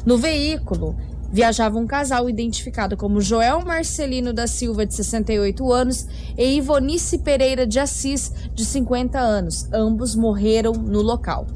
No 0.06 0.16
veículo 0.16 0.96
viajava 1.34 1.80
um 1.80 1.88
casal 1.88 2.30
identificado 2.30 2.96
como 2.96 3.20
Joel 3.20 3.66
Marcelino 3.66 4.32
da 4.32 4.46
Silva, 4.46 4.86
de 4.86 4.94
68 4.94 5.74
anos, 5.74 6.08
e 6.38 6.58
Ivonice 6.58 7.18
Pereira 7.18 7.66
de 7.66 7.80
Assis, 7.80 8.32
de 8.54 8.64
50 8.64 9.20
anos. 9.20 9.68
Ambos 9.74 10.16
morreram 10.16 10.74
no 10.74 11.02
local. 11.02 11.48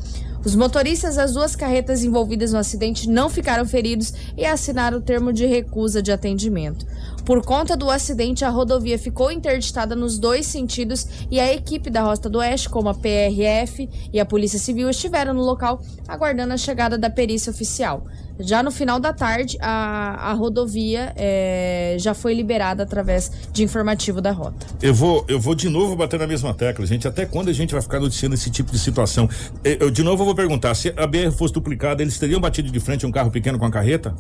Os 0.44 0.56
motoristas 0.56 1.16
das 1.16 1.34
duas 1.34 1.56
carretas 1.56 2.04
envolvidas 2.04 2.54
no 2.54 2.60
acidente 2.60 3.08
não 3.08 3.30
ficaram 3.30 3.66
feridos 3.66 4.14
e 4.36 4.46
assinaram 4.46 4.98
o 4.98 5.02
termo 5.02 5.32
de 5.32 5.46
recusa 5.46 6.02
de 6.02 6.12
atendimento. 6.12 6.86
Por 7.26 7.44
conta 7.44 7.76
do 7.76 7.92
acidente, 7.92 8.46
a 8.46 8.50
rodovia 8.50 8.98
ficou 8.98 9.30
interditada 9.30 9.96
nos 9.96 10.18
dois 10.18 10.48
sentidos 10.48 11.06
e 11.30 11.40
a 11.40 11.54
equipe 11.54 11.90
da 11.90 12.02
Rota 12.02 12.30
do 12.30 12.40
Oeste, 12.40 12.70
como 12.70 12.88
a 12.88 12.94
PRF 12.94 13.90
e 14.14 14.20
a 14.20 14.26
Polícia 14.26 14.58
Civil, 14.58 14.90
estiveram 14.90 15.34
no 15.34 15.42
local 15.44 15.82
aguardando 16.08 16.54
a 16.54 16.58
chegada 16.58 16.98
da 16.98 17.10
perícia 17.10 17.52
oficial. 17.52 18.06
Já 18.40 18.62
no 18.62 18.72
final 18.72 19.00
da 19.00 19.14
tarde, 19.14 19.58
a, 19.60 20.32
a 20.32 20.34
rodovia 20.34 21.14
é, 21.16 21.96
já 22.00 22.14
foi 22.14 22.34
liberada 22.34 22.84
através 22.84 23.32
de 23.52 23.64
informativo 23.64 24.22
da 24.22 24.32
rota. 24.32 24.68
Eu 24.82 24.94
vou, 24.94 25.26
eu 25.28 25.40
vou 25.40 25.56
de 25.56 25.70
novo 25.70 25.96
bater 25.96 26.20
na 26.20 26.28
mesma 26.28 26.54
tecla, 26.54 26.86
gente. 26.86 27.08
Até 27.08 27.26
quando 27.26 27.50
a 27.50 27.54
gente 27.54 27.74
vai 27.74 27.82
ficar 27.82 28.00
noticiando 28.00 28.36
esse 28.36 28.50
tipo 28.50 28.72
de 28.72 28.80
situação? 28.80 29.30
Eu, 29.64 29.78
eu, 29.80 29.92
de 29.92 30.04
novo 30.04 30.22
eu 30.22 30.26
vou 30.26 30.36
perguntar: 30.36 30.76
se 30.76 30.94
a 30.96 31.08
BR 31.08 31.32
fosse 31.32 31.54
duplicada, 31.54 32.02
eles 32.02 32.18
teriam 32.18 32.40
batido 32.40 32.72
de 32.72 32.80
frente 32.80 33.06
um 33.06 33.12
carro 33.12 33.32
pequeno 33.32 33.58
com 33.58 33.66
a 33.66 33.72
carreta? 33.72 34.16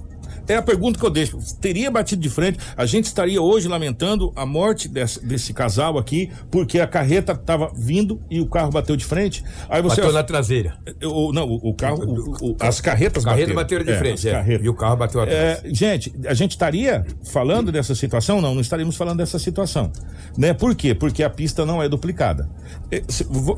É 0.47 0.56
a 0.56 0.62
pergunta 0.62 0.97
que 0.97 1.06
eu 1.06 1.10
deixo. 1.10 1.38
Teria 1.60 1.91
batido 1.91 2.21
de 2.21 2.30
frente? 2.30 2.58
A 2.75 2.86
gente 2.86 3.06
estaria 3.06 3.41
hoje 3.41 3.67
lamentando 3.67 4.32
a 4.36 4.45
morte 4.45 4.88
desse, 4.88 5.23
desse 5.25 5.53
casal 5.53 5.97
aqui, 5.97 6.32
porque 6.49 6.80
a 6.80 6.88
carreta 6.88 7.34
estava 7.34 7.69
vindo 7.75 8.21
e 8.30 8.39
o 8.39 8.47
carro 8.47 8.71
bateu 8.71 8.95
de 8.95 9.03
frente. 9.03 9.43
Aí 9.69 9.82
você. 9.82 9.97
Bateu 10.01 10.13
na 10.13 10.23
traseira. 10.23 10.77
O, 11.03 11.34
não, 11.34 11.45
o, 11.45 11.69
o 11.69 11.73
carro. 11.73 12.01
O, 12.06 12.51
o, 12.51 12.58
as 12.60 12.80
carretas 12.80 13.25
carreta 13.25 13.53
bateram. 13.53 13.56
bateram 13.56 13.86
de 13.86 13.91
é, 13.91 13.97
frente, 13.97 14.07
é, 14.12 14.60
e 14.62 14.70
o 14.70 14.74
carro 14.74 14.98
bateu 14.98 15.22
atrás. 15.22 15.63
É, 15.63 15.74
gente, 15.74 16.13
a 16.28 16.34
gente 16.34 16.52
estaria 16.52 17.06
falando 17.32 17.72
dessa 17.72 17.96
situação? 17.96 18.41
Não, 18.41 18.54
não 18.54 18.62
estaríamos 18.62 18.96
falando 18.96 19.17
dessa 19.17 19.39
situação. 19.39 19.91
Né? 20.38 20.54
Por 20.54 20.76
quê? 20.76 20.93
Porque 20.93 21.24
a 21.24 21.30
pista 21.30 21.65
não 21.65 21.82
é 21.82 21.89
duplicada. 21.89 22.50
É, 22.91 23.02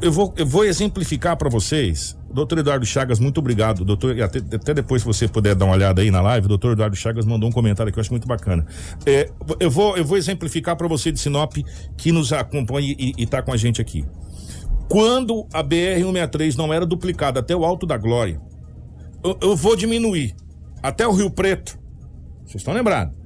eu 0.01 0.11
vou, 0.11 0.33
eu 0.37 0.45
vou 0.45 0.65
exemplificar 0.65 1.37
para 1.37 1.49
vocês 1.49 2.17
Doutor 2.31 2.59
Eduardo 2.59 2.85
Chagas, 2.85 3.19
muito 3.19 3.39
obrigado. 3.39 3.83
Doutor, 3.83 4.21
até, 4.21 4.37
até, 4.37 4.73
depois, 4.73 5.01
se 5.01 5.07
você 5.07 5.27
puder 5.27 5.55
dar 5.55 5.65
uma 5.65 5.73
olhada 5.73 6.01
aí 6.01 6.11
na 6.11 6.21
live, 6.21 6.45
o 6.45 6.49
doutor 6.49 6.73
Eduardo 6.73 6.95
Chagas 6.95 7.25
mandou 7.25 7.49
um 7.49 7.51
comentário 7.51 7.91
que 7.91 7.97
eu 7.97 8.01
acho 8.01 8.11
muito 8.11 8.27
bacana. 8.27 8.65
É, 9.05 9.29
eu, 9.59 9.71
vou, 9.71 9.97
eu 9.97 10.05
vou 10.05 10.17
exemplificar 10.17 10.75
para 10.75 10.87
você 10.87 11.11
de 11.11 11.19
Sinop 11.19 11.57
que 11.97 12.11
nos 12.11 12.31
acompanha 12.31 12.95
e 12.97 13.13
está 13.17 13.41
com 13.41 13.51
a 13.51 13.57
gente 13.57 13.81
aqui. 13.81 14.05
Quando 14.87 15.47
a 15.53 15.63
BR-163 15.63 16.55
não 16.55 16.73
era 16.73 16.85
duplicada 16.85 17.39
até 17.39 17.55
o 17.55 17.65
Alto 17.65 17.85
da 17.85 17.97
Glória, 17.97 18.39
eu, 19.23 19.37
eu 19.41 19.55
vou 19.55 19.75
diminuir 19.75 20.35
até 20.81 21.07
o 21.07 21.11
Rio 21.11 21.29
Preto. 21.29 21.77
Vocês 22.45 22.55
estão 22.55 22.73
lembrados? 22.73 23.19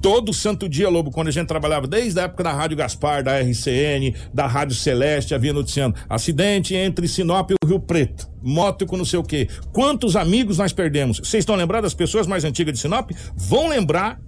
todo 0.00 0.32
santo 0.32 0.68
dia, 0.68 0.88
Lobo, 0.88 1.10
quando 1.10 1.28
a 1.28 1.30
gente 1.30 1.46
trabalhava, 1.46 1.86
desde 1.86 2.18
a 2.20 2.24
época 2.24 2.42
da 2.42 2.52
Rádio 2.52 2.76
Gaspar, 2.76 3.22
da 3.22 3.38
RCN, 3.38 4.14
da 4.32 4.46
Rádio 4.46 4.74
Celeste, 4.74 5.34
havia 5.34 5.52
noticiando 5.52 5.96
acidente 6.08 6.74
entre 6.74 7.06
Sinop 7.06 7.50
e 7.50 7.54
o 7.62 7.68
Rio 7.68 7.80
Preto, 7.80 8.28
moto 8.42 8.86
com 8.86 8.96
não 8.96 9.04
sei 9.04 9.18
o 9.18 9.22
quê. 9.22 9.48
Quantos 9.72 10.16
amigos 10.16 10.58
nós 10.58 10.72
perdemos? 10.72 11.18
Vocês 11.18 11.42
estão 11.42 11.54
lembrados 11.54 11.92
das 11.92 11.94
pessoas 11.94 12.26
mais 12.26 12.44
antigas 12.44 12.74
de 12.74 12.80
Sinop? 12.80 13.10
Vão 13.36 13.68
lembrar 13.68 14.20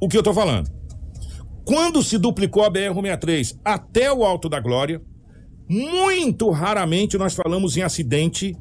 o 0.00 0.08
que 0.08 0.16
eu 0.16 0.22
tô 0.22 0.32
falando. 0.32 0.70
Quando 1.64 2.02
se 2.02 2.16
duplicou 2.16 2.64
a 2.64 2.70
BR-163 2.70 3.58
até 3.64 4.10
o 4.10 4.24
Alto 4.24 4.48
da 4.48 4.58
Glória, 4.58 5.02
muito 5.68 6.48
raramente 6.48 7.18
nós 7.18 7.34
falamos 7.34 7.76
em 7.76 7.82
acidente 7.82 8.56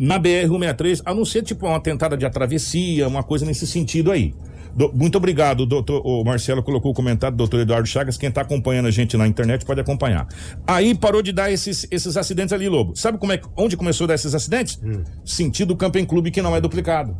na 0.00 0.18
BR-163, 0.18 1.02
a 1.04 1.12
não 1.12 1.26
ser 1.26 1.42
tipo 1.42 1.66
uma 1.66 1.78
tentada 1.78 2.16
de 2.16 2.28
travessia, 2.30 3.06
uma 3.06 3.22
coisa 3.22 3.44
nesse 3.44 3.66
sentido 3.66 4.10
aí. 4.10 4.34
Do, 4.74 4.90
muito 4.94 5.18
obrigado, 5.18 5.66
doutor. 5.66 6.00
O 6.02 6.24
Marcelo 6.24 6.62
colocou 6.62 6.92
o 6.92 6.94
comentário 6.94 7.36
do 7.36 7.38
doutor 7.38 7.60
Eduardo 7.60 7.86
Chagas. 7.86 8.16
Quem 8.16 8.30
está 8.30 8.40
acompanhando 8.40 8.86
a 8.86 8.90
gente 8.90 9.14
na 9.14 9.26
internet 9.26 9.62
pode 9.64 9.78
acompanhar. 9.78 10.26
Aí 10.66 10.94
parou 10.94 11.20
de 11.20 11.32
dar 11.32 11.52
esses, 11.52 11.86
esses 11.90 12.16
acidentes 12.16 12.52
ali, 12.54 12.66
Lobo. 12.66 12.96
Sabe 12.96 13.18
como 13.18 13.32
é, 13.32 13.40
onde 13.56 13.76
começou 13.76 14.06
a 14.06 14.08
dar 14.08 14.14
esses 14.14 14.34
acidentes? 14.34 14.80
Hum. 14.82 15.02
Sentido 15.22 15.76
Camping 15.76 16.06
Clube 16.06 16.30
que 16.30 16.40
não 16.40 16.56
é 16.56 16.60
duplicado. 16.62 17.14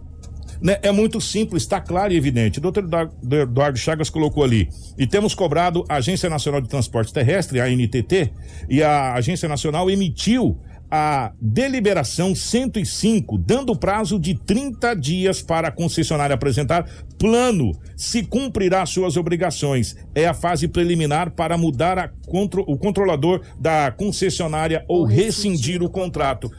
Né? 0.62 0.78
É 0.82 0.90
muito 0.92 1.20
simples, 1.20 1.64
está 1.64 1.80
claro 1.80 2.12
e 2.14 2.16
evidente. 2.16 2.60
O 2.60 2.62
doutor 2.62 2.88
Eduardo 3.30 3.78
Chagas 3.78 4.08
colocou 4.08 4.42
ali. 4.42 4.68
E 4.96 5.06
temos 5.06 5.34
cobrado 5.34 5.84
a 5.88 5.96
Agência 5.96 6.30
Nacional 6.30 6.60
de 6.60 6.68
Transporte 6.68 7.12
Terrestre, 7.12 7.60
a 7.60 7.64
ANTT, 7.64 8.32
e 8.68 8.82
a 8.82 9.14
Agência 9.14 9.48
Nacional 9.48 9.90
emitiu 9.90 10.58
a 10.90 11.32
deliberação 11.40 12.34
105, 12.34 13.38
dando 13.38 13.76
prazo 13.76 14.18
de 14.18 14.34
30 14.34 14.94
dias 14.94 15.40
para 15.40 15.68
a 15.68 15.72
concessionária 15.72 16.34
apresentar 16.34 16.88
plano 17.18 17.72
se 17.96 18.24
cumprirá 18.24 18.84
suas 18.84 19.16
obrigações. 19.16 19.94
É 20.14 20.26
a 20.26 20.34
fase 20.34 20.66
preliminar 20.66 21.30
para 21.30 21.56
mudar 21.56 21.98
a, 21.98 22.08
contro, 22.26 22.64
o 22.66 22.76
controlador 22.76 23.42
da 23.58 23.92
concessionária 23.92 24.84
ou, 24.88 25.00
ou 25.00 25.04
rescindir, 25.04 25.26
rescindir 25.26 25.82
o 25.82 25.90
contrato. 25.90 26.50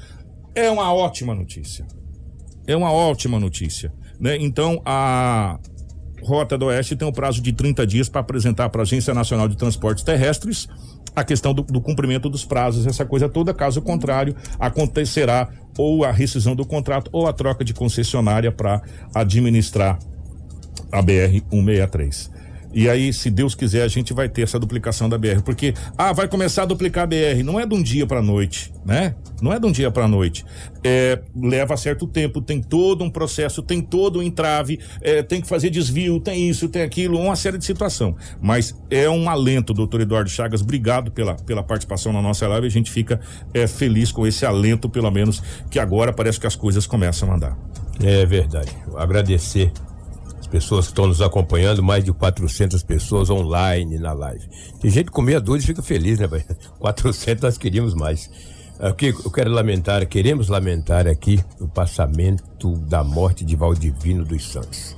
É 0.56 0.70
uma 0.70 0.94
ótima 0.94 1.36
notícia. 1.36 1.86
É 2.65 2.76
uma 2.76 2.91
ótima 2.91 3.39
notícia. 3.39 3.91
Né? 4.20 4.38
Então, 4.39 4.82
a 4.86 5.60
Rota 6.23 6.57
do 6.57 6.65
Oeste 6.65 6.95
tem 6.95 7.07
um 7.07 7.12
prazo 7.12 7.41
de 7.41 7.51
30 7.51 7.86
dias 7.86 8.10
para 8.10 8.21
apresentar 8.21 8.69
para 8.69 8.81
a 8.81 8.84
Agência 8.84 9.13
Nacional 9.13 9.47
de 9.47 9.57
Transportes 9.57 10.03
Terrestres 10.03 10.67
a 11.15 11.23
questão 11.23 11.53
do, 11.53 11.63
do, 11.63 11.81
cumprimento 11.81 12.29
dos 12.29 12.45
prazos, 12.45 12.86
essa 12.86 13.05
coisa 13.05 13.27
toda. 13.27 13.53
Caso 13.53 13.81
contrário, 13.81 14.36
acontecerá 14.60 15.49
ou 15.77 16.05
a 16.05 16.12
rescisão 16.12 16.55
do 16.55 16.65
contrato 16.65 17.10
ou 17.12 17.27
a 17.27 17.34
troca 17.34 17.63
de 17.63 17.73
concessionária 17.73 18.51
para 18.51 18.81
administrar 19.13 19.99
a 20.91 21.01
BR 21.01 21.41
163. 21.49 22.40
E 22.73 22.89
aí, 22.89 23.12
se 23.12 23.29
Deus 23.29 23.53
quiser, 23.53 23.84
a 23.84 23.88
gente 23.88 24.13
vai 24.13 24.29
ter 24.29 24.43
essa 24.43 24.57
duplicação 24.57 25.10
da 25.10 25.17
BR, 25.17 25.41
porque 25.43 25.73
ah, 25.97 26.13
vai 26.13 26.27
começar 26.27 26.63
a 26.63 26.65
duplicar 26.65 27.03
a 27.03 27.07
BR, 27.07 27.43
não 27.43 27.60
é 27.60 27.65
de 27.65 27.75
um 27.75 27.81
dia 27.81 28.07
para 28.07 28.21
noite, 28.21 28.73
né? 28.86 29.15
Não 29.41 29.51
é 29.51 29.60
de 29.60 29.65
um 29.65 29.71
dia 29.71 29.91
para 29.91 30.07
noite. 30.07 30.45
É, 30.84 31.21
leva 31.36 31.75
certo 31.75 32.07
tempo, 32.07 32.41
tem 32.41 32.62
todo 32.62 33.03
um 33.03 33.10
processo, 33.10 33.62
tem 33.62 33.81
todo 33.81 34.19
um 34.19 34.23
entrave, 34.23 34.79
é, 35.01 35.21
tem 35.21 35.41
que 35.41 35.47
fazer 35.47 35.69
desvio, 35.69 36.19
tem 36.19 36.49
isso, 36.49 36.69
tem 36.69 36.81
aquilo, 36.81 37.19
uma 37.19 37.36
série 37.36 37.57
de 37.57 37.65
situação. 37.65 38.15
Mas 38.41 38.75
é 38.89 39.10
um 39.10 39.29
alento, 39.29 39.73
doutor 39.73 40.01
Eduardo 40.01 40.29
Chagas, 40.29 40.62
obrigado 40.62 41.12
pela, 41.12 41.36
pela 41.36 41.63
participação 41.63 42.13
na 42.13 42.21
nossa 42.21 42.47
live. 42.47 42.67
A 42.67 42.71
gente 42.71 42.89
fica 42.89 43.19
é, 43.53 43.67
feliz 43.67 44.12
com 44.12 44.25
esse 44.25 44.45
alento, 44.45 44.89
pelo 44.89 45.12
menos, 45.12 45.41
que 45.69 45.79
agora 45.79 46.13
parece 46.13 46.39
que 46.39 46.47
as 46.47 46.55
coisas 46.55 46.88
começam 46.88 47.31
a 47.31 47.36
andar. 47.36 47.57
É 48.03 48.25
verdade. 48.25 48.71
Agradecer 48.95 49.71
pessoas 50.52 50.86
que 50.86 50.92
estão 50.92 51.08
nos 51.08 51.22
acompanhando, 51.22 51.82
mais 51.82 52.04
de 52.04 52.12
400 52.12 52.84
pessoas 52.84 53.30
online 53.30 53.98
na 53.98 54.12
live. 54.12 54.46
Tem 54.82 54.92
gente 54.92 55.10
com 55.10 55.22
meia 55.22 55.40
dúzia 55.40 55.64
e 55.64 55.68
fica 55.68 55.82
feliz, 55.82 56.20
né, 56.20 56.28
pai? 56.28 56.46
400 56.78 57.42
nós 57.42 57.58
queríamos 57.58 57.96
mais. 57.96 58.30
Aqui 58.78 59.08
eu 59.08 59.32
quero 59.32 59.50
lamentar, 59.52 60.06
queremos 60.08 60.50
lamentar 60.50 61.08
aqui 61.08 61.40
o 61.60 61.68
passamento 61.68 62.76
da 62.88 63.04
morte 63.04 63.46
de 63.46 63.56
Valdivino 63.56 64.26
dos 64.26 64.52
Santos. 64.52 64.98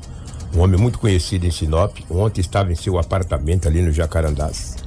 Um 0.56 0.62
homem 0.62 0.80
muito 0.80 0.98
conhecido 0.98 1.46
em 1.46 1.52
Sinop, 1.52 1.98
ontem 2.10 2.42
estava 2.42 2.72
em 2.72 2.76
seu 2.76 2.98
apartamento 2.98 3.68
ali 3.68 3.82
no 3.82 3.92
Jacarandás. 3.92 4.78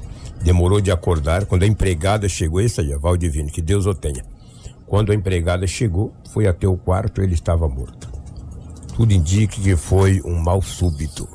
Demorou 0.42 0.80
de 0.80 0.90
acordar 0.90 1.44
quando 1.44 1.62
a 1.62 1.66
empregada 1.66 2.28
chegou, 2.28 2.60
esse 2.60 2.80
aí, 2.80 2.96
Valdivino, 2.96 3.50
que 3.50 3.62
Deus 3.62 3.86
o 3.86 3.94
tenha. 3.94 4.24
Quando 4.86 5.12
a 5.12 5.14
empregada 5.14 5.66
chegou, 5.66 6.12
foi 6.32 6.46
até 6.46 6.66
o 6.66 6.76
quarto, 6.76 7.20
ele 7.20 7.34
estava 7.34 7.68
morto. 7.68 8.15
Tudo 8.96 9.12
indica 9.12 9.60
que 9.60 9.76
foi 9.76 10.22
um 10.24 10.36
mal 10.36 10.62
súbito, 10.62 11.28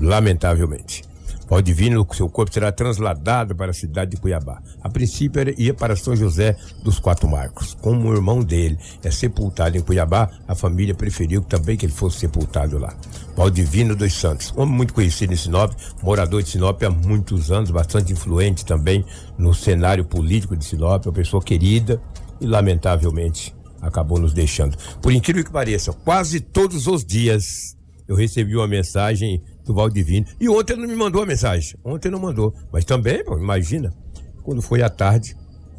lamentavelmente. 0.00 1.02
Pode 1.48 1.72
vir, 1.72 1.92
seu 2.12 2.28
corpo 2.28 2.54
será 2.54 2.70
transladado 2.70 3.52
para 3.56 3.72
a 3.72 3.74
cidade 3.74 4.12
de 4.12 4.16
Cuiabá. 4.16 4.62
A 4.80 4.88
princípio 4.88 5.52
ia 5.58 5.74
para 5.74 5.96
São 5.96 6.14
José 6.14 6.56
dos 6.84 7.00
Quatro 7.00 7.28
Marcos. 7.28 7.76
Como 7.80 8.08
o 8.08 8.14
irmão 8.14 8.44
dele 8.44 8.78
é 9.02 9.10
sepultado 9.10 9.76
em 9.76 9.80
Cuiabá, 9.80 10.30
a 10.46 10.54
família 10.54 10.94
preferiu 10.94 11.42
também 11.42 11.76
que 11.76 11.84
ele 11.84 11.92
fosse 11.92 12.20
sepultado 12.20 12.78
lá. 12.78 12.94
Valdivino 13.36 13.96
dos 13.96 14.14
Santos, 14.14 14.54
homem 14.56 14.72
muito 14.72 14.94
conhecido 14.94 15.32
em 15.32 15.36
Sinop, 15.36 15.72
morador 16.04 16.44
de 16.44 16.50
Sinop 16.50 16.80
há 16.84 16.90
muitos 16.90 17.50
anos, 17.50 17.72
bastante 17.72 18.12
influente 18.12 18.64
também 18.64 19.04
no 19.36 19.52
cenário 19.52 20.04
político 20.04 20.56
de 20.56 20.64
Sinop, 20.64 21.06
uma 21.06 21.12
pessoa 21.12 21.42
querida 21.42 22.00
e 22.40 22.46
lamentavelmente 22.46 23.52
acabou 23.80 24.18
nos 24.18 24.32
deixando. 24.32 24.76
Por 25.00 25.12
incrível 25.12 25.44
que 25.44 25.52
pareça, 25.52 25.92
quase 25.92 26.40
todos 26.40 26.86
os 26.86 27.04
dias 27.04 27.76
eu 28.06 28.16
recebi 28.16 28.56
uma 28.56 28.66
mensagem 28.66 29.42
do 29.64 29.74
Valdivino. 29.74 30.26
E 30.40 30.48
ontem 30.48 30.76
não 30.76 30.88
me 30.88 30.96
mandou 30.96 31.22
a 31.22 31.26
mensagem. 31.26 31.78
Ontem 31.84 32.10
não 32.10 32.18
mandou. 32.18 32.52
Mas 32.72 32.84
também, 32.84 33.24
pô, 33.24 33.38
imagina. 33.38 33.94
Quando 34.42 34.60
foi 34.60 34.82
à 34.82 34.90
tarde, 34.90 35.36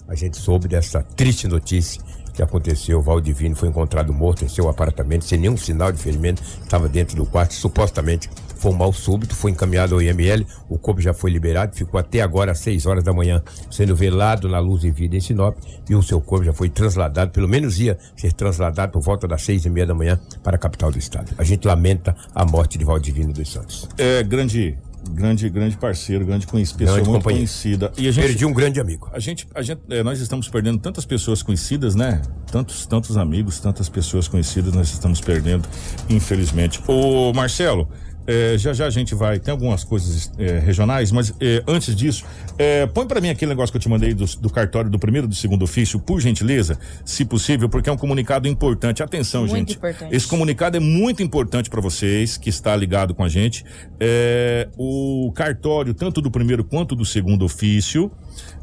a 0.07 0.15
gente 0.15 0.37
soube 0.37 0.67
dessa 0.67 1.03
triste 1.03 1.47
notícia 1.47 2.01
que 2.33 2.41
aconteceu. 2.41 3.01
Valdivino 3.01 3.55
foi 3.55 3.69
encontrado 3.69 4.13
morto 4.13 4.45
em 4.45 4.49
seu 4.49 4.69
apartamento, 4.69 5.25
sem 5.25 5.39
nenhum 5.39 5.57
sinal 5.57 5.91
de 5.91 6.01
ferimento. 6.01 6.41
Estava 6.61 6.87
dentro 6.87 7.15
do 7.15 7.25
quarto, 7.25 7.53
supostamente 7.53 8.29
foi 8.61 8.71
um 8.71 8.75
mal 8.75 8.93
súbito, 8.93 9.35
foi 9.35 9.49
encaminhado 9.49 9.95
ao 9.95 10.01
IML, 10.01 10.45
o 10.69 10.77
corpo 10.77 11.01
já 11.01 11.15
foi 11.15 11.31
liberado, 11.31 11.75
ficou 11.75 11.99
até 11.99 12.21
agora 12.21 12.51
às 12.51 12.59
6 12.59 12.85
horas 12.85 13.03
da 13.03 13.11
manhã 13.11 13.41
sendo 13.71 13.95
velado 13.95 14.47
na 14.47 14.59
Luz 14.59 14.83
e 14.83 14.91
Vida 14.91 15.15
em 15.15 15.19
Sinop 15.19 15.57
e 15.89 15.95
o 15.95 16.03
seu 16.03 16.21
corpo 16.21 16.45
já 16.45 16.53
foi 16.53 16.69
trasladado, 16.69 17.31
pelo 17.31 17.47
menos 17.47 17.79
ia 17.79 17.97
ser 18.15 18.31
trasladado 18.33 18.91
por 18.91 19.01
volta 19.01 19.27
das 19.27 19.41
seis 19.41 19.65
e 19.65 19.69
meia 19.69 19.87
da 19.87 19.95
manhã 19.95 20.19
para 20.43 20.57
a 20.57 20.59
capital 20.59 20.91
do 20.91 20.99
estado. 20.99 21.33
A 21.39 21.43
gente 21.43 21.67
lamenta 21.67 22.15
a 22.35 22.45
morte 22.45 22.77
de 22.77 22.85
Valdivino 22.85 23.33
dos 23.33 23.51
Santos. 23.51 23.89
É, 23.97 24.21
grande 24.21 24.77
grande 25.11 25.49
grande 25.49 25.77
parceiro, 25.77 26.25
grande 26.25 26.47
conhecido, 26.47 26.77
pessoa 26.77 26.95
grande 26.95 27.09
muito 27.09 27.23
conhecida. 27.23 27.91
E 27.97 28.07
a 28.07 28.11
gente, 28.11 28.25
Perdi 28.25 28.45
um 28.45 28.53
grande 28.53 28.79
amigo. 28.79 29.09
A 29.13 29.19
gente, 29.19 29.47
a 29.53 29.61
gente, 29.61 29.81
é, 29.89 30.03
nós 30.03 30.19
estamos 30.19 30.47
perdendo 30.47 30.79
tantas 30.79 31.05
pessoas 31.05 31.43
conhecidas, 31.43 31.95
né? 31.95 32.21
Tantos, 32.51 32.85
tantos 32.85 33.17
amigos, 33.17 33.59
tantas 33.59 33.89
pessoas 33.89 34.27
conhecidas 34.27 34.73
nós 34.73 34.91
estamos 34.91 35.21
perdendo, 35.21 35.67
infelizmente. 36.09 36.81
Ô 36.87 37.31
Marcelo, 37.33 37.87
É, 38.27 38.57
já 38.57 38.73
já 38.73 38.85
a 38.85 38.89
gente 38.89 39.15
vai. 39.15 39.39
Tem 39.39 39.51
algumas 39.51 39.83
coisas 39.83 40.31
é, 40.37 40.59
regionais, 40.59 41.11
mas 41.11 41.33
é, 41.39 41.63
antes 41.67 41.95
disso, 41.95 42.23
é, 42.57 42.85
põe 42.85 43.07
para 43.07 43.19
mim 43.19 43.29
aquele 43.29 43.49
negócio 43.49 43.71
que 43.71 43.77
eu 43.77 43.81
te 43.81 43.89
mandei 43.89 44.13
do, 44.13 44.25
do 44.37 44.49
cartório 44.49 44.89
do 44.89 44.99
primeiro 44.99 45.25
e 45.27 45.29
do 45.29 45.35
segundo 45.35 45.63
ofício, 45.63 45.99
por 45.99 46.19
gentileza, 46.19 46.77
se 47.03 47.25
possível, 47.25 47.67
porque 47.67 47.89
é 47.89 47.93
um 47.93 47.97
comunicado 47.97 48.47
importante. 48.47 49.01
Atenção, 49.01 49.41
Muito 49.41 49.55
gente. 49.55 49.77
importante. 49.77 50.15
Esse 50.15 50.27
comunicado 50.27 50.77
é 50.77 50.79
muito 50.79 51.23
importante 51.23 51.69
para 51.69 51.81
vocês 51.81 52.37
que 52.37 52.49
está 52.49 52.75
ligado 52.75 53.13
com 53.13 53.23
a 53.23 53.29
gente. 53.29 53.65
É, 53.99 54.67
o 54.77 55.31
cartório, 55.35 55.93
tanto 55.93 56.21
do 56.21 56.29
primeiro 56.29 56.63
quanto 56.63 56.95
do 56.95 57.05
segundo 57.05 57.43
ofício, 57.45 58.11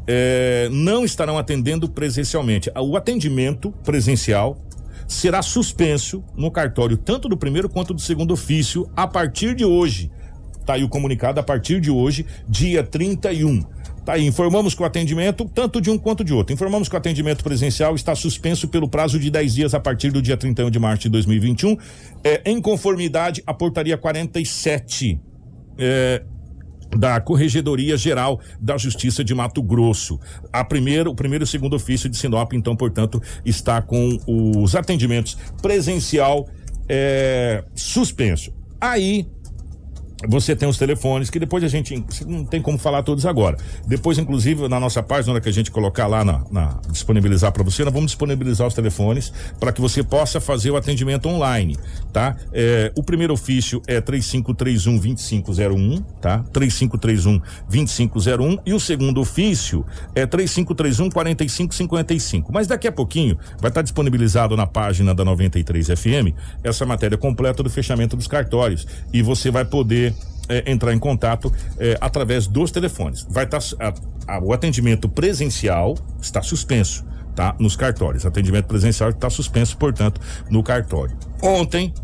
é, 0.06 0.68
não 0.70 1.04
estarão 1.04 1.36
atendendo 1.36 1.88
presencialmente. 1.88 2.70
O 2.74 2.96
atendimento 2.96 3.70
presencial 3.84 4.56
será 5.08 5.40
suspenso 5.40 6.22
no 6.36 6.50
cartório, 6.50 6.98
tanto 6.98 7.28
do 7.28 7.36
primeiro 7.36 7.68
quanto 7.68 7.94
do 7.94 8.00
segundo 8.00 8.32
ofício, 8.32 8.88
a 8.94 9.06
partir 9.06 9.54
de 9.54 9.64
hoje. 9.64 10.10
Tá 10.66 10.74
aí 10.74 10.84
o 10.84 10.88
comunicado 10.88 11.40
a 11.40 11.42
partir 11.42 11.80
de 11.80 11.90
hoje, 11.90 12.26
dia 12.46 12.84
31. 12.84 13.62
Tá 14.04 14.14
aí, 14.14 14.26
informamos 14.26 14.74
que 14.74 14.82
o 14.82 14.84
atendimento, 14.84 15.50
tanto 15.54 15.80
de 15.80 15.90
um 15.90 15.98
quanto 15.98 16.22
de 16.22 16.32
outro, 16.32 16.52
informamos 16.52 16.88
que 16.88 16.94
o 16.94 16.98
atendimento 16.98 17.42
presencial 17.42 17.94
está 17.94 18.14
suspenso 18.14 18.68
pelo 18.68 18.88
prazo 18.88 19.18
de 19.18 19.30
10 19.30 19.54
dias 19.54 19.74
a 19.74 19.80
partir 19.80 20.10
do 20.10 20.20
dia 20.20 20.36
31 20.36 20.70
de 20.70 20.78
março 20.78 21.02
de 21.04 21.08
2021, 21.08 21.76
é, 22.22 22.42
em 22.44 22.60
conformidade 22.60 23.42
à 23.46 23.54
portaria 23.54 23.96
47. 23.96 25.18
É, 25.78 26.22
da 26.96 27.20
Corregedoria 27.20 27.96
Geral 27.96 28.40
da 28.60 28.76
Justiça 28.78 29.22
de 29.22 29.34
Mato 29.34 29.62
Grosso. 29.62 30.18
A 30.52 30.64
primeiro, 30.64 31.10
o 31.10 31.14
primeiro 31.14 31.44
e 31.44 31.46
segundo 31.46 31.76
ofício 31.76 32.08
de 32.08 32.16
Sinop, 32.16 32.52
então, 32.52 32.74
portanto, 32.74 33.22
está 33.44 33.80
com 33.82 34.18
os 34.26 34.74
atendimentos 34.74 35.36
presencial 35.60 36.48
é, 36.88 37.64
suspenso. 37.74 38.52
Aí 38.80 39.26
você 40.26 40.56
tem 40.56 40.68
os 40.68 40.76
telefones 40.76 41.30
que 41.30 41.38
depois 41.38 41.62
a 41.62 41.68
gente 41.68 42.02
não 42.26 42.44
tem 42.44 42.60
como 42.60 42.76
falar 42.76 43.02
todos 43.02 43.24
agora. 43.24 43.56
Depois, 43.86 44.18
inclusive, 44.18 44.66
na 44.68 44.80
nossa 44.80 45.02
página, 45.02 45.28
na 45.28 45.32
hora 45.34 45.40
que 45.40 45.48
a 45.48 45.52
gente 45.52 45.70
colocar 45.70 46.06
lá 46.06 46.24
na, 46.24 46.44
na 46.50 46.80
disponibilizar 46.90 47.52
para 47.52 47.62
você, 47.62 47.84
nós 47.84 47.92
vamos 47.92 48.10
disponibilizar 48.10 48.66
os 48.66 48.74
telefones 48.74 49.32
para 49.60 49.72
que 49.72 49.80
você 49.80 50.02
possa 50.02 50.40
fazer 50.40 50.70
o 50.70 50.76
atendimento 50.76 51.28
online, 51.28 51.76
tá? 52.12 52.36
É, 52.52 52.90
o 52.96 53.02
primeiro 53.02 53.32
ofício 53.32 53.80
é 53.86 54.00
3531 54.00 54.98
2501, 54.98 56.02
tá? 56.20 56.44
3531 56.52 57.40
2501 57.68 58.58
e 58.66 58.74
o 58.74 58.80
segundo 58.80 59.20
ofício 59.20 59.84
é 60.14 60.26
3531 60.26 61.10
4555. 61.10 62.52
Mas 62.52 62.66
daqui 62.66 62.88
a 62.88 62.92
pouquinho 62.92 63.38
vai 63.60 63.70
estar 63.70 63.82
disponibilizado 63.82 64.56
na 64.56 64.66
página 64.66 65.14
da 65.14 65.24
93 65.24 65.86
FM 65.88 66.34
essa 66.64 66.84
matéria 66.84 67.16
completa 67.16 67.62
do 67.62 67.70
fechamento 67.70 68.16
dos 68.16 68.26
cartórios 68.26 68.86
e 69.12 69.22
você 69.22 69.50
vai 69.50 69.64
poder 69.64 70.07
é, 70.48 70.70
entrar 70.70 70.94
em 70.94 70.98
contato 70.98 71.52
é, 71.78 71.96
através 72.00 72.46
dos 72.46 72.70
telefones. 72.70 73.26
Vai 73.28 73.44
estar 73.44 73.60
o 74.42 74.52
atendimento 74.52 75.08
presencial 75.08 75.96
está 76.20 76.42
suspenso, 76.42 77.04
tá? 77.34 77.56
Nos 77.58 77.76
cartórios. 77.76 78.26
Atendimento 78.26 78.66
presencial 78.66 79.10
está 79.10 79.30
suspenso, 79.30 79.76
portanto, 79.78 80.20
no 80.50 80.62
cartório. 80.62 81.16
Ontem 81.42 81.94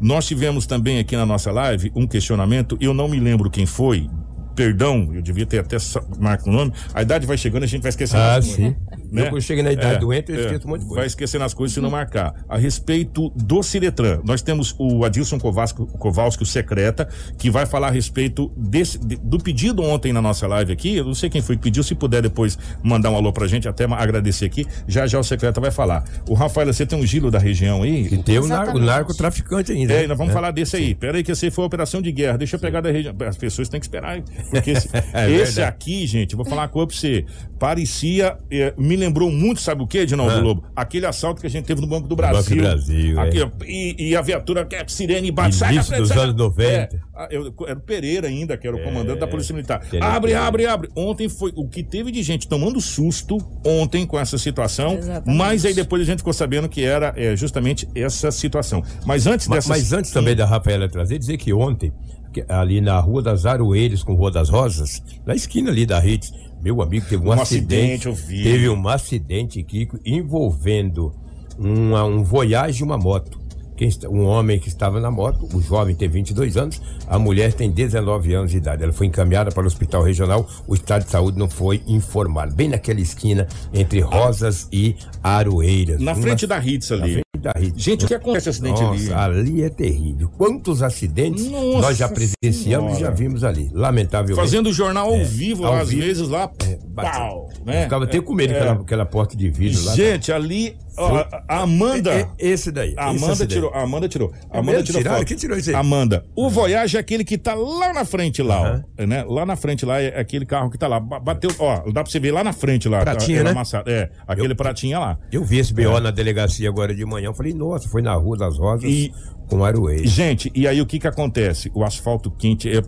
nós 0.00 0.26
tivemos 0.26 0.64
também 0.64 0.98
aqui 0.98 1.14
na 1.14 1.26
nossa 1.26 1.52
live 1.52 1.92
um 1.94 2.06
questionamento. 2.06 2.78
Eu 2.80 2.94
não 2.94 3.08
me 3.08 3.20
lembro 3.20 3.50
quem 3.50 3.66
foi. 3.66 4.08
Perdão, 4.56 5.10
eu 5.14 5.22
devia 5.22 5.46
ter 5.46 5.58
até 5.58 5.76
marco 6.18 6.48
o 6.48 6.52
nome. 6.52 6.72
A 6.94 7.02
idade 7.02 7.26
vai 7.26 7.36
chegando, 7.36 7.64
a 7.64 7.66
gente 7.66 7.82
vai 7.82 7.90
esquecendo. 7.90 8.22
Ah, 8.22 8.40
sim. 8.42 8.74
Né? 9.10 9.22
Eu, 9.22 9.30
quando 9.30 9.42
cheguei 9.42 9.62
na 9.62 9.72
idade 9.72 9.94
É, 9.94 9.98
doente, 9.98 10.30
eu 10.32 10.38
é, 10.38 10.40
esqueço 10.42 10.66
um 10.66 10.70
monte 10.70 10.80
de 10.80 10.86
Vai 10.86 10.94
coisa. 10.94 11.06
esquecendo 11.08 11.44
as 11.44 11.54
coisas 11.54 11.74
se 11.74 11.80
não 11.80 11.90
marcar. 11.90 12.34
A 12.48 12.56
respeito 12.56 13.30
do 13.36 13.62
Ciretran, 13.62 14.20
nós 14.24 14.42
temos 14.42 14.74
o 14.78 15.04
Adilson 15.04 15.38
Kowalski, 15.38 15.84
Kowalski, 15.98 16.42
o 16.42 16.46
secreta, 16.46 17.08
que 17.38 17.50
vai 17.50 17.66
falar 17.66 17.88
a 17.88 17.90
respeito 17.90 18.50
desse, 18.56 18.98
de- 18.98 19.16
do 19.16 19.38
pedido 19.38 19.82
ontem 19.82 20.12
na 20.12 20.22
nossa 20.22 20.46
live 20.46 20.72
aqui. 20.72 20.96
Eu 20.96 21.04
não 21.04 21.14
sei 21.14 21.28
quem 21.30 21.42
foi 21.42 21.56
que 21.56 21.62
pediu, 21.62 21.82
se 21.82 21.94
puder 21.94 22.22
depois 22.22 22.58
mandar 22.82 23.10
um 23.10 23.16
alô 23.16 23.32
pra 23.32 23.46
gente, 23.46 23.68
até 23.68 23.84
agradecer 23.84 24.44
aqui. 24.44 24.66
Já 24.86 25.06
já 25.06 25.18
o 25.18 25.24
secreta 25.24 25.60
vai 25.60 25.70
falar. 25.70 26.04
O 26.28 26.34
Rafael, 26.34 26.72
você 26.72 26.86
tem 26.86 26.98
um 26.98 27.06
gilo 27.06 27.30
da 27.30 27.38
região 27.38 27.82
aí? 27.82 28.06
E 28.12 28.22
tem 28.22 28.38
o, 28.38 28.46
nar 28.46 28.74
o 28.74 28.78
narcotraficante 28.78 29.72
ainda. 29.72 29.92
É, 29.94 30.02
né? 30.02 30.06
nós 30.08 30.18
vamos 30.18 30.30
É. 30.30 30.34
falar 30.34 30.50
desse 30.50 30.76
aí. 30.76 30.94
Pera 30.94 31.16
aí 31.16 31.24
que 31.24 31.32
esse 31.32 31.46
aí 31.46 31.50
foi 31.50 31.64
a 31.64 31.66
operação 31.66 32.00
de 32.00 32.12
guerra. 32.12 32.38
Deixa 32.38 32.56
eu 32.56 32.60
pegar 32.60 32.80
da 32.80 32.90
região. 32.90 33.14
As 33.26 33.36
pessoas 33.36 33.68
têm 33.68 33.80
que 33.80 33.86
esperar, 33.86 34.16
hein? 34.16 34.24
Porque 34.50 34.70
esse, 34.70 34.88
É 35.12 35.30
esse 35.30 35.62
aqui, 35.62 36.06
gente, 36.06 36.36
vou 36.36 36.44
falar 36.44 36.62
uma 36.62 36.68
coisa 36.68 36.86
pra 36.88 36.96
você. 36.96 37.24
Parecia, 37.58 38.36
me 38.78 38.96
lembrou 39.00 39.30
muito, 39.32 39.60
sabe 39.60 39.82
o 39.82 39.86
que, 39.86 39.98
Edinaldo 39.98 40.32
Ah. 40.34 40.40
Lobo? 40.40 40.64
Aquele 40.76 41.06
assalto 41.06 41.40
que 41.40 41.46
a 41.46 41.50
gente 41.50 41.64
teve 41.64 41.80
no 41.80 41.86
Banco 41.86 42.06
do 42.06 42.14
Banco 42.14 42.28
Brasil. 42.30 42.56
do 42.56 42.62
Brasil, 42.62 43.20
Aqui, 43.20 43.42
é. 43.42 43.50
e, 43.66 44.10
e 44.10 44.16
a 44.16 44.22
viatura, 44.22 44.64
que 44.64 44.76
é 44.76 44.84
sirene 44.86 45.30
bate, 45.32 45.54
sai 45.56 45.74
da 45.74 45.82
frente, 45.82 46.00
dos 46.02 46.10
anos 46.12 46.34
90. 46.36 47.00
É, 47.16 47.28
eu- 47.30 47.52
era 47.66 47.78
o 47.78 47.82
Pereira 47.82 48.28
ainda, 48.28 48.56
que 48.56 48.66
era 48.66 48.76
o 48.76 48.82
comandante 48.82 49.18
da 49.18 49.26
Polícia 49.26 49.54
Militar. 49.54 49.82
Abre, 50.00 50.34
abre, 50.34 50.66
abre. 50.66 50.88
Ontem 50.94 51.28
foi 51.28 51.52
o 51.56 51.66
que 51.68 51.82
teve 51.82 52.10
de 52.12 52.22
gente 52.22 52.46
tomando 52.48 52.80
susto 52.80 53.38
ontem 53.66 54.06
com 54.06 54.18
essa 54.18 54.38
situação, 54.38 54.94
Exatamente. 54.94 55.36
mas 55.36 55.64
aí 55.64 55.74
depois 55.74 56.02
a 56.02 56.04
gente 56.04 56.18
ficou 56.18 56.32
sabendo 56.32 56.68
que 56.68 56.82
era 56.84 57.12
eh, 57.16 57.34
justamente 57.36 57.88
essa 57.94 58.30
situação. 58.30 58.82
Mas 59.06 59.26
antes 59.26 59.48
dessa 59.48 59.68
Mas 59.68 59.92
antes 59.92 60.10
também 60.10 60.36
da 60.36 60.46
Rafaela 60.46 60.88
trazer, 60.88 61.18
dizer 61.18 61.36
que 61.38 61.52
ontem, 61.52 61.92
que- 62.32 62.44
ali 62.48 62.80
na 62.80 62.98
Rua 63.00 63.22
das 63.22 63.44
Aroeiras 63.46 64.02
com 64.02 64.14
Rua 64.14 64.30
das 64.30 64.48
Rosas, 64.48 65.02
na 65.26 65.34
esquina 65.34 65.70
ali 65.70 65.84
da 65.86 65.98
Rede, 65.98 66.30
meu 66.62 66.80
amigo 66.82 67.06
teve 67.08 67.24
um, 67.24 67.28
Um 67.28 67.32
acidente. 67.32 68.08
acidente. 68.08 68.42
Teve 68.44 68.68
um 68.68 68.88
acidente, 68.88 69.62
Kiko, 69.62 69.98
envolvendo 70.04 71.12
uma, 71.58 72.04
um 72.04 72.22
Voyage 72.22 72.80
e 72.80 72.84
uma 72.84 72.98
moto. 72.98 73.38
Quem 73.76 73.88
um 74.10 74.26
homem 74.26 74.58
que 74.58 74.68
estava 74.68 75.00
na 75.00 75.10
moto, 75.10 75.48
o 75.54 75.62
jovem 75.62 75.94
tem 75.94 76.06
22 76.06 76.58
anos, 76.58 76.82
a 77.06 77.18
mulher 77.18 77.54
tem 77.54 77.70
19 77.70 78.34
anos 78.34 78.50
de 78.50 78.58
idade. 78.58 78.82
Ela 78.82 78.92
foi 78.92 79.06
encaminhada 79.06 79.50
para 79.50 79.62
o 79.62 79.66
hospital 79.66 80.02
regional, 80.02 80.46
o 80.68 80.74
estado 80.74 81.04
de 81.04 81.10
saúde 81.10 81.38
não 81.38 81.48
foi 81.48 81.82
informado. 81.86 82.54
Bem 82.54 82.68
naquela 82.68 83.00
esquina 83.00 83.48
entre 83.72 84.00
Rosas 84.00 84.68
e 84.70 84.96
Aroeiras. 85.22 85.98
Na 85.98 86.12
Uma- 86.12 86.20
frente 86.20 86.46
da 86.46 86.58
Ritz 86.58 86.92
ali. 86.92 87.22
Da 87.40 87.52
Rede. 87.56 87.80
Gente, 87.82 88.04
o 88.04 88.08
que 88.08 88.14
acontece 88.14 88.48
esse 88.50 88.62
acidente 88.64 88.82
Nossa, 88.82 89.16
ali? 89.24 89.38
ali 89.40 89.62
é 89.62 89.68
terrível. 89.68 90.28
Quantos 90.36 90.82
acidentes 90.82 91.46
Nossa 91.50 91.80
nós 91.80 91.96
já 91.96 92.08
presenciamos 92.08 92.96
e 92.96 93.00
já 93.00 93.10
vimos 93.10 93.42
ali. 93.44 93.70
Lamentavelmente. 93.72 94.40
Fazendo 94.40 94.68
o 94.68 94.72
jornal 94.72 95.08
ao 95.08 95.16
É, 95.16 95.24
vivo, 95.24 95.64
ao 95.66 95.74
às 95.74 95.88
vivo. 95.90 96.02
vezes 96.02 96.28
lá, 96.28 96.46
bateu. 96.88 97.12
pau, 97.20 97.48
Eu 97.58 97.64
né? 97.64 97.82
ficava 97.84 98.04
até 98.04 98.20
com 98.20 98.34
medo 98.34 98.52
É. 98.52 98.58
daquela 98.58 98.80
aquela 98.80 99.06
porta 99.06 99.36
de 99.36 99.48
vidro 99.50 99.82
lá. 99.84 99.94
Gente, 99.94 100.32
ali, 100.32 100.76
ó, 100.98 101.24
a 101.48 101.60
Amanda... 101.62 102.12
É, 102.12 102.20
é, 102.38 102.48
esse 102.50 102.70
daí. 102.70 102.94
A 102.96 103.08
esse 103.12 103.18
Amanda 103.18 103.32
acidente. 103.32 103.54
tirou, 103.54 103.70
a 103.72 103.82
Amanda 103.82 104.08
tirou. 104.08 104.32
A 104.50 104.58
Amanda 104.58 104.82
tirou 104.82 105.00
Tiraram? 105.02 105.24
Quem 105.24 105.36
tirou 105.36 105.56
isso 105.56 105.70
aí? 105.70 105.76
Amanda, 105.76 106.24
o 106.36 106.48
Voyage 106.50 106.96
é 106.96 107.00
aquele 107.00 107.24
que 107.24 107.38
tá 107.38 107.54
lá 107.54 107.92
na 107.92 108.04
frente 108.04 108.42
lá, 108.42 108.58
Aham. 108.60 108.84
ó, 109.00 109.06
né? 109.06 109.24
Lá 109.26 109.46
na 109.46 109.56
frente 109.56 109.84
lá 109.86 110.00
é 110.00 110.18
aquele 110.20 110.44
carro 110.44 110.70
que 110.70 110.76
tá 110.78 110.86
lá. 110.88 110.98
Ba- 111.00 111.20
Bateu, 111.20 111.50
ó, 111.58 111.90
dá 111.90 112.02
pra 112.02 112.10
você 112.10 112.18
ver 112.20 112.32
lá 112.32 112.42
na 112.44 112.52
frente 112.52 112.88
lá. 112.88 113.00
Pratinha, 113.00 113.38
tá, 113.38 113.44
né? 113.44 113.50
amassado. 113.50 113.88
É, 113.90 114.10
aquele 114.26 114.52
Eu- 114.52 114.56
pratinha 114.56 114.98
lá. 114.98 115.18
Eu 115.32 115.44
vi 115.44 115.58
esse 115.58 115.72
BO 115.72 115.96
É. 115.96 116.00
na 116.00 116.10
delegacia 116.10 116.68
agora 116.68 116.94
de 116.94 117.04
manhã. 117.04 117.29
Eu 117.30 117.34
falei, 117.34 117.52
nossa, 117.54 117.88
foi 117.88 118.02
na 118.02 118.14
Rua 118.14 118.36
das 118.36 118.58
Rosas 118.58 118.84
E- 118.90 119.12
com 119.48 119.64
Aroeira. 119.64 120.06
Gente, 120.06 120.50
e 120.54 120.68
aí 120.68 120.80
o 120.80 120.86
que 120.86 120.98
que 121.00 121.08
acontece? 121.08 121.70
O 121.74 121.82
asfalto 121.82 122.30
quente, 122.30 122.68
é, 122.70 122.82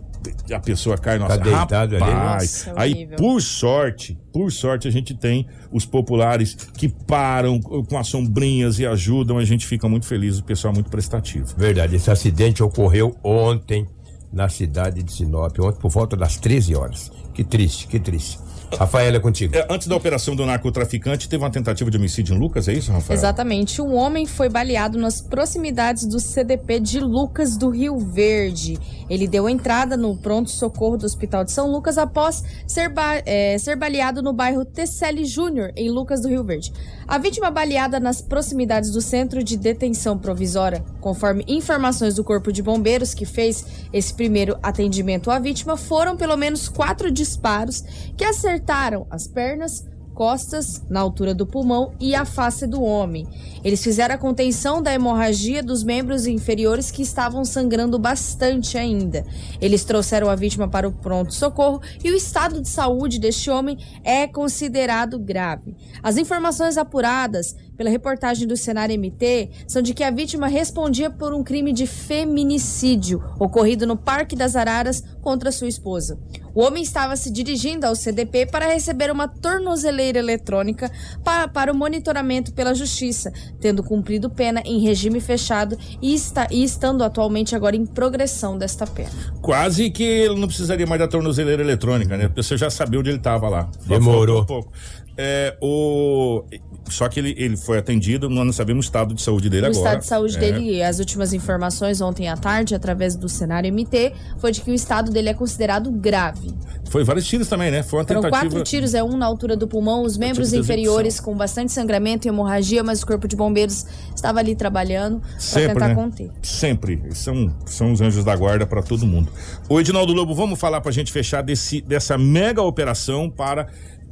a 0.55 0.59
pessoa 0.61 0.97
cai 0.97 1.19
no 1.19 1.27
Tá 1.27 1.33
asfalto. 1.33 1.57
deitado 1.57 1.95
ali, 1.97 2.05
né? 2.05 2.11
Rapaz, 2.11 2.65
Nossa, 2.67 2.79
aí 2.81 2.93
horrível. 2.93 3.17
por 3.17 3.41
sorte, 3.41 4.17
por 4.31 4.49
sorte 4.51 4.87
a 4.87 4.91
gente 4.91 5.13
tem 5.13 5.45
os 5.73 5.85
populares 5.85 6.53
que 6.77 6.87
param 6.87 7.59
com 7.59 7.97
as 7.97 8.07
sombrinhas 8.07 8.79
e 8.79 8.85
ajudam, 8.85 9.37
a 9.39 9.43
gente 9.45 9.67
fica 9.67 9.89
muito 9.89 10.05
feliz, 10.05 10.39
o 10.39 10.43
pessoal 10.45 10.71
é 10.71 10.75
muito 10.75 10.89
prestativo. 10.89 11.53
Verdade, 11.57 11.97
esse 11.97 12.09
acidente 12.09 12.63
ocorreu 12.63 13.13
ontem 13.21 13.85
na 14.31 14.47
cidade 14.47 15.03
de 15.03 15.11
Sinop, 15.11 15.59
ontem 15.59 15.79
por 15.81 15.91
volta 15.91 16.15
das 16.15 16.37
13 16.37 16.73
horas. 16.75 17.11
Que 17.33 17.43
triste, 17.43 17.87
que 17.87 17.99
triste. 17.99 18.39
Rafaela, 18.77 19.17
é 19.17 19.19
contigo. 19.19 19.55
É, 19.55 19.67
antes 19.69 19.87
da 19.87 19.95
operação 19.95 20.35
do 20.35 20.45
narcotraficante, 20.45 21.27
teve 21.29 21.43
uma 21.43 21.49
tentativa 21.51 21.89
de 21.91 21.97
homicídio 21.97 22.35
em 22.35 22.39
Lucas, 22.39 22.67
é 22.67 22.73
isso, 22.73 22.91
Rafael? 22.91 23.17
Exatamente. 23.17 23.81
Um 23.81 23.93
homem 23.95 24.25
foi 24.25 24.49
baleado 24.49 24.97
nas 24.97 25.21
proximidades 25.21 26.05
do 26.05 26.19
CDP 26.19 26.79
de 26.79 26.99
Lucas 26.99 27.55
do 27.57 27.69
Rio 27.69 27.97
Verde. 27.99 28.77
Ele 29.09 29.27
deu 29.27 29.47
entrada 29.47 29.95
no 29.95 30.15
pronto-socorro 30.17 30.97
do 30.97 31.05
Hospital 31.05 31.43
de 31.43 31.51
São 31.51 31.71
Lucas 31.71 31.97
após 31.97 32.43
ser, 32.65 32.89
ba- 32.89 33.21
eh, 33.25 33.57
ser 33.59 33.75
baleado 33.75 34.21
no 34.21 34.33
bairro 34.33 34.65
Tesselli 34.65 35.25
Júnior, 35.25 35.71
em 35.75 35.89
Lucas 35.91 36.21
do 36.21 36.29
Rio 36.29 36.43
Verde. 36.43 36.71
A 37.07 37.17
vítima 37.17 37.51
baleada 37.51 37.99
nas 37.99 38.21
proximidades 38.21 38.91
do 38.91 39.01
centro 39.01 39.43
de 39.43 39.57
detenção 39.57 40.17
provisória. 40.17 40.83
Conforme 41.01 41.43
informações 41.47 42.15
do 42.15 42.23
Corpo 42.23 42.51
de 42.51 42.63
Bombeiros, 42.63 43.13
que 43.13 43.25
fez 43.25 43.65
esse 43.91 44.13
primeiro 44.13 44.57
atendimento 44.63 45.29
à 45.29 45.37
vítima, 45.37 45.75
foram 45.77 46.15
pelo 46.17 46.37
menos 46.37 46.69
quatro 46.69 47.11
disparos 47.11 47.83
que 48.17 48.23
acertaram 48.23 48.62
as 49.09 49.27
pernas, 49.27 49.85
costas, 50.13 50.83
na 50.89 50.99
altura 50.99 51.33
do 51.33 51.45
pulmão 51.45 51.93
e 51.99 52.15
a 52.15 52.23
face 52.23 52.67
do 52.67 52.81
homem. 52.81 53.27
Eles 53.63 53.83
fizeram 53.83 54.15
a 54.15 54.17
contenção 54.17 54.81
da 54.81 54.93
hemorragia 54.93 55.63
dos 55.63 55.83
membros 55.83 56.27
inferiores 56.27 56.91
que 56.91 57.01
estavam 57.01 57.43
sangrando 57.43 57.97
bastante 57.97 58.77
ainda. 58.77 59.25
Eles 59.59 59.83
trouxeram 59.83 60.29
a 60.29 60.35
vítima 60.35 60.67
para 60.67 60.87
o 60.87 60.91
pronto-socorro 60.91 61.81
e 62.03 62.11
o 62.11 62.15
estado 62.15 62.61
de 62.61 62.69
saúde 62.69 63.19
deste 63.19 63.49
homem 63.49 63.77
é 64.03 64.27
considerado 64.27 65.17
grave. 65.17 65.75
As 66.01 66.17
informações 66.17 66.77
apuradas 66.77 67.55
pela 67.75 67.89
reportagem 67.89 68.47
do 68.47 68.55
Cenário 68.55 68.97
MT 68.97 69.49
são 69.67 69.81
de 69.81 69.93
que 69.93 70.03
a 70.03 70.11
vítima 70.11 70.47
respondia 70.47 71.09
por 71.09 71.33
um 71.33 71.43
crime 71.43 71.73
de 71.73 71.87
feminicídio 71.87 73.23
ocorrido 73.39 73.87
no 73.87 73.97
Parque 73.97 74.35
das 74.35 74.55
Araras 74.55 75.03
contra 75.21 75.51
sua 75.51 75.67
esposa. 75.67 76.19
O 76.53 76.61
homem 76.61 76.83
estava 76.83 77.15
se 77.15 77.31
dirigindo 77.31 77.85
ao 77.87 77.95
CDP 77.95 78.45
para 78.45 78.67
receber 78.67 79.11
uma 79.11 79.27
tornozeleira 79.27 80.19
eletrônica 80.19 80.91
para, 81.23 81.47
para 81.47 81.71
o 81.71 81.75
monitoramento 81.75 82.53
pela 82.53 82.75
Justiça, 82.75 83.33
tendo 83.59 83.81
cumprido 83.81 84.29
pena 84.29 84.61
em 84.63 84.79
regime 84.79 85.19
fechado 85.19 85.77
e, 86.01 86.13
está, 86.13 86.47
e 86.51 86.63
estando 86.63 87.03
atualmente 87.03 87.55
agora 87.55 87.75
em 87.75 87.85
progressão 87.85 88.57
desta 88.57 88.85
pena. 88.85 89.09
Quase 89.41 89.89
que 89.89 90.03
ele 90.03 90.39
não 90.39 90.47
precisaria 90.47 90.85
mais 90.85 90.99
da 90.99 91.07
tornozeleira 91.07 91.63
eletrônica, 91.63 92.15
né? 92.15 92.29
Você 92.35 92.55
já 92.55 92.69
sabia 92.69 92.99
onde 92.99 93.09
ele 93.09 93.17
estava 93.17 93.49
lá. 93.49 93.69
Demorou. 93.87 94.41
Um 94.41 94.45
pouco. 94.45 94.71
É, 95.17 95.55
o... 95.61 96.43
Só 96.89 97.07
que 97.07 97.19
ele, 97.19 97.33
ele 97.37 97.55
foi 97.57 97.77
atendido, 97.77 98.29
nós 98.29 98.45
não 98.45 98.53
sabemos 98.53 98.85
o 98.85 98.87
estado 98.87 99.13
de 99.13 99.21
saúde 99.21 99.49
dele 99.49 99.67
O 99.67 99.69
agora. 99.69 99.79
estado 99.85 99.99
de 100.01 100.05
saúde 100.05 100.35
É. 100.37 100.39
dele, 100.39 100.83
as 100.83 100.99
últimas 100.99 101.31
informações 101.33 102.01
ontem 102.01 102.27
à 102.27 102.35
tarde, 102.35 102.75
através 102.75 103.15
do 103.15 103.29
cenário 103.29 103.67
MT, 103.73 104.11
foi 104.37 104.51
de 104.51 104.61
que 104.61 104.69
o 104.69 104.73
estado 104.73 105.11
dele 105.11 105.29
é 105.29 105.33
considerado 105.33 105.89
grave. 105.91 106.53
Foi 106.89 107.03
vários 107.03 107.25
tiros 107.25 107.47
também, 107.47 107.71
né? 107.71 107.81
Foi 107.81 107.99
uma 107.99 108.05
Foram 108.05 108.21
tentativa. 108.21 108.49
quatro 108.51 108.63
tiros, 108.63 108.93
é 108.93 109.01
um 109.03 109.17
na 109.17 109.25
altura 109.25 109.55
do 109.55 109.67
pulmão, 109.67 110.03
os 110.03 110.17
membros 110.17 110.53
inferiores 110.53 111.19
com 111.19 111.35
bastante 111.35 111.71
sangramento 111.71 112.27
e 112.27 112.29
hemorragia, 112.29 112.83
mas 112.83 113.01
o 113.01 113.07
corpo 113.07 113.27
de 113.27 113.35
bombeiros 113.35 113.85
estava 114.13 114.39
ali 114.39 114.55
trabalhando 114.55 115.19
para 115.21 115.39
Sempre, 115.39 115.73
tentar 115.73 115.87
né? 115.87 115.95
conter. 115.95 116.29
Sempre. 116.43 117.01
São, 117.15 117.51
são 117.65 117.93
os 117.93 118.01
anjos 118.01 118.23
da 118.23 118.35
guarda 118.35 118.67
para 118.67 118.83
todo 118.83 119.07
mundo. 119.07 119.31
Ô, 119.67 119.79
Edinaldo 119.79 120.13
Lobo, 120.13 120.35
vamos 120.35 120.59
falar 120.59 120.81
pra 120.81 120.91
gente 120.91 121.11
fechar 121.11 121.41
desse, 121.41 121.81
dessa 121.81 122.17
mega 122.17 122.61
operação 122.61 123.29
para. 123.29 123.67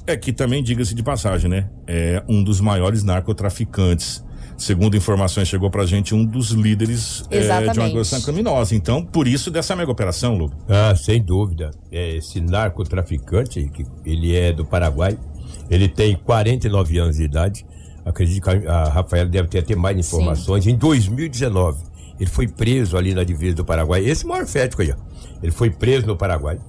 É 0.05 0.17
que 0.17 0.33
também, 0.33 0.63
diga-se 0.63 0.95
de 0.95 1.03
passagem, 1.03 1.49
né? 1.49 1.69
É 1.87 2.23
um 2.27 2.43
dos 2.43 2.59
maiores 2.59 3.03
narcotraficantes. 3.03 4.23
Segundo 4.57 4.95
informações, 4.95 5.47
chegou 5.47 5.71
pra 5.71 5.85
gente 5.85 6.13
um 6.13 6.23
dos 6.23 6.51
líderes 6.51 7.23
é, 7.31 7.39
de 7.39 7.47
uma 7.47 7.85
organização 7.85 8.21
criminosa. 8.21 8.75
Então, 8.75 9.03
por 9.03 9.27
isso 9.27 9.49
dessa 9.49 9.75
mega 9.75 9.91
operação, 9.91 10.37
Lobo. 10.37 10.55
Ah, 10.69 10.95
sem 10.95 11.21
dúvida. 11.21 11.71
É, 11.91 12.17
esse 12.17 12.39
narcotraficante, 12.39 13.63
que 13.73 13.85
ele 14.05 14.35
é 14.35 14.53
do 14.53 14.63
Paraguai, 14.63 15.17
ele 15.69 15.87
tem 15.87 16.15
49 16.15 16.99
anos 16.99 17.15
de 17.15 17.23
idade. 17.23 17.65
Acredito 18.05 18.43
que 18.43 18.67
a, 18.67 18.83
Rafaela 18.85 19.29
deve 19.29 19.47
ter 19.47 19.59
até 19.59 19.75
mais 19.75 19.97
informações. 19.97 20.67
Em 20.67 20.75
2019, 20.75 21.83
ele 22.19 22.29
foi 22.29 22.47
preso 22.47 22.97
ali 22.97 23.15
na 23.15 23.23
divisa 23.23 23.55
do 23.55 23.65
Paraguai. 23.65 24.05
Esse 24.05 24.25
morfético 24.25 24.81
aí, 24.81 24.91
ó. 24.91 24.95
Ele 25.41 25.51
foi 25.51 25.71
preso 25.71 26.05
no 26.05 26.15
Paraguai. 26.15 26.59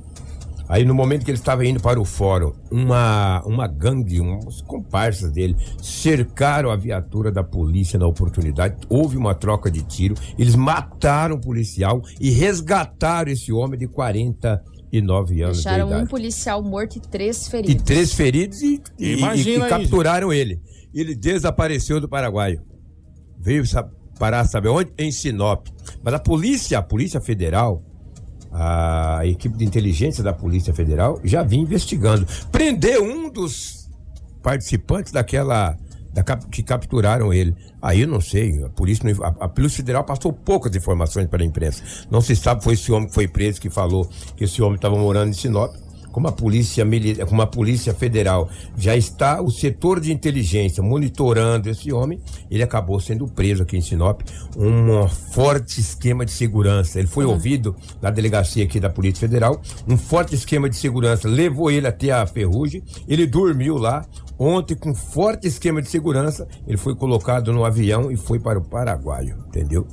Aí 0.68 0.84
no 0.84 0.94
momento 0.94 1.24
que 1.24 1.30
ele 1.30 1.38
estava 1.38 1.66
indo 1.66 1.80
para 1.80 2.00
o 2.00 2.04
fórum, 2.04 2.52
uma, 2.70 3.42
uma 3.44 3.66
gangue, 3.66 4.20
uns 4.20 4.62
comparsas 4.62 5.30
dele, 5.32 5.56
cercaram 5.82 6.70
a 6.70 6.76
viatura 6.76 7.30
da 7.30 7.44
polícia 7.44 7.98
na 7.98 8.06
oportunidade. 8.06 8.76
Houve 8.88 9.16
uma 9.16 9.34
troca 9.34 9.70
de 9.70 9.82
tiro. 9.82 10.14
Eles 10.38 10.54
mataram 10.54 11.36
o 11.36 11.40
policial 11.40 12.00
e 12.20 12.30
resgataram 12.30 13.30
esse 13.30 13.52
homem 13.52 13.78
de 13.78 13.86
49 13.88 15.42
anos 15.42 15.56
Deixaram 15.58 15.86
de 15.86 15.90
idade. 15.92 16.04
um 16.04 16.06
policial 16.08 16.62
morto 16.62 16.96
e 16.96 17.00
três 17.00 17.46
E 17.46 17.50
feridos. 17.50 17.82
três 17.84 18.12
feridos 18.12 18.62
e, 18.62 18.80
e- 18.98 19.14
e- 19.24 19.56
e 19.56 19.60
capturaram 19.68 20.32
ele. 20.32 20.60
Ele 20.94 21.14
desapareceu 21.14 22.00
do 22.00 22.08
Paraguai. 22.08 22.58
Veio 23.38 23.66
sa- 23.66 23.88
parar, 24.18 24.44
sabe 24.44 24.68
onde? 24.68 24.92
Em 24.98 25.10
Sinop. 25.10 25.66
Mas 26.02 26.14
a 26.14 26.18
polícia, 26.18 26.78
a 26.78 26.82
Polícia 26.82 27.20
Federal, 27.20 27.82
a 28.52 29.20
equipe 29.24 29.56
de 29.56 29.64
inteligência 29.64 30.22
da 30.22 30.32
Polícia 30.32 30.74
Federal 30.74 31.20
já 31.24 31.42
vinha 31.42 31.62
investigando. 31.62 32.26
Prendeu 32.50 33.02
um 33.02 33.30
dos 33.30 33.88
participantes 34.42 35.12
daquela. 35.12 35.76
da 36.12 36.22
que 36.22 36.62
capturaram 36.62 37.32
ele. 37.32 37.54
Aí 37.80 38.02
eu 38.02 38.08
não 38.08 38.20
sei, 38.20 38.62
a 38.62 38.68
polícia, 38.68 39.04
a, 39.22 39.44
a 39.44 39.48
Polícia 39.48 39.78
Federal 39.78 40.04
passou 40.04 40.32
poucas 40.32 40.76
informações 40.76 41.26
para 41.26 41.42
a 41.42 41.46
imprensa. 41.46 41.82
Não 42.10 42.20
se 42.20 42.36
sabe 42.36 42.62
foi 42.62 42.74
esse 42.74 42.92
homem 42.92 43.08
que 43.08 43.14
foi 43.14 43.26
preso 43.26 43.60
que 43.60 43.70
falou 43.70 44.08
que 44.36 44.44
esse 44.44 44.60
homem 44.62 44.76
estava 44.76 44.96
morando 44.96 45.30
em 45.30 45.34
Sinop. 45.34 45.74
Como 46.12 46.28
a 46.28 46.32
polícia 46.32 46.84
militar, 46.84 47.26
como 47.26 47.42
a 47.42 47.46
polícia 47.46 47.92
federal 47.94 48.48
já 48.76 48.96
está 48.96 49.40
o 49.40 49.50
setor 49.50 49.98
de 49.98 50.12
inteligência 50.12 50.82
monitorando 50.82 51.68
esse 51.68 51.92
homem, 51.92 52.20
ele 52.50 52.62
acabou 52.62 53.00
sendo 53.00 53.26
preso 53.26 53.62
aqui 53.62 53.76
em 53.76 53.80
Sinop. 53.80 54.20
Um 54.56 55.08
forte 55.08 55.80
esquema 55.80 56.24
de 56.24 56.30
segurança. 56.30 56.98
Ele 56.98 57.08
foi 57.08 57.24
ouvido 57.24 57.74
na 58.00 58.10
delegacia 58.10 58.64
aqui 58.64 58.78
da 58.78 58.90
Polícia 58.90 59.20
Federal. 59.20 59.60
Um 59.88 59.96
forte 59.96 60.34
esquema 60.34 60.68
de 60.68 60.76
segurança 60.76 61.26
levou 61.26 61.70
ele 61.70 61.86
até 61.86 62.10
a 62.10 62.26
Ferrugem. 62.26 62.82
Ele 63.08 63.26
dormiu 63.26 63.76
lá. 63.76 64.04
Ontem, 64.38 64.74
com 64.74 64.94
forte 64.94 65.46
esquema 65.46 65.80
de 65.80 65.88
segurança, 65.88 66.48
ele 66.66 66.76
foi 66.76 66.96
colocado 66.96 67.52
no 67.52 67.64
avião 67.64 68.10
e 68.10 68.16
foi 68.16 68.40
para 68.40 68.58
o 68.58 68.62
Paraguai, 68.62 69.32
entendeu? 69.48 69.86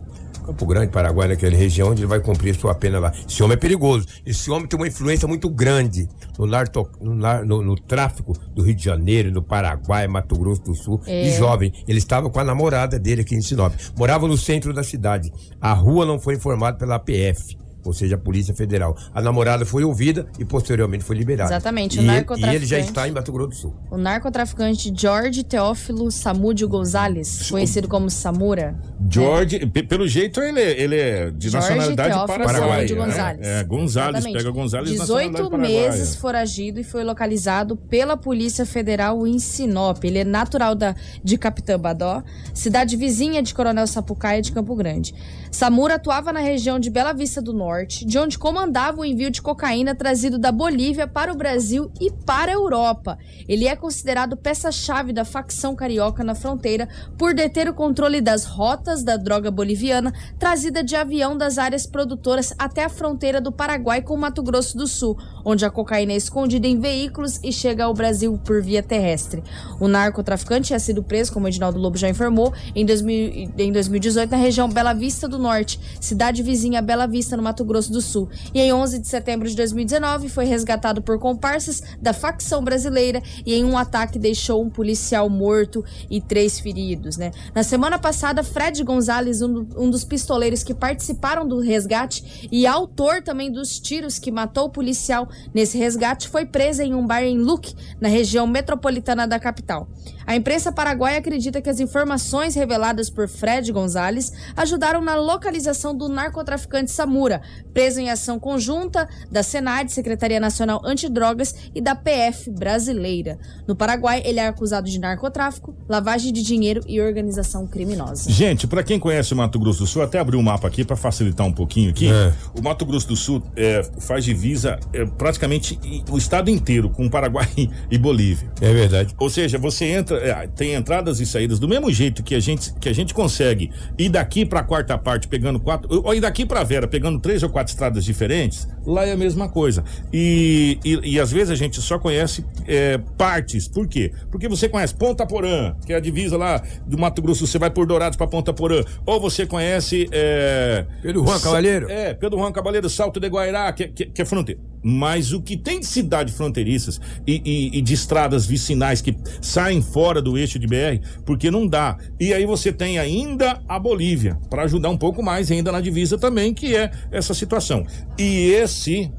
Campo 0.49 0.65
Grande, 0.65 0.91
Paraguai, 0.91 1.27
naquela 1.27 1.55
região 1.55 1.89
onde 1.91 2.01
ele 2.01 2.07
vai 2.07 2.19
cumprir 2.19 2.55
sua 2.55 2.73
pena 2.73 2.97
lá. 2.99 3.13
Esse 3.27 3.43
homem 3.43 3.53
é 3.53 3.57
perigoso. 3.57 4.07
Esse 4.25 4.49
homem 4.49 4.67
tem 4.67 4.79
uma 4.79 4.87
influência 4.87 5.27
muito 5.27 5.47
grande 5.47 6.09
no, 6.39 6.47
narto- 6.47 6.89
no, 6.99 7.13
no- 7.45 7.61
no 7.61 7.75
tráfico 7.75 8.33
do 8.55 8.63
Rio 8.63 8.73
de 8.73 8.83
Janeiro, 8.83 9.31
no 9.31 9.43
Paraguai, 9.43 10.07
Mato 10.07 10.35
Grosso 10.35 10.63
do 10.63 10.73
Sul. 10.73 10.99
É. 11.05 11.23
De 11.23 11.37
jovem. 11.37 11.71
Ele 11.87 11.99
estava 11.99 12.29
com 12.31 12.39
a 12.39 12.43
namorada 12.43 12.97
dele 12.97 13.21
aqui 13.21 13.35
em 13.35 13.41
Sinop. 13.41 13.73
Morava 13.95 14.27
no 14.27 14.35
centro 14.37 14.73
da 14.73 14.81
cidade. 14.83 15.31
A 15.61 15.71
rua 15.73 16.03
não 16.05 16.19
foi 16.19 16.33
informada 16.35 16.77
pela 16.77 16.95
APF. 16.95 17.55
Ou 17.89 17.93
seja, 17.93 18.15
a 18.15 18.19
Polícia 18.19 18.53
Federal. 18.53 18.95
A 19.13 19.19
namorada 19.19 19.65
foi 19.65 19.83
ouvida 19.83 20.27
e 20.37 20.45
posteriormente 20.45 21.03
foi 21.03 21.15
liberada. 21.17 21.49
Exatamente, 21.49 21.97
o 21.97 22.01
E 22.01 22.03
ele, 22.03 22.07
e 22.07 22.11
narcotraficante- 22.15 22.55
ele 22.55 22.65
já 22.67 22.77
está 22.79 23.07
em 23.07 23.11
Mato 23.11 23.31
Grosso 23.31 23.49
do 23.49 23.55
Sul. 23.55 23.75
O 23.89 23.97
narcotraficante 23.97 24.93
Jorge 24.95 25.43
Teófilo 25.43 26.11
Samúdio 26.11 26.69
Gonzalez, 26.69 27.49
conhecido 27.49 27.87
como 27.87 28.11
Samura. 28.11 28.79
George, 29.09 29.65
pe- 29.65 29.81
pelo 29.81 30.07
jeito, 30.07 30.39
ele, 30.41 30.59
é- 30.59 30.79
ele 30.81 30.95
é 30.95 31.31
de 31.31 31.49
Jorge 31.49 31.67
nacionalidade 31.69 32.09
Teófilo 32.13 32.37
paraguaia. 32.45 32.73
Samúdio 32.75 32.95
né? 32.97 33.05
Gonzalez. 33.05 33.47
É, 33.47 33.63
Gonzalez, 33.63 34.15
Exatamente. 34.17 34.37
pega 34.37 34.51
Gonzalez 34.51 34.89
18 34.91 34.99
nacionalidade 35.09 35.49
paraguaia. 35.49 35.89
meses 35.91 36.15
foragido 36.15 36.79
e 36.79 36.83
foi 36.83 37.03
localizado 37.03 37.75
pela 37.75 38.15
Polícia 38.15 38.65
Federal 38.67 39.25
em 39.25 39.39
Sinop. 39.39 40.03
Ele 40.03 40.19
é 40.19 40.23
natural 40.23 40.75
da, 40.75 40.95
de 41.23 41.37
Capitã 41.39 41.79
Badó, 41.79 42.21
cidade 42.53 42.95
vizinha 42.95 43.41
de 43.41 43.53
Coronel 43.53 43.87
Sapucaia 43.87 44.41
de 44.41 44.51
Campo 44.51 44.75
Grande. 44.75 45.15
Samura 45.51 45.95
atuava 45.95 46.31
na 46.31 46.39
região 46.41 46.79
de 46.79 46.89
Bela 46.91 47.13
Vista 47.13 47.41
do 47.41 47.53
Norte, 47.53 47.78
de 47.85 48.17
onde 48.17 48.37
comandava 48.37 49.01
o 49.01 49.05
envio 49.05 49.29
de 49.29 49.41
cocaína 49.41 49.95
trazido 49.95 50.37
da 50.37 50.51
Bolívia 50.51 51.07
para 51.07 51.31
o 51.31 51.35
Brasil 51.35 51.91
e 51.99 52.11
para 52.11 52.51
a 52.51 52.55
Europa. 52.55 53.17
Ele 53.47 53.67
é 53.67 53.75
considerado 53.75 54.37
peça-chave 54.37 55.13
da 55.13 55.25
facção 55.25 55.75
carioca 55.75 56.23
na 56.23 56.35
fronteira 56.35 56.87
por 57.17 57.33
deter 57.33 57.69
o 57.69 57.73
controle 57.73 58.21
das 58.21 58.45
rotas 58.45 59.03
da 59.03 59.17
droga 59.17 59.51
boliviana 59.51 60.13
trazida 60.37 60.83
de 60.83 60.95
avião 60.95 61.37
das 61.37 61.57
áreas 61.57 61.85
produtoras 61.85 62.53
até 62.57 62.83
a 62.83 62.89
fronteira 62.89 63.41
do 63.41 63.51
Paraguai 63.51 64.01
com 64.01 64.17
Mato 64.17 64.43
Grosso 64.43 64.77
do 64.77 64.87
Sul, 64.87 65.17
onde 65.45 65.65
a 65.65 65.69
cocaína 65.69 66.13
é 66.13 66.15
escondida 66.15 66.67
em 66.67 66.79
veículos 66.79 67.39
e 67.43 67.51
chega 67.51 67.83
ao 67.85 67.93
Brasil 67.93 68.37
por 68.43 68.61
via 68.61 68.83
terrestre. 68.83 69.43
O 69.79 69.87
narcotraficante 69.87 70.67
tinha 70.67 70.79
sido 70.79 71.03
preso, 71.03 71.31
como 71.31 71.45
o 71.45 71.49
Edinaldo 71.49 71.79
Lobo 71.79 71.97
já 71.97 72.09
informou, 72.09 72.53
em, 72.75 72.85
2000 72.85 73.49
em 73.57 73.71
2018 73.71 74.31
na 74.31 74.37
região 74.37 74.69
Bela 74.69 74.93
Vista 74.93 75.27
do 75.27 75.37
Norte, 75.37 75.79
cidade 75.99 76.43
vizinha 76.43 76.81
Bela 76.81 77.07
Vista, 77.07 77.35
no 77.35 77.43
Mato 77.43 77.58
Grosso 77.65 77.91
do 77.91 78.01
Sul. 78.01 78.29
E 78.53 78.59
em 78.59 78.73
11 78.73 78.99
de 78.99 79.07
setembro 79.07 79.47
de 79.47 79.55
2019 79.55 80.29
foi 80.29 80.45
resgatado 80.45 81.01
por 81.01 81.19
comparsas 81.19 81.81
da 82.01 82.13
facção 82.13 82.63
brasileira 82.63 83.21
e 83.45 83.53
em 83.53 83.63
um 83.63 83.77
ataque 83.77 84.19
deixou 84.19 84.63
um 84.63 84.69
policial 84.69 85.29
morto 85.29 85.83
e 86.09 86.21
três 86.21 86.59
feridos, 86.59 87.17
né? 87.17 87.31
Na 87.53 87.63
semana 87.63 87.97
passada, 87.97 88.43
Fred 88.43 88.83
Gonzalez, 88.83 89.41
um, 89.41 89.65
um 89.77 89.89
dos 89.89 90.03
pistoleiros 90.03 90.63
que 90.63 90.73
participaram 90.73 91.47
do 91.47 91.59
resgate 91.59 92.47
e 92.51 92.65
autor 92.65 93.21
também 93.21 93.51
dos 93.51 93.79
tiros 93.79 94.19
que 94.19 94.31
matou 94.31 94.65
o 94.65 94.69
policial 94.69 95.27
nesse 95.53 95.77
resgate, 95.77 96.27
foi 96.27 96.45
preso 96.45 96.81
em 96.81 96.93
um 96.93 97.05
bar 97.05 97.23
em 97.23 97.37
Luque, 97.37 97.75
na 97.99 98.07
região 98.07 98.45
metropolitana 98.47 99.27
da 99.27 99.39
capital. 99.39 99.87
A 100.25 100.35
imprensa 100.35 100.71
paraguaia 100.71 101.17
acredita 101.17 101.59
que 101.59 101.69
as 101.69 101.79
informações 101.79 102.53
reveladas 102.53 103.09
por 103.09 103.27
Fred 103.27 103.71
Gonzalez 103.71 104.31
ajudaram 104.55 105.01
na 105.01 105.15
localização 105.15 105.95
do 105.95 106.07
narcotraficante 106.07 106.91
Samura, 106.91 107.41
preso 107.73 107.99
em 107.99 108.09
ação 108.09 108.39
conjunta 108.39 109.07
da 109.31 109.43
Senad, 109.43 109.89
Secretaria 109.89 110.39
Nacional 110.39 110.81
Antidrogas 110.83 111.55
e 111.73 111.81
da 111.81 111.95
PF 111.95 112.49
brasileira. 112.51 113.37
No 113.67 113.75
Paraguai, 113.75 114.21
ele 114.25 114.39
é 114.39 114.47
acusado 114.47 114.89
de 114.89 114.99
narcotráfico, 114.99 115.75
lavagem 115.87 116.33
de 116.33 116.41
dinheiro 116.41 116.81
e 116.87 116.99
organização 116.99 117.67
criminosa. 117.67 118.29
Gente, 118.29 118.67
pra 118.67 118.83
quem 118.83 118.99
conhece 118.99 119.33
o 119.33 119.37
Mato 119.37 119.59
Grosso 119.59 119.79
do 119.79 119.87
Sul, 119.87 120.01
até 120.01 120.19
abri 120.19 120.35
o 120.35 120.43
mapa 120.43 120.67
aqui 120.67 120.83
pra 120.83 120.95
facilitar 120.95 121.45
um 121.45 121.53
pouquinho 121.53 121.91
aqui. 121.91 122.11
É. 122.11 122.33
O 122.57 122.61
Mato 122.61 122.85
Grosso 122.85 123.07
do 123.07 123.15
Sul 123.15 123.43
é, 123.55 123.83
faz 123.99 124.25
divisa 124.25 124.79
é, 124.93 125.05
praticamente 125.05 125.79
o 126.09 126.17
estado 126.17 126.49
inteiro 126.49 126.89
com 126.89 127.09
Paraguai 127.09 127.47
e 127.89 127.97
Bolívia. 127.97 128.51
É 128.61 128.73
verdade. 128.73 129.15
Ou 129.17 129.29
seja, 129.29 129.57
você 129.57 129.85
entra, 129.85 130.17
é, 130.17 130.47
tem 130.47 130.73
entradas 130.73 131.19
e 131.19 131.25
saídas 131.25 131.59
do 131.59 131.67
mesmo 131.67 131.91
jeito 131.91 132.23
que 132.23 132.35
a 132.35 132.39
gente 132.39 132.73
que 132.79 132.89
a 132.89 132.93
gente 132.93 133.13
consegue 133.13 133.71
ir 133.97 134.09
daqui 134.09 134.45
pra 134.45 134.63
quarta 134.63 134.97
parte 134.97 135.27
pegando 135.27 135.59
quatro, 135.59 136.01
ou 136.03 136.13
ir 136.13 136.21
daqui 136.21 136.45
pra 136.45 136.63
Vera 136.63 136.87
pegando 136.87 137.19
três 137.19 137.38
três 137.39 137.43
ou 137.43 137.49
quatro 137.49 137.71
estradas 137.71 138.03
diferentes, 138.03 138.67
lá 138.85 139.05
é 139.05 139.13
a 139.13 139.17
mesma 139.17 139.47
coisa. 139.47 139.83
E, 140.11 140.77
e, 140.83 141.13
e 141.13 141.19
às 141.19 141.31
vezes 141.31 141.49
a 141.49 141.55
gente 141.55 141.81
só 141.81 141.97
conhece 141.97 142.45
é, 142.67 142.97
partes. 143.17 143.67
Por 143.67 143.87
quê? 143.87 144.11
Porque 144.29 144.47
você 144.47 144.67
conhece 144.67 144.93
Ponta 144.93 145.25
Porã, 145.25 145.75
que 145.85 145.93
é 145.93 145.95
a 145.95 145.99
divisa 145.99 146.37
lá 146.37 146.61
do 146.85 146.97
Mato 146.97 147.21
Grosso, 147.21 147.47
você 147.47 147.57
vai 147.57 147.69
por 147.69 147.85
Dourados 147.85 148.17
para 148.17 148.27
Ponta 148.27 148.53
Porã. 148.53 148.83
Ou 149.05 149.19
você 149.19 149.45
conhece. 149.45 150.07
É, 150.11 150.85
Pedro 151.01 151.25
Juan 151.25 151.39
Cavalheiro. 151.39 151.89
É, 151.89 152.13
Pedro 152.13 152.37
Juan 152.37 152.51
Cavalheiro, 152.51 152.89
Salto 152.89 153.19
de 153.19 153.27
Guairá, 153.27 153.71
que, 153.71 153.87
que, 153.87 154.05
que 154.05 154.21
é 154.21 154.25
fronteira. 154.25 154.59
Mas 154.81 155.33
o 155.33 155.41
que 155.41 155.57
tem 155.57 155.79
de 155.79 155.85
cidade 155.85 156.31
fronteiriças 156.31 156.99
e, 157.27 157.41
e, 157.43 157.77
e 157.77 157.81
de 157.81 157.93
estradas 157.93 158.45
vicinais 158.45 159.01
que 159.01 159.15
saem 159.41 159.81
fora 159.81 160.21
do 160.21 160.37
eixo 160.37 160.57
de 160.57 160.67
BR, 160.67 160.99
porque 161.25 161.51
não 161.51 161.67
dá. 161.67 161.97
E 162.19 162.33
aí 162.33 162.45
você 162.45 162.71
tem 162.71 162.97
ainda 162.97 163.61
a 163.67 163.77
Bolívia, 163.79 164.37
para 164.49 164.63
ajudar 164.63 164.89
um 164.89 164.97
pouco 164.97 165.21
mais 165.21 165.51
ainda 165.51 165.71
na 165.71 165.81
divisa 165.81 166.17
também, 166.17 166.53
que 166.53 166.75
é 166.75 166.91
essa 167.11 167.33
situação. 167.33 167.85
E 168.17 168.51
esse 168.51 169.11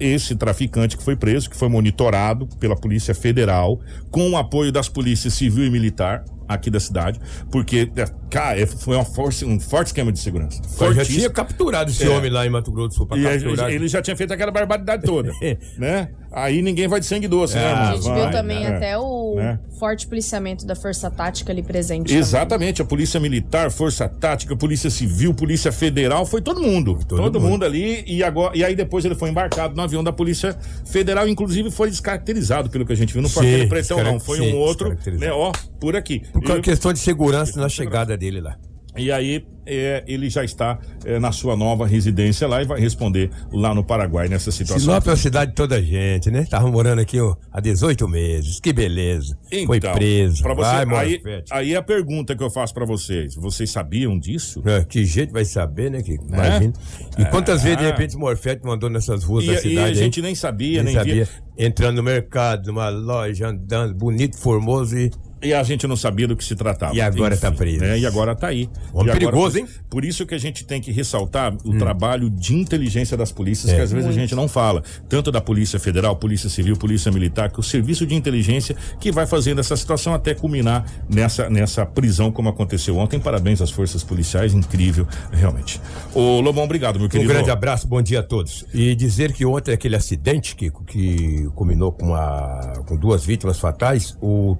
esse 0.00 0.34
traficante 0.34 0.96
que 0.96 1.02
foi 1.02 1.14
preso, 1.14 1.48
que 1.48 1.56
foi 1.56 1.68
monitorado 1.68 2.48
pela 2.58 2.74
Polícia 2.74 3.14
Federal, 3.14 3.78
com 4.10 4.30
o 4.30 4.36
apoio 4.36 4.72
das 4.72 4.88
polícias 4.88 5.34
civil 5.34 5.64
e 5.64 5.70
militar 5.70 6.24
aqui 6.54 6.70
da 6.70 6.80
cidade, 6.80 7.20
porque, 7.50 7.90
é, 7.96 8.04
cara, 8.30 8.60
é- 8.60 8.66
foi 8.66 8.96
uma 8.96 9.04
força, 9.04 9.44
um 9.46 9.58
forte 9.60 9.88
esquema 9.88 10.10
de 10.12 10.18
segurança. 10.18 10.60
Eu 10.80 10.94
já 10.94 11.04
tinha 11.04 11.28
capturado 11.30 11.90
esse 11.90 12.04
É. 12.04 12.08
homem 12.08 12.30
lá 12.30 12.46
em 12.46 12.50
Mato 12.50 12.70
Grosso 12.72 12.88
do 12.90 12.94
Sul 12.94 13.06
pra 13.06 13.16
E 13.18 13.22
capturar. 13.22 13.66
ele, 13.68 13.76
ele 13.76 13.88
já 13.88 14.00
tinha 14.02 14.16
feito 14.16 14.32
aquela 14.32 14.50
barbaridade 14.52 15.04
toda, 15.04 15.30
né? 15.78 16.08
Aí 16.34 16.62
ninguém 16.62 16.88
vai 16.88 16.98
de 16.98 17.04
sangue 17.04 17.28
doce, 17.28 17.54
né, 17.56 17.62
Ah, 17.66 17.68
irmão? 17.70 17.88
A 17.90 17.94
gente 17.96 18.04
Vai, 18.08 18.22
viu 18.22 18.30
também 18.30 18.60
né? 18.60 18.76
até 18.76 18.96
o 18.98 19.34
né? 19.36 19.58
forte 19.78 20.06
policiamento 20.06 20.64
da 20.66 20.74
Força 20.74 21.10
Tática 21.10 21.52
ali 21.52 21.62
presente. 21.62 22.06
também. 22.06 22.18
Exatamente, 22.18 22.80
a 22.80 22.84
Polícia 22.86 23.20
Militar, 23.20 23.70
Força 23.70 24.08
Tática, 24.08 24.56
Polícia 24.56 24.88
Civil, 24.88 25.34
Polícia 25.34 25.70
Federal, 25.70 26.24
foi 26.24 26.40
todo 26.40 26.62
mundo. 26.62 26.98
Todo, 27.06 27.20
mundo. 27.22 27.40
mundo. 27.40 27.64
ali. 27.66 28.02
E, 28.06 28.24
agora, 28.24 28.56
e 28.56 28.64
aí 28.64 28.74
depois 28.74 29.04
ele 29.04 29.14
foi 29.14 29.28
embarcado 29.28 29.76
no 29.76 29.82
avião 29.82 30.02
da 30.02 30.10
Polícia 30.12 30.56
Federal, 30.86 31.28
inclusive 31.28 31.70
foi 31.70 31.90
descaracterizado, 31.90 32.70
pelo 32.70 32.86
que 32.86 32.92
a 32.94 32.96
gente 32.96 33.12
viu. 33.12 33.20
Não 33.20 33.28
foi 33.28 33.46
aquele 33.46 33.66
pretão, 33.66 34.02
não. 34.02 34.18
Foi 34.18 34.38
sim, 34.38 34.52
um 34.52 34.56
outro, 34.56 34.96
né? 35.18 35.30
Ó, 35.32 35.52
por 35.78 35.94
aqui. 35.94 36.22
Por 36.42 36.58
E- 36.58 36.62
questão 36.62 36.92
de 36.92 36.98
segurança 36.98 37.60
na 37.60 37.68
chegada 37.68 38.16
dele 38.16 38.40
lá. 38.40 38.56
E 38.94 39.10
aí 39.10 39.42
é, 39.64 40.04
ele 40.06 40.28
já 40.28 40.44
está 40.44 40.78
é, 41.06 41.18
na 41.18 41.32
sua 41.32 41.56
nova 41.56 41.86
residência 41.86 42.46
lá 42.46 42.60
e 42.60 42.66
vai 42.66 42.78
responder 42.78 43.30
lá 43.50 43.74
no 43.74 43.82
Paraguai 43.82 44.28
nessa 44.28 44.50
situação. 44.50 44.80
Sinop 44.80 45.06
é 45.06 45.10
uma 45.12 45.16
cidade 45.16 45.52
de 45.52 45.54
toda 45.54 45.76
a 45.76 45.80
gente, 45.80 46.30
né? 46.30 46.44
Tava 46.44 46.70
morando 46.70 46.98
aqui 47.00 47.18
ó, 47.18 47.34
há 47.50 47.58
18 47.58 48.06
meses. 48.06 48.60
Que 48.60 48.70
beleza. 48.70 49.34
Foi 49.66 49.80
preso. 49.80 50.40
Então, 50.40 50.42
Pra 50.42 50.54
você, 50.54 50.84
Vai, 50.84 51.06
aí, 51.06 51.12
Morfete. 51.12 51.54
aí 51.54 51.74
a 51.74 51.82
pergunta 51.82 52.36
que 52.36 52.42
eu 52.42 52.50
faço 52.50 52.74
pra 52.74 52.84
vocês: 52.84 53.34
vocês 53.34 53.70
sabiam 53.70 54.18
disso? 54.18 54.62
É, 54.66 54.84
que 54.84 55.06
jeito 55.06 55.32
vai 55.32 55.46
saber, 55.46 55.90
né? 55.90 56.02
Que, 56.02 56.16
imagina. 56.16 56.74
E 57.18 57.24
quantas 57.30 57.60
É. 57.62 57.64
vezes, 57.64 57.78
de 57.78 57.84
repente, 57.84 58.14
o 58.14 58.18
Morfete 58.18 58.60
mandou 58.62 58.90
nessas 58.90 59.24
ruas 59.24 59.44
E, 59.44 59.46
da 59.46 59.52
e 59.54 59.56
cidade? 59.56 59.78
a 59.80 59.84
aí? 59.86 59.94
gente 59.94 60.20
nem 60.20 60.34
sabia, 60.34 60.82
Nem 60.82 60.92
nem 60.92 60.94
sabia. 60.94 61.14
via. 61.14 61.28
Entrando 61.56 61.96
no 61.96 62.02
mercado, 62.02 62.66
numa 62.66 62.90
loja, 62.90 63.48
andando, 63.48 63.94
bonito, 63.94 64.36
formoso 64.38 64.98
e. 64.98 65.10
E 65.42 65.52
a 65.52 65.62
gente 65.62 65.86
não 65.86 65.96
sabia 65.96 66.28
do 66.28 66.36
que 66.36 66.44
se 66.44 66.54
tratava. 66.54 66.94
E 66.94 67.00
agora 67.00 67.36
tá 67.36 67.50
preso. 67.50 67.80
Né? 67.80 67.98
E 67.98 68.06
agora 68.06 68.34
tá 68.34 68.48
aí. 68.48 68.68
Homem 68.92 69.10
agora- 69.12 69.18
perigoso, 69.18 69.58
hein? 69.58 69.66
Por 69.90 70.04
isso 70.04 70.24
que 70.24 70.34
a 70.34 70.38
gente 70.38 70.64
tem 70.64 70.80
que 70.80 70.92
ressaltar 70.92 71.52
o 71.64 71.76
trabalho 71.78 72.30
de 72.30 72.54
inteligência 72.54 73.16
das 73.16 73.32
polícias, 73.32 73.72
É. 73.72 73.76
que 73.76 73.80
às 73.82 73.90
vezes 73.90 74.08
a 74.08 74.12
gente 74.12 74.34
não 74.34 74.46
fala. 74.46 74.82
Tanto 75.08 75.32
da 75.32 75.40
Polícia 75.40 75.78
Federal, 75.80 76.14
Polícia 76.16 76.48
Civil, 76.48 76.76
Polícia 76.76 77.10
Militar, 77.10 77.50
que 77.50 77.58
o 77.58 77.62
serviço 77.62 78.06
de 78.06 78.14
inteligência 78.14 78.76
que 79.00 79.10
vai 79.10 79.26
fazendo 79.26 79.58
essa 79.60 79.76
situação 79.76 80.14
até 80.14 80.34
culminar 80.34 80.84
nessa, 81.08 81.50
nessa 81.50 81.84
prisão, 81.84 82.30
como 82.30 82.48
aconteceu 82.48 82.96
ontem. 82.96 83.18
Parabéns 83.18 83.60
às 83.60 83.70
forças 83.70 84.04
policiais, 84.04 84.54
incrível, 84.54 85.06
realmente. 85.32 85.80
Ô, 86.14 86.40
Lobão, 86.40 86.64
obrigado, 86.64 86.98
meu 86.98 87.06
Um 87.06 87.10
querido. 87.10 87.32
grande 87.32 87.50
abraço, 87.50 87.86
bom 87.88 88.00
dia 88.00 88.20
a 88.20 88.22
todos. 88.22 88.64
E 88.72 88.94
dizer 88.94 89.32
que 89.32 89.44
ontem 89.44 89.72
aquele 89.72 89.96
acidente 89.96 90.54
que, 90.54 90.70
que 90.86 91.48
culminou 91.54 91.90
com, 91.92 92.06
uma, 92.06 92.74
com 92.86 92.96
duas 92.96 93.24
vítimas 93.24 93.58
fatais, 93.58 94.16
o 94.20 94.56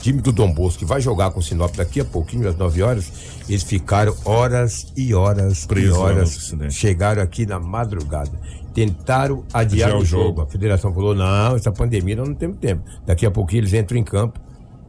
time 0.00 0.20
do 0.20 0.32
Dom 0.32 0.52
Bosco 0.52 0.80
que 0.80 0.84
vai 0.84 1.00
jogar 1.00 1.30
com 1.30 1.40
o 1.40 1.42
Sinop 1.42 1.76
daqui 1.76 2.00
a 2.00 2.04
pouquinho, 2.04 2.48
às 2.48 2.56
9 2.56 2.82
horas, 2.82 3.12
eles 3.48 3.62
ficaram 3.62 4.14
horas 4.24 4.92
e 4.96 5.14
horas 5.14 5.66
Presos 5.66 5.96
e 5.96 6.00
horas. 6.00 6.74
Chegaram 6.74 7.22
aqui 7.22 7.46
na 7.46 7.60
madrugada. 7.60 8.32
Tentaram 8.74 9.44
adiar 9.52 9.96
o 9.96 10.04
jogo. 10.04 10.24
jogo. 10.24 10.42
A 10.42 10.46
federação 10.46 10.92
falou: 10.94 11.14
não, 11.14 11.56
essa 11.56 11.70
pandemia 11.70 12.16
nós 12.16 12.28
não 12.28 12.34
temos 12.34 12.58
tempo. 12.58 12.82
Daqui 13.04 13.26
a 13.26 13.30
pouquinho 13.30 13.60
eles 13.60 13.74
entram 13.74 13.98
em 13.98 14.04
campo. 14.04 14.40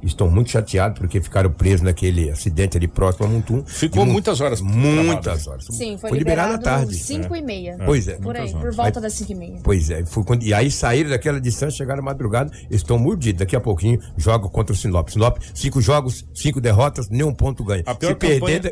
Estão 0.03 0.29
muito 0.29 0.49
chateados 0.49 0.97
porque 0.97 1.21
ficaram 1.21 1.51
presos 1.51 1.81
naquele 1.81 2.29
acidente 2.31 2.75
ali 2.77 2.87
próximo 2.87 3.25
a 3.27 3.29
Muntum. 3.29 3.63
Ficou 3.65 4.05
De 4.05 4.11
muitas 4.11 4.41
horas 4.41 4.59
Muitas 4.61 5.47
horas. 5.47 5.65
Sim, 5.69 5.97
foi, 5.97 6.09
Foi 6.09 6.17
liberado 6.19 6.53
à 6.53 6.57
tarde. 6.57 6.95
5 6.95 7.35
e 7.35 7.41
meia. 7.41 7.77
Pois 7.85 8.07
é. 8.07 8.15
Por 8.15 8.35
aí, 8.35 8.51
por 8.51 8.73
volta 8.73 8.99
Aí- 8.99 9.03
das 9.03 9.13
5 9.13 9.31
e 9.31 9.35
meia. 9.35 9.59
Pois 9.63 9.89
é, 9.89 10.03
foi 10.05 10.23
quando- 10.23 10.43
e 10.43 10.53
aí 10.53 10.71
saíram 10.71 11.09
daquela 11.11 11.39
distância, 11.39 11.77
chegaram 11.77 12.01
à 12.01 12.05
madrugada, 12.05 12.51
estão 12.69 12.97
mordidos. 12.97 13.39
Daqui 13.39 13.55
a 13.55 13.59
pouquinho 13.61 13.99
jogam 14.17 14.49
contra 14.49 14.73
o 14.73 14.75
Sinop. 14.77 15.09
Sinop, 15.09 15.37
cinco 15.53 15.79
jogos, 15.81 16.25
cinco 16.33 16.59
derrotas, 16.59 17.07
nenhum 17.09 17.33
ponto 17.33 17.63
ganha. 17.63 17.83
A 17.85 17.93
pior 17.95 18.09
Se 18.09 18.15
perder, 18.15 18.39
campanha- 18.39 18.59
da- 18.59 18.69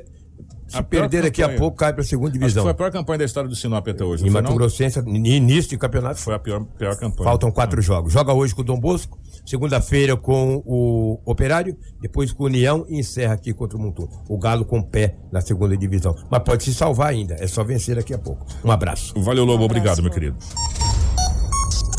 se 0.68 0.78
a 0.78 0.84
perder 0.84 1.24
daqui 1.24 1.42
a 1.42 1.46
campanha- 1.46 1.60
pouco, 1.60 1.78
cai 1.78 1.94
para 1.94 2.02
a 2.02 2.06
segunda 2.06 2.30
Acho 2.30 2.34
que 2.34 2.40
divisão. 2.40 2.64
foi 2.64 2.72
a 2.72 2.76
pior 2.76 2.92
campanha 2.92 3.20
da 3.20 3.26
história 3.26 3.50
do 3.50 3.56
Sinop 3.56 3.88
até 3.88 4.04
hoje. 4.04 4.26
Em 4.28 4.30
Mato? 4.30 4.54
Grossense, 4.54 5.00
início 5.00 5.70
de 5.72 5.78
campeonato, 5.78 6.20
Foi 6.20 6.34
a 6.36 6.40
pior, 6.40 6.64
pior 6.78 6.96
campanha. 6.98 7.24
faltam 7.30 7.52
quatro 7.52 7.82
jogos. 7.82 8.14
Joga 8.14 8.34
hoje 8.34 8.54
com 8.54 8.62
o 8.62 8.64
Dom 8.66 8.80
Bosco, 8.80 9.18
segunda-feira 9.50 10.16
com 10.16 10.62
o 10.64 11.20
Operário, 11.26 11.76
depois 12.00 12.32
com 12.32 12.44
o 12.44 12.46
União 12.46 12.86
e 12.88 13.00
encerra 13.00 13.34
aqui 13.34 13.52
contra 13.54 13.78
o 13.78 13.82
Mutum. 13.82 14.08
O 14.30 14.38
Galo 14.38 14.64
com 14.64 14.78
o 14.80 14.84
pé 14.84 15.16
na 15.32 15.42
segunda 15.42 15.76
divisão. 15.76 16.16
Mas 16.30 16.44
pode 16.44 16.64
se 16.64 16.74
salvar 16.74 17.10
ainda, 17.10 17.36
é 17.40 17.48
só 17.48 17.64
vencer 17.64 17.96
daqui 17.96 18.14
a 18.14 18.18
pouco. 18.20 18.46
Um 18.64 18.72
abraço. 18.72 19.14
Valeu, 19.20 19.44
Lobo. 19.46 19.64
Obrigado, 19.64 20.04
meu 20.04 20.12
querido. 20.12 20.38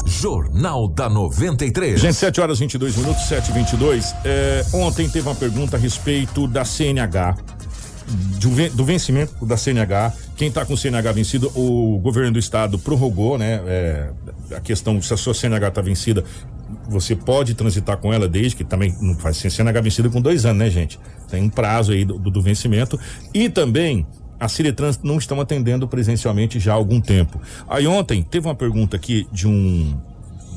Jornal 0.06 0.88
da 0.88 1.08
93. 1.08 2.00
Gente, 2.00 2.14
7 2.14 2.40
horas 2.40 2.58
22 2.58 2.96
minutos, 2.96 3.22
7 3.24 3.50
e 3.50 3.54
22 3.54 4.14
é, 4.24 4.64
Ontem 4.74 5.08
teve 5.08 5.26
uma 5.28 5.34
pergunta 5.34 5.76
a 5.76 5.80
respeito 5.80 6.46
da 6.46 6.64
CNH, 6.64 7.36
do, 8.40 8.50
ven- 8.50 8.70
do 8.70 8.84
vencimento 8.84 9.44
da 9.46 9.56
CNH. 9.56 10.12
Quem 10.36 10.48
está 10.48 10.64
com 10.64 10.74
o 10.74 10.76
CNH 10.76 11.12
vencido, 11.12 11.50
o 11.54 11.98
governo 11.98 12.32
do 12.32 12.38
estado 12.38 12.78
prorrogou, 12.78 13.36
né? 13.38 13.60
é, 13.66 14.10
a 14.56 14.60
questão, 14.60 15.00
se 15.02 15.12
a 15.12 15.16
sua 15.16 15.34
CNH 15.34 15.68
está 15.68 15.80
vencida, 15.82 16.24
você 16.90 17.14
pode 17.14 17.54
transitar 17.54 17.96
com 17.96 18.12
ela 18.12 18.28
desde 18.28 18.56
que 18.56 18.64
também 18.64 18.94
não 19.00 19.14
faz 19.14 19.36
ser 19.36 19.50
CNH 19.50 19.80
vencida 19.80 20.10
com 20.10 20.20
dois 20.20 20.44
anos, 20.44 20.58
né, 20.58 20.68
gente? 20.68 20.98
Tem 21.30 21.42
um 21.42 21.48
prazo 21.48 21.92
aí 21.92 22.04
do, 22.04 22.18
do- 22.18 22.42
vencimento. 22.42 22.98
E 23.32 23.48
também. 23.48 24.06
A 24.38 24.48
Ciretrans 24.48 24.98
não 25.02 25.18
estão 25.18 25.38
atendendo 25.38 25.86
presencialmente 25.86 26.58
já 26.58 26.72
há 26.72 26.74
algum 26.74 26.98
tempo. 26.98 27.38
Aí 27.68 27.86
ontem 27.86 28.22
teve 28.22 28.48
uma 28.48 28.54
pergunta 28.54 28.96
aqui 28.96 29.28
de 29.30 29.46
um 29.46 29.94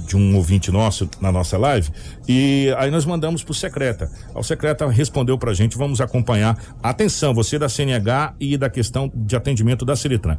de 0.07 0.15
um 0.17 0.35
ouvinte 0.37 0.71
nosso 0.71 1.09
na 1.21 1.31
nossa 1.31 1.57
live 1.57 1.89
e 2.27 2.73
aí 2.77 2.89
nós 2.89 3.05
mandamos 3.05 3.43
pro 3.43 3.53
secreta. 3.53 4.09
O 4.33 4.41
secreta 4.43 4.87
respondeu 4.89 5.37
pra 5.37 5.53
gente, 5.53 5.77
vamos 5.77 5.99
acompanhar. 5.99 6.57
Atenção, 6.81 7.33
você 7.33 7.59
da 7.59 7.67
CNH 7.67 8.35
e 8.39 8.57
da 8.57 8.69
questão 8.69 9.11
de 9.13 9.35
atendimento 9.35 9.83
da 9.83 9.97
Ciretran. 9.97 10.37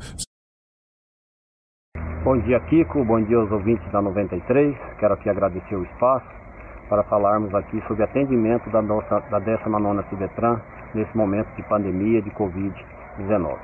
Bom 2.25 2.39
dia, 2.39 2.59
Kiko. 2.59 3.05
Bom 3.05 3.21
dia 3.21 3.37
aos 3.37 3.53
ouvintes 3.53 3.87
da 3.93 4.01
93. 4.01 4.75
Quero 4.99 5.13
aqui 5.13 5.29
agradecer 5.29 5.77
o 5.77 5.83
espaço 5.83 6.25
para 6.89 7.03
falarmos 7.03 7.55
aqui 7.55 7.83
sobre 7.87 8.03
atendimento 8.03 8.71
da 8.71 8.81
nossa 8.81 9.21
da 9.31 9.39
19 9.39 10.03
Cidetran 10.09 10.59
nesse 10.95 11.15
momento 11.15 11.49
de 11.55 11.63
pandemia 11.65 12.23
de 12.23 12.31
Covid-19. 12.31 13.57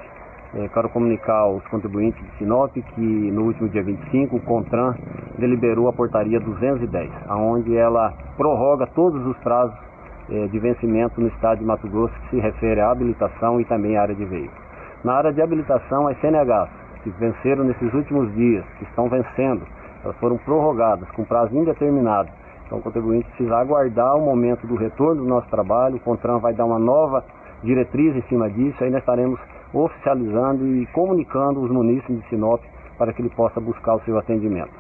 Eh, 0.57 0.69
quero 0.75 0.91
comunicar 0.91 1.39
aos 1.39 1.67
contribuintes 1.69 2.23
de 2.23 2.37
Sinop 2.37 2.71
que 2.75 3.01
no 3.01 3.45
último 3.45 3.67
dia 3.71 3.83
25 3.83 4.37
o 4.37 4.41
CONTRAN 4.41 4.95
deliberou 5.39 5.89
a 5.89 5.93
portaria 5.95 6.39
210, 6.39 7.11
aonde 7.29 7.75
ela 7.75 8.13
prorroga 8.37 8.87
todos 8.89 9.27
os 9.27 9.39
prazos 9.39 9.75
eh, 10.29 10.49
de 10.49 10.59
vencimento 10.59 11.19
no 11.19 11.29
estado 11.29 11.61
de 11.61 11.65
Mato 11.65 11.89
Grosso 11.89 12.13
que 12.25 12.37
se 12.37 12.41
refere 12.41 12.83
à 12.83 12.91
habilitação 12.91 13.59
e 13.59 13.65
também 13.65 13.97
à 13.97 14.03
área 14.03 14.15
de 14.15 14.25
veículos. 14.27 14.61
Na 15.03 15.15
área 15.15 15.33
de 15.33 15.41
habilitação, 15.41 16.09
as 16.09 16.21
CNHs 16.21 16.80
que 17.03 17.11
venceram 17.11 17.65
nesses 17.65 17.93
últimos 17.93 18.33
dias, 18.35 18.65
que 18.79 18.85
estão 18.85 19.09
vencendo, 19.09 19.67
elas 20.05 20.17
foram 20.17 20.37
prorrogadas 20.39 21.11
com 21.13 21.25
prazo 21.25 21.57
indeterminado. 21.57 22.31
Então 22.67 22.79
o 22.79 22.83
contribuinte 22.83 23.27
precisa 23.31 23.57
aguardar 23.57 24.17
o 24.17 24.21
momento 24.21 24.67
do 24.67 24.77
retorno 24.77 25.23
do 25.23 25.29
nosso 25.29 25.49
trabalho, 25.51 25.97
o 25.97 26.01
CONTRAN 26.01 26.39
vai 26.39 26.55
dar 26.55 26.65
uma 26.65 26.79
nova 26.79 27.25
diretriz 27.63 28.17
em 28.17 28.23
cima 28.23 28.49
disso, 28.49 28.83
aí 28.83 28.91
nós 28.91 29.01
estaremos 29.01 29.41
oficializando 29.73 30.67
e 30.67 30.87
comunicando 30.87 31.61
os 31.61 31.71
munícipes 31.71 32.21
de 32.23 32.29
Sinop 32.29 32.63
para 32.97 33.13
que 33.13 33.23
ele 33.23 33.31
possa 33.31 33.61
buscar 33.61 33.95
o 33.95 34.01
seu 34.01 34.19
atendimento. 34.19 34.71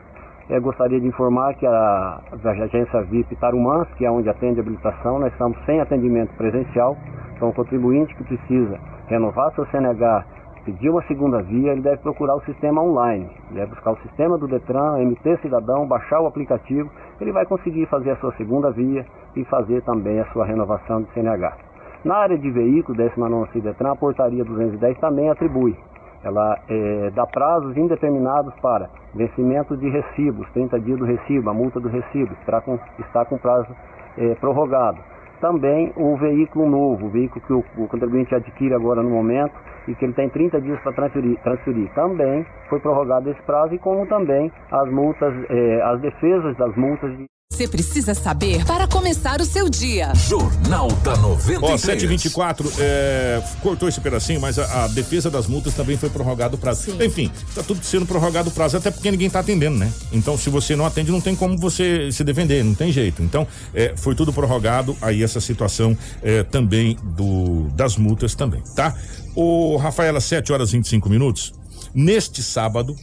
Eu 0.50 0.60
gostaria 0.60 1.00
de 1.00 1.06
informar 1.06 1.54
que 1.54 1.64
a, 1.64 1.70
a 1.70 2.50
agência 2.50 3.02
VIP 3.02 3.36
Tarumãs, 3.36 3.86
que 3.96 4.04
é 4.04 4.10
onde 4.10 4.28
atende 4.28 4.58
a 4.58 4.62
habilitação, 4.62 5.20
nós 5.20 5.32
estamos 5.32 5.56
sem 5.64 5.80
atendimento 5.80 6.34
presencial. 6.36 6.96
Então, 7.36 7.50
o 7.50 7.52
contribuinte 7.52 8.12
que 8.16 8.24
precisa 8.24 8.76
renovar 9.06 9.54
seu 9.54 9.64
CNH, 9.66 10.24
pedir 10.64 10.90
uma 10.90 11.02
segunda 11.02 11.42
via, 11.42 11.72
ele 11.72 11.80
deve 11.80 11.98
procurar 11.98 12.36
o 12.36 12.40
sistema 12.42 12.82
online. 12.82 13.30
Ele 13.50 13.60
deve 13.60 13.70
buscar 13.70 13.92
o 13.92 13.98
sistema 13.98 14.38
do 14.38 14.46
Detran, 14.46 14.98
MT 14.98 15.38
Cidadão, 15.42 15.86
baixar 15.86 16.20
o 16.20 16.26
aplicativo. 16.26 16.90
Ele 17.20 17.32
vai 17.32 17.46
conseguir 17.46 17.86
fazer 17.86 18.10
a 18.10 18.16
sua 18.16 18.32
segunda 18.36 18.70
via 18.70 19.04
e 19.36 19.44
fazer 19.44 19.82
também 19.82 20.20
a 20.20 20.24
sua 20.32 20.44
renovação 20.44 21.02
de 21.02 21.12
CNH. 21.12 21.56
Na 22.04 22.16
área 22.16 22.38
de 22.38 22.50
veículo, 22.50 22.96
19 22.96 23.60
Detran, 23.60 23.92
a 23.92 23.96
portaria 23.96 24.44
210 24.44 24.98
também 24.98 25.28
atribui. 25.28 25.76
ela 26.22 26.58
é, 26.68 27.10
dá 27.10 27.26
prazos 27.26 27.76
indeterminados 27.76 28.54
para 28.60 28.88
vencimento 29.14 29.76
de 29.76 29.88
recibos, 29.88 30.48
30 30.52 30.80
dias 30.80 30.98
do 30.98 31.04
recibo, 31.04 31.50
a 31.50 31.54
multa 31.54 31.80
do 31.80 31.88
recibo, 31.88 32.32
está 32.40 32.60
com, 32.60 32.78
está 32.98 33.24
com 33.24 33.38
prazo 33.38 33.74
é, 34.16 34.34
prorrogado. 34.36 34.98
Também 35.40 35.92
o 35.96 36.16
veículo 36.16 36.68
novo, 36.68 37.06
o 37.06 37.08
veículo 37.08 37.40
que 37.40 37.52
o, 37.52 37.64
o, 37.82 37.88
contribuinte 37.88 38.34
adquire 38.34 38.74
agora 38.74 39.02
no 39.02 39.08
momento 39.08 39.54
e 39.88 39.94
que 39.94 40.04
ele 40.04 40.12
tem 40.12 40.28
30 40.28 40.60
dias 40.60 40.78
para 40.80 40.92
transferir, 40.92 41.38
transferir, 41.42 41.90
também 41.94 42.44
foi 42.68 42.78
prorrogado 42.78 43.30
esse 43.30 43.42
prazo 43.42 43.74
e 43.74 43.78
como 43.78 44.06
também 44.06 44.52
as 44.70 44.90
multas, 44.90 45.32
é, 45.48 45.82
as 45.82 46.00
defesas 46.00 46.56
das 46.56 46.76
multas 46.76 47.16
de 47.16 47.24
você 47.60 47.68
precisa 47.68 48.14
saber 48.14 48.64
para 48.64 48.86
começar 48.86 49.38
o 49.38 49.44
seu 49.44 49.68
dia. 49.68 50.14
Jornal 50.14 50.88
da 51.04 51.14
93. 51.16 51.62
Ó, 51.62 51.76
724, 51.76 52.72
é, 52.78 53.42
cortou 53.60 53.86
esse 53.86 54.00
pedacinho, 54.00 54.40
mas 54.40 54.58
a, 54.58 54.84
a, 54.84 54.88
defesa 54.88 55.28
das 55.30 55.46
multas 55.46 55.74
também 55.74 55.94
foi 55.98 56.08
prorrogado 56.08 56.56
o 56.56 56.58
prazo. 56.58 56.84
Sim. 56.84 57.04
Enfim, 57.04 57.30
tá 57.54 57.62
tudo 57.62 57.84
sendo 57.84 58.06
prorrogado 58.06 58.48
o 58.48 58.52
prazo, 58.52 58.78
até 58.78 58.90
porque 58.90 59.10
ninguém 59.10 59.28
tá 59.28 59.40
atendendo, 59.40 59.76
né? 59.76 59.92
Então, 60.10 60.38
se 60.38 60.48
você 60.48 60.74
não 60.74 60.86
atende, 60.86 61.10
não 61.10 61.20
tem 61.20 61.36
como 61.36 61.58
você 61.58 62.10
se 62.10 62.24
defender, 62.24 62.64
não 62.64 62.72
tem 62.72 62.90
jeito. 62.90 63.22
Então, 63.22 63.46
é, 63.74 63.92
foi 63.94 64.14
tudo 64.14 64.32
prorrogado, 64.32 64.96
aí 65.02 65.22
essa 65.22 65.40
situação 65.40 65.94
é, 66.22 66.42
também 66.42 66.96
do 67.02 67.68
das 67.74 67.98
multas 67.98 68.34
também, 68.34 68.62
tá? 68.74 68.96
O 69.34 69.76
Rafaela, 69.76 70.18
7 70.18 70.50
horas 70.50 70.70
e 70.70 70.78
25 70.78 71.10
minutos. 71.10 71.52
Neste 71.92 72.42
sábado, 72.42 72.96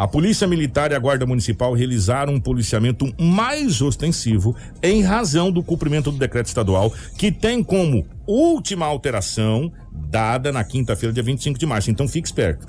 a 0.00 0.08
Polícia 0.08 0.46
Militar 0.46 0.92
e 0.92 0.94
a 0.94 0.98
Guarda 0.98 1.26
Municipal 1.26 1.74
realizaram 1.74 2.32
um 2.32 2.40
policiamento 2.40 3.04
mais 3.20 3.82
ostensivo 3.82 4.56
em 4.82 5.02
razão 5.02 5.52
do 5.52 5.62
cumprimento 5.62 6.10
do 6.10 6.16
decreto 6.16 6.46
estadual, 6.46 6.90
que 7.18 7.30
tem 7.30 7.62
como 7.62 8.06
última 8.26 8.86
alteração 8.86 9.70
dada 9.92 10.50
na 10.50 10.64
quinta-feira, 10.64 11.12
dia 11.12 11.22
25 11.22 11.58
de 11.58 11.66
março. 11.66 11.90
Então 11.90 12.08
fique 12.08 12.26
esperto. 12.26 12.66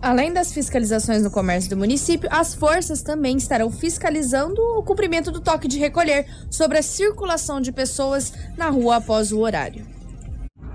Além 0.00 0.32
das 0.32 0.52
fiscalizações 0.52 1.24
no 1.24 1.32
comércio 1.32 1.68
do 1.68 1.76
município, 1.76 2.28
as 2.30 2.54
forças 2.54 3.02
também 3.02 3.36
estarão 3.36 3.72
fiscalizando 3.72 4.62
o 4.78 4.82
cumprimento 4.84 5.32
do 5.32 5.40
toque 5.40 5.66
de 5.66 5.80
recolher 5.80 6.26
sobre 6.48 6.78
a 6.78 6.82
circulação 6.82 7.60
de 7.60 7.72
pessoas 7.72 8.32
na 8.56 8.70
rua 8.70 8.98
após 8.98 9.32
o 9.32 9.40
horário. 9.40 9.84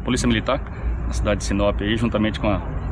Polícia 0.04 0.28
Militar, 0.28 0.60
na 1.08 1.14
cidade 1.14 1.40
de 1.40 1.46
Sinop, 1.46 1.80
aí, 1.80 1.96
juntamente 1.96 2.42
com 2.42 2.50
a 2.50 2.83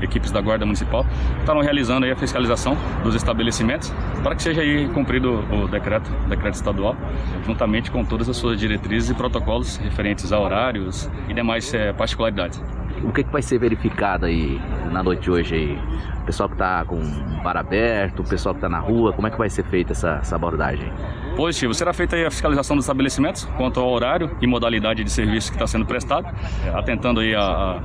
equipes 0.00 0.30
da 0.30 0.40
Guarda 0.40 0.64
Municipal, 0.64 1.04
estão 1.38 1.60
realizando 1.60 2.06
a 2.06 2.16
fiscalização 2.16 2.76
dos 3.02 3.14
estabelecimentos 3.14 3.92
para 4.22 4.34
que 4.34 4.42
seja 4.42 4.62
cumprido 4.92 5.44
o 5.52 5.68
decreto, 5.68 6.10
decreto 6.28 6.54
estadual, 6.54 6.96
juntamente 7.46 7.90
com 7.90 8.04
todas 8.04 8.28
as 8.28 8.36
suas 8.36 8.58
diretrizes 8.58 9.10
e 9.10 9.14
protocolos 9.14 9.76
referentes 9.76 10.32
a 10.32 10.38
horários 10.38 11.08
e 11.28 11.34
demais 11.34 11.72
é, 11.74 11.92
particularidades. 11.92 12.62
O 13.02 13.12
que, 13.12 13.24
que 13.24 13.30
vai 13.30 13.42
ser 13.42 13.58
verificado 13.58 14.26
aí 14.26 14.60
na 14.90 15.02
noite 15.02 15.22
de 15.22 15.30
hoje 15.30 15.54
aí? 15.54 15.78
O 16.22 16.26
pessoal 16.26 16.48
que 16.48 16.54
está 16.54 16.84
com 16.84 16.96
o 16.96 17.42
bar 17.42 17.56
aberto, 17.56 18.20
o 18.20 18.24
pessoal 18.24 18.54
que 18.54 18.58
está 18.58 18.68
na 18.68 18.78
rua, 18.78 19.12
como 19.12 19.26
é 19.26 19.30
que 19.30 19.36
vai 19.36 19.50
ser 19.50 19.64
feita 19.64 19.92
essa, 19.92 20.18
essa 20.22 20.36
abordagem? 20.36 20.90
Positivo. 21.36 21.74
Será 21.74 21.92
feita 21.92 22.16
a 22.16 22.30
fiscalização 22.30 22.76
dos 22.76 22.84
estabelecimentos 22.84 23.44
quanto 23.56 23.80
ao 23.80 23.90
horário 23.90 24.30
e 24.40 24.46
modalidade 24.46 25.02
de 25.02 25.10
serviço 25.10 25.50
que 25.50 25.56
está 25.56 25.66
sendo 25.66 25.84
prestado, 25.84 26.28
atentando 26.72 27.20
aí 27.20 27.34
a, 27.34 27.40
a 27.42 27.80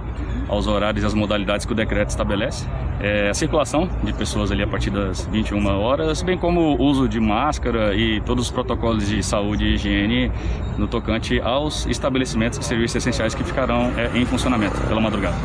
aos 0.50 0.68
horários 0.68 1.04
e 1.04 1.08
às 1.08 1.14
modalidades 1.14 1.66
que 1.66 1.72
o 1.72 1.76
decreto 1.76 2.10
estabelece. 2.10 2.68
É, 3.00 3.30
a 3.30 3.34
circulação 3.34 3.88
de 4.04 4.12
pessoas 4.12 4.52
ali 4.52 4.64
a 4.64 4.68
partir 4.68 4.90
das 4.90 5.26
21 5.28 5.66
horas, 5.80 6.22
bem 6.22 6.38
como 6.38 6.76
o 6.76 6.82
uso 6.82 7.08
de 7.08 7.20
máscara 7.20 7.96
e 7.96 8.20
todos 8.22 8.46
os 8.46 8.52
protocolos 8.52 9.08
de 9.08 9.24
saúde 9.24 9.64
e 9.64 9.76
higiene 9.76 10.32
no 10.78 10.88
tocante 10.88 11.40
aos 11.40 11.86
estabelecimentos 11.86 12.60
e 12.60 12.64
serviços 12.64 12.96
essenciais 12.98 13.34
que 13.34 13.44
ficarão 13.44 13.94
é, 13.96 14.18
em 14.18 14.26
funcionamento 14.26 14.76
pela 14.82 14.99
madrugada. 15.02 15.36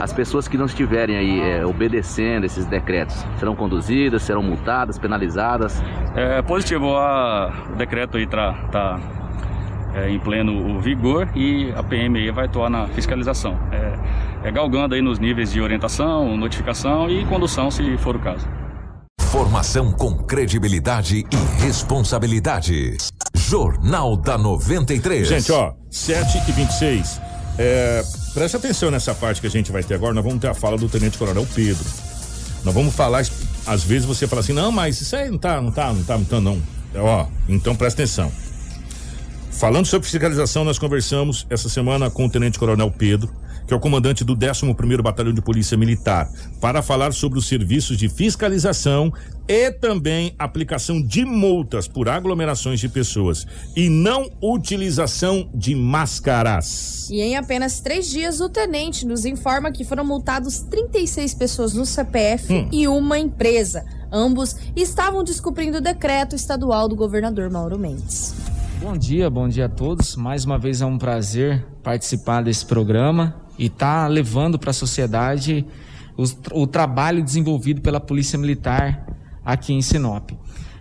As 0.00 0.12
pessoas 0.12 0.46
que 0.46 0.58
não 0.58 0.66
estiverem 0.66 1.16
aí 1.16 1.40
é, 1.40 1.64
obedecendo 1.64 2.44
esses 2.44 2.66
decretos 2.66 3.16
serão 3.38 3.56
conduzidas, 3.56 4.22
serão 4.22 4.42
multadas, 4.42 4.98
penalizadas? 4.98 5.82
É 6.14 6.42
positivo, 6.42 6.96
a, 6.96 7.52
o 7.72 7.76
decreto 7.76 8.18
aí 8.18 8.24
está 8.24 8.52
tá, 8.70 9.00
é, 9.94 10.10
em 10.10 10.18
pleno 10.18 10.78
vigor 10.80 11.28
e 11.34 11.72
a 11.74 11.82
PME 11.82 12.30
vai 12.30 12.44
atuar 12.44 12.68
na 12.68 12.86
fiscalização. 12.88 13.58
É, 13.72 14.48
é, 14.48 14.50
galgando 14.50 14.94
aí 14.94 15.00
nos 15.00 15.18
níveis 15.18 15.50
de 15.50 15.60
orientação, 15.60 16.36
notificação 16.36 17.08
e 17.08 17.24
condução, 17.24 17.70
se 17.70 17.96
for 17.96 18.16
o 18.16 18.18
caso. 18.18 18.46
Formação 19.22 19.92
com 19.92 20.16
credibilidade 20.16 21.24
e 21.30 21.62
responsabilidade. 21.62 22.96
Jornal 23.34 24.16
da 24.16 24.36
93. 24.36 25.26
Gente, 25.26 25.52
ó, 25.52 25.72
7 25.90 26.48
e 26.48 26.52
26. 26.52 27.20
É, 27.58 28.02
presta 28.36 28.58
atenção 28.58 28.90
nessa 28.90 29.14
parte 29.14 29.40
que 29.40 29.46
a 29.46 29.50
gente 29.50 29.72
vai 29.72 29.82
ter 29.82 29.94
agora. 29.94 30.12
Nós 30.12 30.22
vamos 30.22 30.40
ter 30.40 30.48
a 30.48 30.52
fala 30.52 30.76
do 30.76 30.90
Tenente 30.90 31.16
Coronel 31.16 31.46
Pedro. 31.54 31.82
Nós 32.62 32.74
vamos 32.74 32.94
falar, 32.94 33.26
às 33.66 33.82
vezes 33.82 34.04
você 34.04 34.26
fala 34.26 34.40
assim, 34.40 34.52
não, 34.52 34.70
mas 34.70 35.00
isso 35.00 35.16
aí 35.16 35.30
não 35.30 35.38
tá, 35.38 35.58
não 35.58 35.72
tá, 35.72 35.90
não 35.90 36.04
tá, 36.04 36.18
então 36.18 36.38
não. 36.38 36.62
Ó, 36.96 37.26
então 37.48 37.74
presta 37.74 38.02
atenção. 38.02 38.30
Falando 39.52 39.86
sobre 39.86 40.06
fiscalização, 40.06 40.66
nós 40.66 40.78
conversamos 40.78 41.46
essa 41.48 41.70
semana 41.70 42.10
com 42.10 42.26
o 42.26 42.28
Tenente 42.28 42.58
Coronel 42.58 42.90
Pedro 42.90 43.32
que 43.66 43.74
é 43.74 43.76
o 43.76 43.80
comandante 43.80 44.24
do 44.24 44.36
11º 44.36 45.02
Batalhão 45.02 45.32
de 45.32 45.42
Polícia 45.42 45.76
Militar, 45.76 46.30
para 46.60 46.82
falar 46.82 47.12
sobre 47.12 47.38
os 47.38 47.46
serviços 47.46 47.96
de 47.96 48.08
fiscalização 48.08 49.12
e 49.48 49.70
também 49.70 50.34
aplicação 50.38 51.00
de 51.00 51.24
multas 51.24 51.86
por 51.86 52.08
aglomerações 52.08 52.80
de 52.80 52.88
pessoas 52.88 53.46
e 53.76 53.88
não 53.88 54.28
utilização 54.42 55.48
de 55.54 55.74
máscaras. 55.74 57.08
E 57.10 57.20
em 57.20 57.36
apenas 57.36 57.80
três 57.80 58.08
dias, 58.08 58.40
o 58.40 58.48
tenente 58.48 59.06
nos 59.06 59.24
informa 59.24 59.70
que 59.70 59.84
foram 59.84 60.04
multados 60.04 60.60
36 60.60 61.34
pessoas 61.34 61.74
no 61.74 61.86
CPF 61.86 62.52
hum. 62.52 62.68
e 62.72 62.88
uma 62.88 63.18
empresa. 63.18 63.84
Ambos 64.10 64.56
estavam 64.74 65.22
descumprindo 65.22 65.78
o 65.78 65.80
decreto 65.80 66.34
estadual 66.34 66.88
do 66.88 66.96
governador 66.96 67.50
Mauro 67.50 67.78
Mendes. 67.78 68.34
Bom 68.88 68.96
dia, 68.96 69.28
bom 69.28 69.48
dia 69.48 69.64
a 69.66 69.68
todos. 69.68 70.14
Mais 70.14 70.44
uma 70.44 70.56
vez 70.56 70.80
é 70.80 70.86
um 70.86 70.96
prazer 70.96 71.66
participar 71.82 72.44
desse 72.44 72.64
programa 72.64 73.34
e 73.58 73.66
está 73.66 74.06
levando 74.06 74.60
para 74.60 74.70
a 74.70 74.72
sociedade 74.72 75.66
o, 76.16 76.22
o, 76.62 76.66
trabalho 76.68 77.20
desenvolvido 77.20 77.80
pela 77.80 77.98
Polícia 77.98 78.38
Militar 78.38 79.04
aqui 79.44 79.72
em 79.72 79.82
Sinop. 79.82 80.30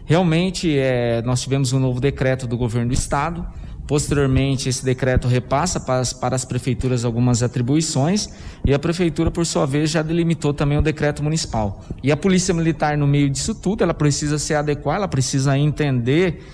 Realmente, 0.05 0.77
é, 0.77 1.23
nós 1.23 1.41
tivemos 1.41 1.73
um 1.73 1.79
novo 1.79 1.99
decreto 1.99 2.45
do 2.45 2.55
governo 2.55 2.89
do 2.89 2.93
estado. 2.93 3.43
Posteriormente, 3.87 4.69
esse 4.69 4.85
decreto 4.85 5.27
repassa 5.27 5.79
para 5.79 5.99
as, 5.99 6.13
para 6.13 6.35
as 6.35 6.45
prefeituras 6.45 7.05
algumas 7.05 7.41
atribuições 7.41 8.29
e 8.63 8.71
a 8.71 8.77
prefeitura, 8.77 9.31
por 9.31 9.47
sua 9.47 9.65
vez, 9.65 9.89
já 9.89 10.03
delimitou 10.03 10.53
também 10.53 10.77
o 10.77 10.81
decreto 10.83 11.23
municipal. 11.23 11.83
E 12.03 12.11
a 12.11 12.17
Polícia 12.17 12.53
Militar, 12.53 12.99
no 12.99 13.07
meio 13.07 13.31
disso 13.31 13.55
tudo, 13.55 13.83
ela 13.83 13.95
precisa 13.95 14.37
se 14.37 14.53
adequar, 14.53 14.97
ela 14.97 15.07
precisa 15.07 15.57
entender 15.57 16.45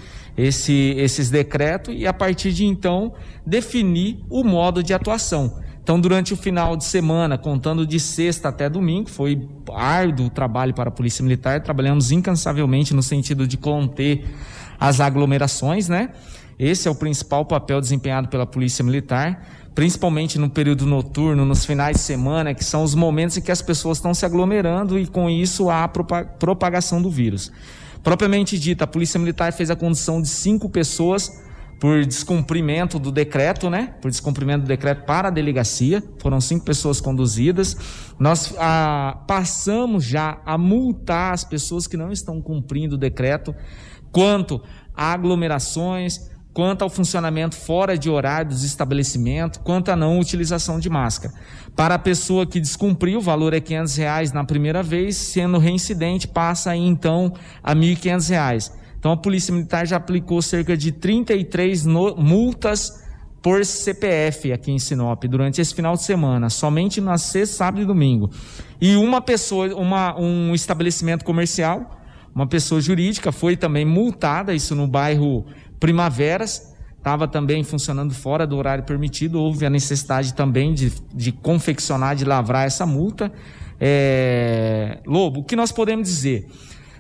esse, 0.42 0.96
esses 0.98 1.30
decretos 1.30 1.94
e, 1.96 2.08
a 2.08 2.14
partir 2.14 2.52
de 2.52 2.66
então, 2.66 3.14
definir 3.46 4.24
o 4.30 4.44
modo 4.44 4.82
de 4.82 4.94
atuação. 4.94 5.62
Então, 5.84 6.00
durante 6.00 6.34
o 6.34 6.38
final 6.38 6.76
de 6.76 6.84
semana, 6.84 7.38
contando 7.38 7.86
de 7.86 8.00
sexta 8.00 8.50
até 8.50 8.70
domingo, 8.70 9.10
foi 9.10 9.48
árduo 9.72 10.28
o 10.28 10.30
trabalho 10.30 10.74
para 10.74 10.90
a 10.90 10.92
Polícia 10.92 11.24
Militar. 11.24 11.62
Trabalhamos 11.62 12.12
incansavelmente 12.12 12.94
no 12.94 13.04
sentido 13.04 13.48
de 13.48 13.58
conter 13.58 14.26
as 14.80 15.00
aglomerações, 15.00 15.88
né? 15.88 16.10
Esse 16.58 16.88
é 16.88 16.92
o 16.92 16.96
principal 16.96 17.46
papel 17.46 17.80
desempenhado 17.80 18.28
pela 18.28 18.46
Polícia 18.46 18.84
Militar, 18.84 19.48
principalmente 19.76 20.40
no 20.40 20.50
período 20.50 20.86
noturno, 20.86 21.46
nos 21.46 21.66
finais 21.66 21.98
de 21.98 22.02
semana, 22.04 22.54
que 22.54 22.64
são 22.64 22.84
os 22.84 22.94
momentos 22.94 23.38
em 23.38 23.42
que 23.42 23.52
as 23.52 23.62
pessoas 23.62 23.98
estão 23.98 24.14
se 24.14 24.26
aglomerando 24.26 24.98
e 25.00 25.08
com 25.08 25.30
isso 25.30 25.70
há 25.70 25.84
a 25.84 25.88
propagação 25.88 27.02
do 27.02 27.10
vírus. 27.10 27.52
Propriamente 28.04 28.58
dita, 28.58 28.84
a 28.84 28.88
Polícia 28.88 29.20
Militar 29.20 29.54
fez 29.54 29.70
a 29.70 29.76
condução 29.76 30.22
de 30.22 30.28
cinco 30.28 30.70
pessoas 30.70 31.42
por 31.80 32.06
descumprimento 32.06 33.00
do 33.00 33.12
decreto, 33.12 33.68
né? 33.68 33.96
Por 34.00 34.12
descumprimento 34.12 34.66
do 34.66 34.68
decreto 34.68 35.04
para 35.04 35.30
a 35.30 35.32
delegacia. 35.32 36.04
Foram 36.20 36.40
cinco 36.40 36.64
pessoas 36.64 37.02
conduzidas. 37.02 37.76
Nós 38.20 38.54
ah, 38.60 39.24
passamos 39.28 40.04
já 40.04 40.40
a 40.46 40.60
multar 40.60 41.34
as 41.34 41.44
pessoas 41.44 41.88
que 41.88 41.98
não 41.98 42.12
estão 42.12 42.40
cumprindo 42.40 42.96
o 42.96 42.98
decreto 43.00 43.56
quanto 44.12 44.62
a 44.94 45.12
aglomerações, 45.12 46.30
quanto 46.54 46.84
ao 46.84 46.90
funcionamento 46.90 47.56
fora 47.56 47.98
de 47.98 48.10
horário 48.10 48.50
dos 48.50 48.64
estabelecimentos, 48.64 49.60
quanto 49.64 49.90
à 49.90 49.96
não 49.96 50.20
utilização 50.20 50.80
de 50.80 50.90
máscara. 50.90 51.34
Para 51.76 51.96
a 51.96 52.00
pessoa 52.00 52.46
que 52.46 52.60
descumpriu, 52.60 53.20
o 53.20 53.22
valor 53.22 53.54
é 53.54 53.58
R$ 53.58 53.86
reais 53.98 54.34
na 54.34 54.44
primeira 54.44 54.84
vez, 54.84 55.16
sendo 55.16 55.58
reincidente, 55.58 56.28
passa 56.28 56.72
aí, 56.72 56.86
então 56.86 57.34
a 57.64 57.74
R$ 57.74 57.98
reais. 58.28 58.72
Então 59.00 59.12
a 59.12 59.18
Polícia 59.18 59.54
Militar 59.54 59.88
já 59.88 59.98
aplicou 59.98 60.42
cerca 60.42 60.78
de 60.78 60.92
33 60.92 61.86
no, 61.86 62.16
multas 62.16 63.02
por 63.42 63.66
CPF 63.66 64.54
aqui 64.54 64.72
em 64.72 64.78
Sinop 64.78 65.24
durante 65.24 65.60
esse 65.60 65.74
final 65.74 65.96
de 65.96 66.04
semana, 66.04 66.50
somente 66.50 67.02
na 67.02 67.18
sexta, 67.18 67.56
sábado 67.56 67.82
e 67.82 67.86
domingo. 67.86 68.30
E 68.80 68.96
uma 68.96 69.20
pessoa, 69.20 69.74
uma, 69.74 70.20
um 70.20 70.54
estabelecimento 70.54 71.26
comercial, 71.26 72.00
uma 72.36 72.46
pessoa 72.46 72.80
jurídica 72.80 73.32
foi 73.32 73.58
também 73.58 73.84
multada, 73.84 74.54
isso 74.54 74.76
no 74.76 74.88
bairro 74.88 75.46
Primaveras, 75.82 76.76
estava 76.96 77.28
também 77.28 77.64
funcionando 77.64 78.14
fora 78.14 78.46
do 78.46 78.56
horário 78.56 78.84
permitido, 78.84 79.42
houve 79.42 79.66
a 79.66 79.70
necessidade 79.70 80.36
também 80.36 80.76
de, 80.76 80.94
de 81.12 81.32
confeccionar, 81.32 82.16
de 82.16 82.24
lavrar 82.24 82.68
essa 82.68 82.86
multa. 82.86 83.32
É, 83.80 85.00
Lobo, 85.08 85.40
o 85.40 85.44
que 85.44 85.56
nós 85.56 85.72
podemos 85.72 86.08
dizer? 86.08 86.48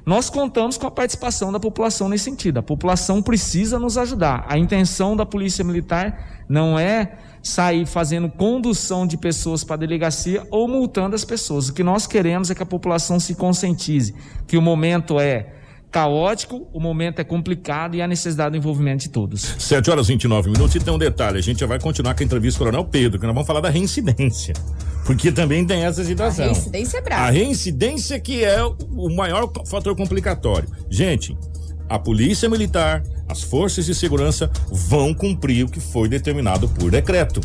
Nós 0.03 0.31
contamos 0.31 0.79
com 0.79 0.87
a 0.87 0.91
participação 0.91 1.51
da 1.51 1.59
população 1.59 2.09
nesse 2.09 2.23
sentido. 2.23 2.57
A 2.57 2.63
população 2.63 3.21
precisa 3.21 3.77
nos 3.77 3.99
ajudar. 3.99 4.47
A 4.49 4.57
intenção 4.57 5.15
da 5.15 5.27
Polícia 5.27 5.63
Militar 5.63 6.43
não 6.49 6.79
é 6.79 7.19
sair 7.43 7.85
fazendo 7.85 8.27
condução 8.27 9.05
de 9.05 9.15
pessoas 9.15 9.63
para 9.63 9.75
a 9.75 9.77
delegacia 9.77 10.47
ou 10.49 10.67
multando 10.67 11.15
as 11.15 11.23
pessoas. 11.23 11.69
O 11.69 11.73
que 11.73 11.83
nós 11.83 12.07
queremos 12.07 12.49
é 12.49 12.55
que 12.55 12.63
a 12.63 12.65
população 12.65 13.19
se 13.19 13.35
conscientize 13.35 14.15
que 14.47 14.57
o 14.57 14.61
momento 14.61 15.19
é 15.19 15.60
caótico, 15.91 16.67
o 16.71 16.79
momento 16.79 17.19
é 17.19 17.23
complicado 17.23 17.95
e 17.95 18.01
há 18.01 18.07
necessidade 18.07 18.51
do 18.51 18.57
envolvimento 18.57 19.03
de 19.03 19.09
todos. 19.09 19.41
7 19.59 19.91
horas 19.91 20.07
e 20.07 20.13
29 20.13 20.49
minutos. 20.49 20.73
E 20.73 20.79
tem 20.79 20.93
um 20.93 20.97
detalhe: 20.97 21.37
a 21.37 21.41
gente 21.41 21.59
já 21.59 21.67
vai 21.67 21.79
continuar 21.79 22.15
com 22.15 22.23
a 22.23 22.25
entrevista 22.25 22.57
do 22.57 22.65
Coronel 22.65 22.85
Pedro, 22.85 23.19
que 23.19 23.25
nós 23.25 23.35
vamos 23.35 23.45
falar 23.45 23.59
da 23.59 23.69
reincidência. 23.69 24.53
Porque 25.05 25.31
também 25.31 25.65
tem 25.65 25.83
essa 25.83 26.03
situação. 26.03 26.45
A 26.45 26.47
reincidência 26.47 26.97
é 26.97 27.01
brava. 27.01 27.23
A 27.23 27.29
reincidência 27.29 28.19
que 28.19 28.43
é 28.43 28.63
o 28.63 29.09
maior 29.15 29.51
fator 29.65 29.95
complicatório. 29.95 30.69
Gente, 30.89 31.37
a 31.89 31.99
Polícia 31.99 32.47
Militar, 32.47 33.03
as 33.27 33.41
forças 33.41 33.85
de 33.85 33.93
segurança 33.93 34.49
vão 34.71 35.13
cumprir 35.13 35.65
o 35.65 35.69
que 35.69 35.81
foi 35.81 36.07
determinado 36.07 36.69
por 36.69 36.89
decreto. 36.89 37.41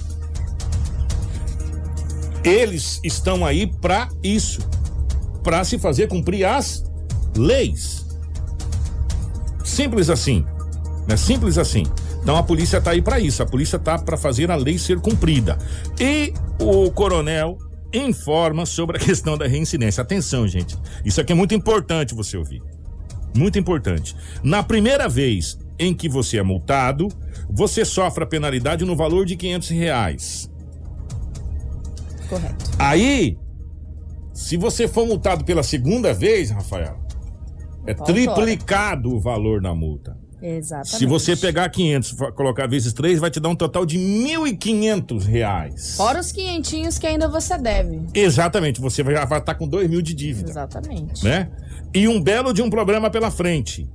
Eles 2.45 3.01
estão 3.03 3.45
aí 3.45 3.67
para 3.67 4.09
isso, 4.23 4.61
para 5.43 5.65
se 5.65 5.79
fazer 5.79 6.07
cumprir 6.07 6.45
as 6.45 6.85
leis. 7.37 8.06
Simples 9.67 10.09
assim, 10.09 10.47
né? 11.09 11.17
Simples 11.17 11.59
assim. 11.59 11.83
Então 12.23 12.37
a 12.37 12.43
polícia 12.43 12.79
está 12.79 12.93
aí 12.93 13.03
para 13.03 13.19
isso. 13.19 13.43
A 13.43 13.47
polícia 13.47 13.77
está 13.77 13.99
para 13.99 14.17
fazer 14.17 14.51
a 14.51 14.55
lei 14.55 14.79
ser 14.79 15.01
cumprida. 15.01 15.59
E 16.01 16.33
o 16.61 16.91
coronel 16.91 17.59
informa 17.93 18.65
sobre 18.65 18.97
a 18.97 19.01
questão 19.05 19.37
da 19.37 19.47
reincidência. 19.47 20.01
Atenção, 20.01 20.47
gente. 20.47 20.79
Isso 21.05 21.21
aqui 21.21 21.33
é 21.33 21.37
muito 21.37 21.55
importante 21.55 22.15
você 22.15 22.37
ouvir. 22.37 22.63
Muito 23.37 23.59
importante. 23.59 24.17
Na 24.43 24.63
primeira 24.63 25.09
vez 25.09 25.59
em 25.79 25.93
que 25.93 26.09
você 26.09 26.39
é 26.39 26.43
multado, 26.43 27.09
você 27.51 27.85
sofre 27.85 28.23
a 28.23 28.27
penalidade 28.27 28.85
no 28.85 28.97
valor 28.97 29.27
de 29.27 29.37
500 29.37 29.69
reais. 29.71 30.51
Correto. 32.29 32.65
Aí, 32.79 33.37
se 34.33 34.57
você 34.57 34.87
for 34.87 35.07
multado 35.07 35.45
pela 35.45 35.63
segunda 35.63 36.15
vez, 36.15 36.51
Rafael, 36.51 37.06
é 37.87 37.95
triplicado 37.95 39.15
o 39.15 39.21
valor 39.21 39.61
da 39.61 39.75
multa. 39.75 40.17
Exatamente. 40.43 40.99
Se 40.99 41.07
você 41.07 41.35
pegar 41.35 41.69
500 41.69 42.13
e 42.13 42.33
colocar 42.33 42.67
vezes 42.67 42.93
3, 42.93 43.19
vai 43.19 43.31
te 43.31 43.41
dar 43.41 43.49
um 43.49 43.57
total 43.57 43.87
de 43.87 43.99
1.500 43.99 45.25
reais. 45.25 45.97
Fora 45.97 46.21
os 46.21 46.31
quinhentinhos 46.31 46.99
que 46.99 47.07
ainda 47.07 47.27
você 47.29 47.57
deve. 47.57 48.03
Exatamente, 48.15 48.81
você 48.81 49.03
já 49.03 49.25
vai 49.25 49.39
estar 49.39 49.55
com 49.55 49.67
2 49.67 49.89
mil 49.89 50.03
de 50.03 50.15
dívida. 50.15 50.51
Exatamente. 50.51 51.25
né? 51.25 51.49
E 51.95 52.07
um 52.07 52.21
belo 52.21 52.53
de 52.53 52.61
um 52.61 52.69
problema 52.69 53.11
pela 53.11 53.31
frente. 53.31 53.89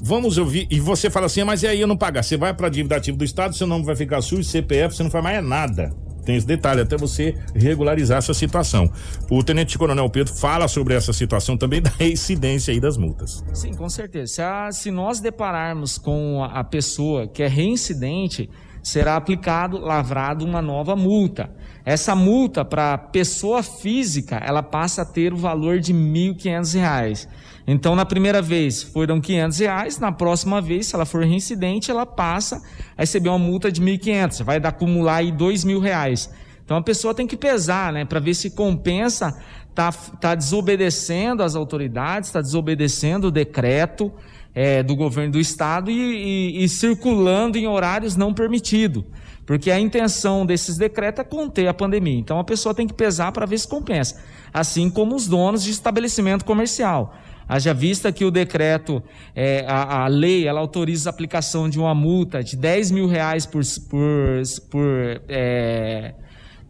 Vamos 0.00 0.38
ouvir, 0.38 0.68
e 0.70 0.78
você 0.78 1.10
fala 1.10 1.26
assim, 1.26 1.42
mas 1.42 1.62
e 1.62 1.66
aí 1.66 1.80
eu 1.80 1.86
não 1.88 1.96
pagar? 1.96 2.22
Você 2.22 2.36
vai 2.36 2.54
para 2.54 2.68
dívida 2.68 2.96
ativa 2.96 3.16
do 3.16 3.24
Estado, 3.24 3.56
seu 3.56 3.66
nome 3.66 3.84
vai 3.84 3.96
ficar 3.96 4.20
sujo, 4.22 4.44
CPF, 4.44 4.94
você 4.94 5.02
não 5.02 5.10
faz 5.10 5.24
mais 5.24 5.44
nada. 5.44 5.92
Tem 6.24 6.36
esse 6.36 6.46
detalhe, 6.46 6.80
até 6.80 6.96
você 6.96 7.34
regularizar 7.54 8.18
essa 8.18 8.34
situação. 8.34 8.90
O 9.30 9.42
Tenente 9.42 9.78
Coronel 9.78 10.08
Pedro 10.10 10.34
fala 10.34 10.68
sobre 10.68 10.94
essa 10.94 11.12
situação 11.12 11.56
também 11.56 11.80
da 11.82 11.90
incidência 12.00 12.72
aí 12.72 12.80
das 12.80 12.96
multas. 12.96 13.42
Sim, 13.54 13.72
com 13.74 13.88
certeza. 13.88 14.32
Se, 14.34 14.42
a- 14.42 14.70
se 14.72 14.90
nós 14.90 15.20
depararmos 15.20 15.96
com 15.98 16.42
a, 16.44 16.60
a 16.60 16.64
pessoa 16.64 17.26
que 17.26 17.42
é 17.42 17.48
reincidente, 17.48 18.50
será 18.82 19.16
aplicado, 19.16 19.78
lavrado 19.78 20.44
uma 20.44 20.60
nova 20.62 20.94
multa. 20.94 21.50
Essa 21.84 22.14
multa 22.14 22.64
para 22.64 22.98
pessoa 22.98 23.62
física, 23.62 24.36
ela 24.36 24.62
passa 24.62 25.02
a 25.02 25.04
ter 25.06 25.32
o 25.32 25.36
valor 25.38 25.80
de 25.80 25.92
R$ 25.92 25.98
1.500. 25.98 27.26
Então, 27.70 27.94
na 27.94 28.06
primeira 28.06 28.40
vez 28.40 28.82
foram 28.82 29.20
500 29.20 29.58
reais, 29.58 29.98
na 29.98 30.10
próxima 30.10 30.58
vez, 30.58 30.86
se 30.86 30.94
ela 30.94 31.04
for 31.04 31.22
reincidente, 31.22 31.90
ela 31.90 32.06
passa 32.06 32.62
a 32.96 33.02
receber 33.02 33.28
uma 33.28 33.38
multa 33.38 33.70
de 33.70 33.78
R$ 33.82 33.98
1.500, 33.98 34.42
vai 34.42 34.56
acumular 34.56 35.16
aí 35.16 35.30
2.000 35.30 35.78
reais. 35.78 36.30
Então 36.64 36.78
a 36.78 36.82
pessoa 36.82 37.12
tem 37.12 37.26
que 37.26 37.36
pesar, 37.36 37.92
né, 37.92 38.06
para 38.06 38.20
ver 38.20 38.32
se 38.32 38.50
compensa 38.52 39.38
tá, 39.74 39.92
tá 39.92 40.34
desobedecendo 40.34 41.42
as 41.42 41.54
autoridades, 41.54 42.30
está 42.30 42.40
desobedecendo 42.40 43.28
o 43.28 43.30
decreto 43.30 44.10
é, 44.54 44.82
do 44.82 44.96
governo 44.96 45.32
do 45.32 45.38
estado 45.38 45.90
e, 45.90 45.94
e- 45.94 46.64
e 46.64 46.68
circulando 46.70 47.58
em 47.58 47.66
horários 47.66 48.16
não 48.16 48.32
permitidos. 48.32 49.04
Porque 49.46 49.70
a 49.70 49.78
intenção 49.78 50.44
desses 50.44 50.76
decretos 50.76 51.20
é 51.20 51.24
conter 51.24 51.68
a 51.68 51.74
pandemia. 51.74 52.18
Então 52.18 52.38
a 52.38 52.44
pessoa 52.44 52.74
tem 52.74 52.86
que 52.86 52.92
pesar 52.92 53.32
para 53.32 53.46
ver 53.46 53.58
se 53.58 53.68
compensa. 53.68 54.22
Assim 54.52 54.90
como 54.90 55.14
os 55.14 55.26
donos 55.26 55.62
de 55.62 55.70
estabelecimento 55.70 56.44
comercial. 56.44 57.14
Haja 57.48 57.72
vista 57.72 58.12
que 58.12 58.24
o 58.24 58.30
decreto, 58.30 59.02
é, 59.34 59.64
a, 59.66 60.04
a 60.04 60.06
lei, 60.06 60.46
ela 60.46 60.60
autoriza 60.60 61.08
a 61.08 61.12
aplicação 61.12 61.68
de 61.68 61.78
uma 61.78 61.94
multa 61.94 62.44
de 62.44 62.56
10 62.56 62.90
mil 62.90 63.06
reais 63.06 63.46
por, 63.46 63.62
por, 63.88 64.42
por 64.70 65.22
é, 65.28 66.14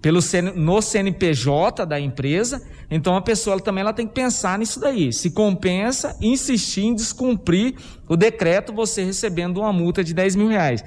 pelo 0.01 0.21
no 0.55 0.81
CNPJ 0.81 1.85
da 1.85 1.99
empresa, 1.99 2.63
então 2.89 3.17
a 3.17 3.21
pessoa 3.21 3.55
ela 3.55 3.61
também 3.61 3.81
ela 3.81 3.93
tem 3.93 4.07
que 4.07 4.15
pensar 4.15 4.57
nisso 4.59 4.79
daí. 4.79 5.13
Se 5.13 5.31
compensa 5.31 6.17
insistir 6.21 6.85
em 6.85 6.95
descumprir 6.95 7.75
o 8.09 8.17
decreto, 8.17 8.73
você 8.73 9.03
recebendo 9.03 9.59
uma 9.59 9.73
multa 9.73 10.05
de 10.05 10.15
10 10.15 10.37
mil 10.37 10.49
reais. 10.49 10.85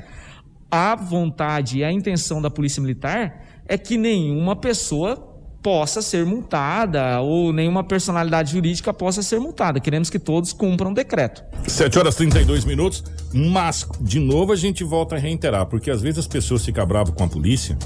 A 0.71 0.95
vontade 0.95 1.79
e 1.79 1.83
a 1.83 1.91
intenção 1.91 2.41
da 2.41 2.49
Polícia 2.49 2.81
Militar 2.81 3.43
é 3.67 3.77
que 3.77 3.97
nenhuma 3.97 4.55
pessoa 4.55 5.30
possa 5.62 6.01
ser 6.01 6.26
multada 6.26 7.22
ou 7.22 7.53
nenhuma 7.53 7.84
personalidade 7.84 8.51
jurídica 8.51 8.93
possa 8.93 9.22
ser 9.22 9.39
multada. 9.39 9.80
Queremos 9.80 10.09
que 10.09 10.20
todos 10.20 10.53
cumpram 10.53 10.91
o 10.91 10.93
decreto. 10.93 11.43
7 11.68 11.99
horas 11.99 12.16
e 12.16 12.18
32 12.18 12.66
minutos, 12.66 13.03
mas 13.34 13.88
de 13.99 14.20
novo 14.20 14.51
a 14.51 14.55
gente 14.55 14.84
volta 14.84 15.16
a 15.16 15.20
reiterar, 15.20 15.66
porque 15.68 15.91
às 15.91 16.01
vezes 16.01 16.20
as 16.20 16.28
pessoas 16.28 16.66
ficam 16.66 16.86
bravas 16.86 17.14
com 17.14 17.24
a 17.24 17.28
polícia, 17.28 17.78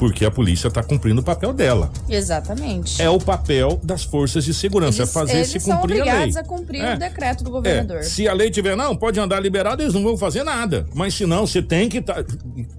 porque 0.00 0.24
a 0.24 0.30
polícia 0.30 0.68
está 0.68 0.82
cumprindo 0.82 1.20
o 1.20 1.24
papel 1.24 1.52
dela. 1.52 1.92
Exatamente. 2.08 3.00
É 3.02 3.10
o 3.10 3.18
papel 3.18 3.78
das 3.84 4.02
forças 4.02 4.44
de 4.46 4.54
segurança, 4.54 5.02
Eles, 5.02 5.10
é 5.10 5.12
fazer 5.12 5.36
eles 5.36 5.48
se 5.50 5.60
são 5.60 5.76
cumprir 5.76 6.00
a 6.00 6.04
lei. 6.04 6.12
obrigados 6.12 6.36
a 6.38 6.42
cumprir 6.42 6.80
É. 6.82 6.94
o 6.94 6.98
decreto 6.98 7.44
do 7.44 7.50
governador. 7.50 7.98
É, 7.98 8.02
se 8.02 8.26
a 8.26 8.32
lei 8.32 8.50
tiver, 8.50 8.74
não, 8.74 8.96
pode 8.96 9.20
andar 9.20 9.38
liberado, 9.40 9.82
eles 9.82 9.92
não 9.92 10.02
vão 10.02 10.16
fazer 10.16 10.42
nada. 10.42 10.86
Mas 10.94 11.12
se 11.14 11.26
não, 11.26 11.46
você 11.46 11.60
tem 11.60 11.86
que 11.88 12.00
tá, 12.00 12.24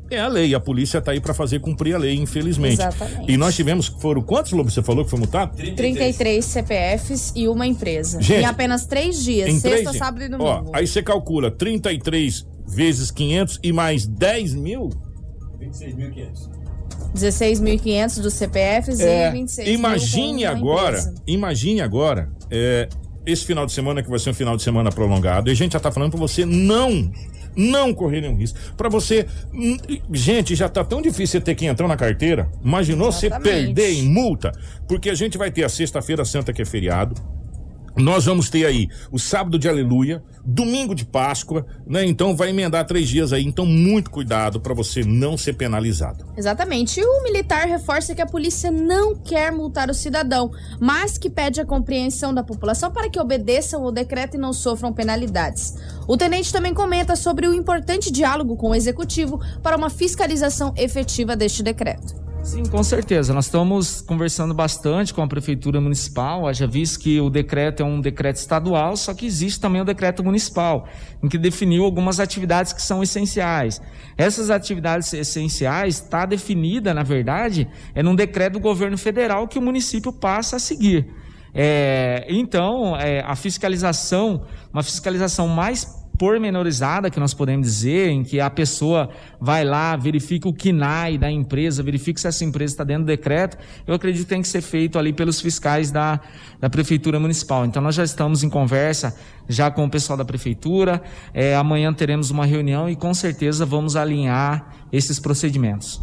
é 0.09 0.19
a 0.19 0.27
lei, 0.27 0.55
a 0.55 0.59
polícia 0.59 0.97
está 0.97 1.11
aí 1.11 1.19
para 1.21 1.33
fazer 1.33 1.59
cumprir 1.59 1.93
a 1.93 1.99
lei, 1.99 2.15
infelizmente. 2.15 2.73
Exatamente. 2.81 3.31
E 3.31 3.37
nós 3.37 3.55
tivemos, 3.55 3.85
foram 3.85 4.23
quantos, 4.23 4.51
Lobo, 4.51 4.71
você 4.71 4.81
falou 4.81 5.03
que 5.05 5.11
foi 5.11 5.19
multado? 5.19 5.55
33 5.55 6.43
CPFs 6.43 7.33
e 7.35 7.47
uma 7.47 7.67
empresa. 7.67 8.19
Gente, 8.19 8.41
em 8.41 8.45
apenas 8.45 8.87
três 8.87 9.23
dias, 9.23 9.47
Em 9.47 9.59
sexta, 9.59 9.83
três- 9.91 9.97
sábado 9.97 10.23
e 10.23 10.33
Ó, 10.33 10.55
domingo. 10.57 10.71
aí 10.75 10.87
você 10.87 11.03
calcula 11.03 11.51
33 11.51 12.47
vezes 12.67 13.11
500 13.11 13.59
e 13.61 13.71
mais 13.71 14.07
10 14.07 14.55
mil? 14.55 14.89
26.500. 15.59 16.49
16.500 17.15 18.21
dos 18.21 18.33
CPFs 18.33 18.99
É, 18.99 19.29
e 19.29 19.31
26 19.31 19.67
mil 19.67 19.79
imagine 19.79 20.45
agora, 20.45 21.13
imagine 21.27 21.81
agora, 21.81 22.29
é, 22.49 22.87
esse 23.25 23.45
final 23.45 23.65
de 23.65 23.71
semana 23.71 24.01
que 24.01 24.09
vai 24.09 24.19
ser 24.19 24.31
um 24.31 24.33
final 24.33 24.55
de 24.57 24.63
semana 24.63 24.91
prolongado, 24.91 25.49
e 25.49 25.51
a 25.51 25.55
gente 25.55 25.73
já 25.73 25.79
tá 25.79 25.91
falando 25.91 26.11
pra 26.11 26.19
você 26.19 26.45
não, 26.45 27.11
não 27.55 27.93
correr 27.93 28.21
nenhum 28.21 28.35
risco. 28.35 28.57
Pra 28.75 28.89
você, 28.89 29.25
hum, 29.53 29.77
gente, 30.13 30.55
já 30.55 30.67
tá 30.67 30.83
tão 30.83 31.01
difícil 31.01 31.39
você 31.39 31.41
ter 31.41 31.55
que 31.55 31.65
entrar 31.65 31.87
na 31.87 31.97
carteira. 31.97 32.49
Imaginou 32.63 33.11
você 33.11 33.27
Exatamente. 33.27 33.65
perder 33.65 33.91
em 33.93 34.03
multa? 34.03 34.51
Porque 34.87 35.09
a 35.09 35.15
gente 35.15 35.37
vai 35.37 35.51
ter 35.51 35.63
a 35.63 35.69
sexta-feira 35.69 36.25
santa 36.25 36.51
que 36.53 36.61
é 36.61 36.65
feriado. 36.65 37.15
Nós 37.95 38.25
vamos 38.25 38.49
ter 38.49 38.65
aí 38.65 38.87
o 39.11 39.19
sábado 39.19 39.59
de 39.59 39.67
aleluia, 39.67 40.23
domingo 40.45 40.95
de 40.95 41.05
Páscoa, 41.05 41.65
né? 41.85 42.05
Então 42.05 42.35
vai 42.35 42.49
emendar 42.49 42.85
três 42.85 43.07
dias 43.07 43.33
aí. 43.33 43.43
Então, 43.43 43.65
muito 43.65 44.09
cuidado 44.09 44.59
pra 44.59 44.73
você 44.73 45.03
não 45.03 45.37
ser 45.37 45.53
penalizado. 45.53 46.25
Exatamente. 46.37 46.99
E 46.99 47.03
o 47.03 47.23
militar 47.23 47.67
reforça 47.67 48.15
que 48.15 48.21
a 48.21 48.25
polícia 48.25 48.71
não 48.71 49.15
quer 49.15 49.51
multar 49.51 49.89
o 49.89 49.93
cidadão, 49.93 50.51
mas 50.79 51.17
que 51.17 51.29
pede 51.29 51.59
a 51.59 51.65
compreensão 51.65 52.33
da 52.33 52.43
população 52.43 52.91
para 52.91 53.09
que 53.09 53.19
obedeçam 53.19 53.83
o 53.83 53.91
decreto 53.91 54.35
e 54.35 54.39
não 54.39 54.53
sofram 54.53 54.93
penalidades. 54.93 55.75
O 56.07 56.17
tenente 56.17 56.51
também 56.51 56.73
comenta 56.73 57.15
sobre 57.15 57.47
o 57.47 57.53
importante 57.53 58.11
diálogo 58.11 58.55
com 58.55 58.71
o 58.71 58.75
executivo 58.75 59.39
para 59.61 59.77
uma 59.77 59.89
fiscalização 59.89 60.73
efetiva 60.77 61.35
deste 61.35 61.61
decreto. 61.61 62.30
Sim, 62.43 62.63
com 62.63 62.83
certeza. 62.83 63.33
Nós 63.33 63.45
estamos 63.45 64.01
conversando 64.01 64.53
bastante 64.53 65.13
com 65.13 65.21
a 65.21 65.27
Prefeitura 65.27 65.79
Municipal. 65.79 66.47
Haja 66.47 66.65
visto 66.65 66.99
que 66.99 67.21
o 67.21 67.29
decreto 67.29 67.83
é 67.83 67.85
um 67.85 68.01
decreto 68.01 68.37
estadual, 68.37 68.97
só 68.97 69.13
que 69.13 69.27
existe 69.27 69.59
também 69.59 69.79
o 69.79 69.85
decreto 69.85 70.23
municipal, 70.23 70.87
em 71.23 71.29
que 71.29 71.37
definiu 71.37 71.83
algumas 71.85 72.19
atividades 72.19 72.73
que 72.73 72.81
são 72.81 73.03
essenciais. 73.03 73.79
Essas 74.17 74.49
atividades 74.49 75.13
essenciais 75.13 76.01
está 76.01 76.25
definida, 76.25 76.93
na 76.93 77.03
verdade, 77.03 77.67
é 77.93 78.01
num 78.01 78.15
decreto 78.15 78.53
do 78.53 78.59
governo 78.59 78.97
federal 78.97 79.47
que 79.47 79.59
o 79.59 79.61
município 79.61 80.11
passa 80.11 80.55
a 80.55 80.59
seguir. 80.59 81.07
É, 81.53 82.25
então, 82.27 82.97
é, 82.97 83.21
a 83.21 83.35
fiscalização, 83.35 84.45
uma 84.73 84.81
fiscalização 84.81 85.47
mais 85.47 86.00
pormenorizada, 86.17 87.09
que 87.09 87.19
nós 87.19 87.33
podemos 87.33 87.65
dizer, 87.65 88.09
em 88.09 88.23
que 88.23 88.39
a 88.39 88.49
pessoa 88.49 89.09
vai 89.39 89.63
lá, 89.63 89.95
verifica 89.95 90.47
o 90.47 90.53
KNAI 90.53 91.17
da 91.17 91.31
empresa, 91.31 91.81
verifica 91.81 92.19
se 92.19 92.27
essa 92.27 92.45
empresa 92.45 92.73
está 92.73 92.83
dentro 92.83 93.03
do 93.03 93.07
decreto, 93.07 93.57
eu 93.87 93.93
acredito 93.93 94.23
que 94.23 94.29
tem 94.29 94.41
que 94.41 94.47
ser 94.47 94.61
feito 94.61 94.99
ali 94.99 95.13
pelos 95.13 95.41
fiscais 95.41 95.91
da, 95.91 96.19
da 96.59 96.69
Prefeitura 96.69 97.19
Municipal. 97.19 97.65
Então 97.65 97.81
nós 97.81 97.95
já 97.95 98.03
estamos 98.03 98.43
em 98.43 98.49
conversa 98.49 99.15
já 99.47 99.71
com 99.71 99.85
o 99.85 99.89
pessoal 99.89 100.17
da 100.17 100.25
Prefeitura, 100.25 101.01
é, 101.33 101.55
amanhã 101.55 101.93
teremos 101.93 102.29
uma 102.29 102.45
reunião 102.45 102.89
e 102.89 102.95
com 102.95 103.13
certeza 103.13 103.65
vamos 103.65 103.95
alinhar 103.95 104.75
esses 104.91 105.19
procedimentos. 105.19 106.01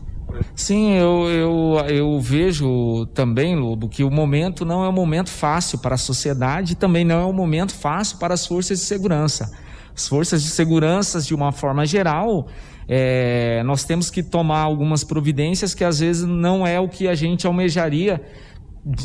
Sim, 0.54 0.92
eu, 0.92 1.28
eu, 1.30 1.76
eu 1.88 2.20
vejo 2.20 3.06
também, 3.14 3.56
Lobo, 3.56 3.88
que 3.88 4.04
o 4.04 4.10
momento 4.10 4.64
não 4.64 4.84
é 4.84 4.88
um 4.88 4.92
momento 4.92 5.30
fácil 5.30 5.78
para 5.78 5.94
a 5.94 5.98
sociedade 5.98 6.72
e 6.72 6.76
também 6.76 7.04
não 7.04 7.20
é 7.20 7.24
um 7.24 7.32
momento 7.32 7.74
fácil 7.74 8.18
para 8.18 8.34
as 8.34 8.46
forças 8.46 8.78
de 8.78 8.84
segurança. 8.84 9.50
As 9.98 10.06
forças 10.06 10.44
de 10.44 10.50
segurança, 10.50 11.20
de 11.20 11.34
uma 11.34 11.50
forma 11.50 11.84
geral, 11.84 12.46
é, 12.86 13.64
nós 13.64 13.82
temos 13.82 14.10
que 14.10 14.22
tomar 14.22 14.60
algumas 14.60 15.02
providências 15.02 15.74
que 15.74 15.82
às 15.82 15.98
vezes 15.98 16.22
não 16.22 16.64
é 16.64 16.78
o 16.78 16.88
que 16.88 17.08
a 17.08 17.16
gente 17.16 17.48
almejaria, 17.48 18.22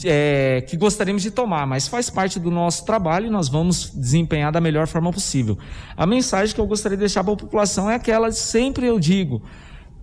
é, 0.05 0.61
que 0.61 0.77
gostaríamos 0.77 1.23
de 1.23 1.31
tomar, 1.31 1.65
mas 1.65 1.87
faz 1.87 2.11
parte 2.11 2.39
do 2.39 2.51
nosso 2.51 2.85
trabalho 2.85 3.25
e 3.25 3.29
nós 3.31 3.49
vamos 3.49 3.89
desempenhar 3.89 4.51
da 4.51 4.61
melhor 4.61 4.85
forma 4.85 5.11
possível. 5.11 5.57
A 5.97 6.05
mensagem 6.05 6.53
que 6.53 6.61
eu 6.61 6.67
gostaria 6.67 6.95
de 6.95 7.01
deixar 7.01 7.23
para 7.23 7.33
a 7.33 7.37
população 7.37 7.89
é 7.89 7.95
aquela, 7.95 8.31
sempre 8.31 8.85
eu 8.85 8.99
digo, 8.99 9.41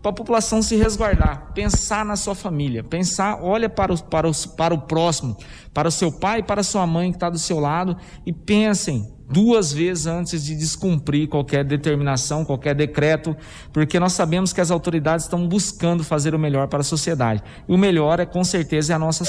para 0.03 0.11
a 0.11 0.15
população 0.15 0.61
se 0.61 0.75
resguardar, 0.75 1.53
pensar 1.55 2.05
na 2.05 2.17
sua 2.17 2.35
família, 2.35 2.83
pensar, 2.83 3.39
olha 3.41 3.69
para 3.69 3.95
o, 3.95 4.03
para, 4.03 4.29
o, 4.29 4.33
para 4.57 4.75
o 4.75 4.81
próximo, 4.81 5.37
para 5.73 5.87
o 5.87 5.93
seu 5.93 6.11
pai, 6.11 6.43
para 6.43 6.63
a 6.63 6.65
sua 6.65 6.85
mãe 6.85 7.13
que 7.13 7.17
está 7.17 7.31
do 7.31 7.39
seu 7.39 7.61
lado 7.61 7.97
e 8.27 8.33
pensem 8.33 9.20
duas 9.31 9.73
vezes 9.73 10.07
antes 10.07 10.45
de 10.45 10.55
descumprir 10.57 11.29
qualquer 11.29 11.65
determinação, 11.65 12.45
qualquer 12.45 12.75
decreto, 12.75 13.37
porque 13.73 14.01
nós 14.01 14.13
sabemos 14.13 14.53
que 14.53 14.61
as 14.61 14.71
autoridades 14.71 15.27
estão 15.27 15.47
buscando 15.47 16.03
fazer 16.03 16.35
o 16.35 16.39
melhor 16.39 16.67
para 16.67 16.81
a 16.81 16.85
sociedade. 16.85 17.43
E 17.69 17.73
o 17.73 17.79
melhor 17.79 18.19
é 18.19 18.27
com 18.27 18.43
certeza 18.43 18.93
é 18.93 18.97
a 18.97 18.99
nossa 18.99 19.25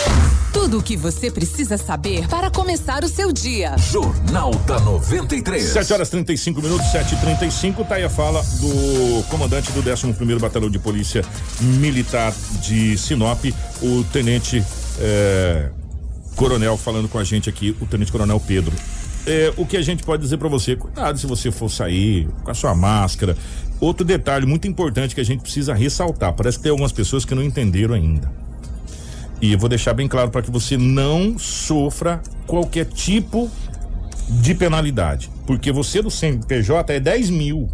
Tudo 0.52 0.80
o 0.80 0.84
que 0.84 0.98
você 0.98 1.30
precisa 1.30 1.78
saber 1.78 2.28
para 2.28 2.50
começar 2.50 3.04
o 3.04 3.08
seu 3.08 3.32
dia. 3.32 3.78
Jornal 3.78 4.52
da 4.66 4.80
93. 4.80 5.64
7 5.64 5.94
horas 5.94 6.10
35 6.10 6.62
minutos, 6.62 6.88
7h35. 6.88 7.88
Tá 7.88 7.96
aí 7.96 8.04
a 8.04 8.10
fala 8.10 8.42
do 8.42 9.24
comandante 9.30 9.72
do 9.72 9.80
11 9.80 10.40
Batalhão 10.40 10.70
de 10.70 10.80
Polícia 10.80 11.24
Militar 11.60 12.34
de 12.62 12.98
Sinop, 12.98 13.46
o 13.82 14.04
tenente 14.06 14.64
é, 15.00 15.70
coronel, 16.36 16.78
falando 16.78 17.08
com 17.08 17.20
a 17.20 17.24
gente 17.24 17.50
aqui, 17.50 17.76
o 17.80 17.86
tenente 17.86 18.12
coronel 18.12 18.40
Pedro 18.40 18.74
é, 19.26 19.54
o 19.58 19.66
que 19.66 19.78
a 19.78 19.82
gente 19.82 20.04
pode 20.04 20.24
dizer 20.24 20.38
para 20.38 20.50
você, 20.50 20.76
cuidado 20.76 21.18
se 21.18 21.28
você 21.28 21.52
for 21.52 21.70
sair 21.70 22.28
com 22.44 22.52
a 22.52 22.54
sua 22.54 22.74
máscara. 22.74 23.38
Outro 23.80 24.06
detalhe 24.06 24.46
muito 24.46 24.68
importante 24.68 25.16
que 25.16 25.22
a 25.22 25.26
gente 25.26 25.42
precisa 25.42 25.74
ressaltar, 25.74 26.34
parece 26.34 26.58
que 26.58 26.64
tem 26.64 26.70
algumas 26.70 26.92
pessoas 26.92 27.26
que 27.26 27.34
não 27.34 27.44
entenderam 27.44 27.96
ainda. 27.96 28.32
E 29.42 29.54
eu 29.54 29.60
vou 29.60 29.68
deixar 29.68 29.94
bem 29.94 30.08
claro 30.08 30.30
para 30.30 30.42
que 30.42 30.52
você 30.52 30.78
não 30.78 31.38
sofra 31.40 32.22
qualquer 32.46 32.86
tipo 32.86 33.50
de 34.30 34.54
penalidade. 34.54 35.32
Porque 35.48 35.72
você 35.72 36.02
do 36.02 36.12
CNPJ 36.12 36.94
é 36.94 37.00
10 37.00 37.30
mil. 37.32 37.68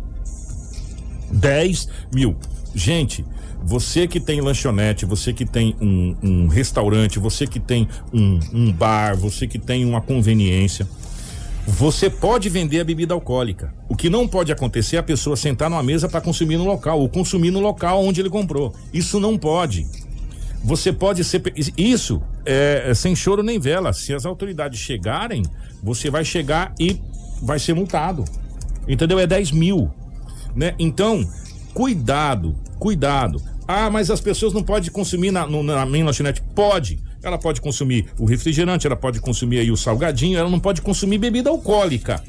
10 1.29 1.89
mil. 2.13 2.37
Gente, 2.73 3.25
você 3.61 4.07
que 4.07 4.21
tem 4.21 4.39
lanchonete, 4.39 5.05
você 5.05 5.33
que 5.33 5.45
tem 5.45 5.75
um, 5.81 6.15
um 6.23 6.47
restaurante, 6.47 7.19
você 7.19 7.45
que 7.45 7.59
tem 7.59 7.85
um, 8.13 8.39
um 8.53 8.71
bar, 8.71 9.17
você 9.17 9.45
que 9.45 9.59
tem 9.59 9.83
uma 9.83 9.99
conveniência 9.99 10.87
você 11.68 12.09
pode 12.09 12.47
vender 12.47 12.80
a 12.80 12.84
bebida 12.86 13.13
alcoólica. 13.13 13.74
O 13.89 13.95
que 13.95 14.09
não 14.09 14.26
pode 14.26 14.53
acontecer 14.53 14.95
é 14.95 14.99
a 14.99 15.03
pessoa 15.03 15.36
sentar 15.36 15.70
numa 15.70 15.84
mesa 15.84 16.07
para 16.07 16.22
consumir 16.22 16.55
no 16.55 16.63
local 16.63 17.01
ou 17.01 17.09
consumir 17.09 17.51
no 17.51 17.59
local 17.59 18.05
onde 18.05 18.22
ele 18.22 18.30
comprou. 18.30 18.74
Isso 18.93 19.20
não 19.20 19.38
pode. 19.38 19.86
Você 20.63 20.93
pode 20.93 21.26
ser. 21.26 21.43
Isso 21.78 22.22
é, 22.45 22.86
é 22.88 22.93
sem 22.93 23.13
choro 23.13 23.43
nem 23.43 23.59
vela. 23.59 23.91
Se 23.91 24.13
as 24.13 24.26
autoridades 24.26 24.80
chegarem, 24.80 25.43
você 25.84 26.09
vai 26.09 26.24
chegar 26.24 26.74
e 26.80 27.01
vai 27.41 27.59
ser 27.59 27.74
multado. 27.74 28.24
Entendeu? 28.88 29.20
É 29.20 29.28
10 29.28 29.51
mil. 29.51 29.91
Né? 30.55 30.74
Então, 30.80 31.30
cuidado, 31.74 32.55
cuidado. 32.80 33.41
Ah, 33.68 33.89
mas 33.89 34.09
as 34.09 34.22
pessoas 34.22 34.53
não 34.53 34.63
podem 34.63 34.89
consumir 34.89 35.32
na, 35.32 35.45
no, 35.45 35.61
na 35.61 35.86
minha 35.86 36.05
lanchonete. 36.05 36.41
Pode. 36.55 36.97
Ela 37.24 37.38
pode 37.38 37.61
consumir 37.61 38.05
o 38.20 38.26
refrigerante, 38.26 38.86
ela 38.86 38.95
pode 38.95 39.20
consumir 39.20 39.59
aí 39.59 39.72
o 39.72 39.78
salgadinho, 39.78 40.38
ela 40.38 40.49
não 40.49 40.59
pode 40.59 40.82
consumir 40.82 41.18
bebida 41.18 41.49
alcoólica. 41.49 42.24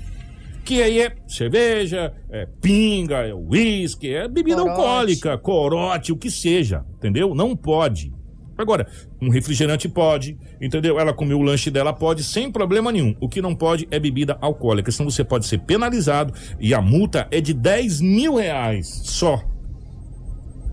Que 0.64 0.82
aí 0.82 1.00
é 1.00 1.14
cerveja, 1.26 2.12
é 2.30 2.46
pinga, 2.60 3.26
é 3.26 3.34
uísque, 3.34 4.12
é 4.12 4.28
bebida 4.28 4.62
corote. 4.62 4.80
alcoólica, 4.80 5.38
corote, 5.38 6.12
o 6.12 6.16
que 6.16 6.30
seja, 6.30 6.84
entendeu? 6.96 7.34
Não 7.34 7.56
pode. 7.56 8.12
Agora, 8.58 8.88
um 9.22 9.30
refrigerante 9.30 9.88
pode, 9.88 10.36
entendeu? 10.60 10.98
Ela 10.98 11.14
comeu 11.14 11.38
o 11.38 11.42
lanche 11.42 11.70
dela, 11.70 11.92
pode, 11.92 12.24
sem 12.24 12.50
problema 12.50 12.90
nenhum. 12.90 13.14
O 13.20 13.28
que 13.28 13.40
não 13.40 13.54
pode 13.54 13.86
é 13.88 14.00
bebida 14.00 14.36
alcoólica, 14.40 14.90
senão 14.90 15.08
você 15.08 15.22
pode 15.22 15.46
ser 15.46 15.58
penalizado 15.60 16.34
e 16.58 16.74
a 16.74 16.82
multa 16.82 17.28
é 17.30 17.40
de 17.40 17.54
10 17.54 18.00
mil 18.00 18.34
reais 18.34 19.00
só. 19.04 19.40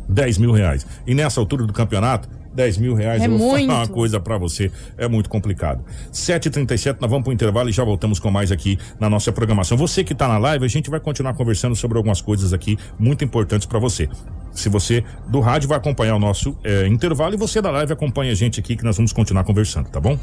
10 0.10 0.40
mil 0.40 0.52
reais. 0.52 0.86
E 1.06 1.14
nessa 1.14 1.40
altura 1.40 1.68
do 1.68 1.74
campeonato, 1.74 2.28
10 2.56 2.78
mil 2.78 2.96
reais, 2.96 3.22
é 3.22 3.26
eu 3.26 3.38
vou 3.38 3.50
muito. 3.50 3.68
falar 3.68 3.80
uma 3.80 3.88
coisa 3.88 4.20
para 4.20 4.38
você, 4.38 4.72
é 4.98 5.08
muito 5.08 5.30
complicado. 5.30 5.84
7h37, 6.14 6.98
nós 7.00 7.10
vamos 7.10 7.24
pro 7.24 7.34
intervalo 7.34 7.70
e 7.70 7.72
já 7.72 7.84
voltamos 7.84 8.18
com 8.18 8.32
mais 8.32 8.52
aqui 8.52 8.80
na 9.00 9.10
nossa 9.10 9.32
programação. 9.32 9.78
Você 9.78 10.04
que 10.04 10.16
tá 10.16 10.28
na 10.28 10.38
live, 10.38 10.66
a 10.66 10.68
gente 10.68 10.90
vai 10.90 11.00
continuar 11.00 11.34
conversando 11.34 11.76
sobre 11.76 11.98
algumas 11.98 12.22
coisas 12.22 12.54
aqui 12.54 12.78
muito 12.98 13.24
importantes 13.24 13.68
para 13.68 13.78
você. 13.78 14.10
Se 14.54 14.70
você 14.70 15.04
do 15.28 15.42
rádio 15.42 15.68
vai 15.68 15.78
acompanhar 15.78 16.16
o 16.16 16.20
nosso 16.20 16.58
é, 16.64 16.88
intervalo 16.88 17.34
e 17.34 17.38
você 17.38 17.62
da 17.62 17.70
live 17.72 17.92
acompanha 17.92 18.32
a 18.32 18.36
gente 18.36 18.60
aqui 18.60 18.78
que 18.78 18.84
nós 18.84 18.96
vamos 18.96 19.12
continuar 19.12 19.44
conversando, 19.44 19.90
tá 19.90 20.00
bom? 20.00 20.18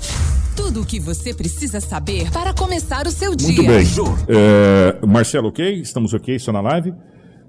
Tudo 0.56 0.80
o 0.80 0.86
que 0.86 0.98
você 0.98 1.34
precisa 1.34 1.80
saber 1.80 2.30
para 2.30 2.54
começar 2.54 3.06
o 3.06 3.10
seu 3.10 3.34
dia. 3.36 3.48
Muito 3.48 3.62
bem. 3.62 3.86
É, 4.28 5.06
Marcelo, 5.06 5.48
ok? 5.48 5.80
Estamos 5.80 6.14
ok? 6.14 6.34
Estou 6.34 6.54
na 6.54 6.62
live? 6.62 6.94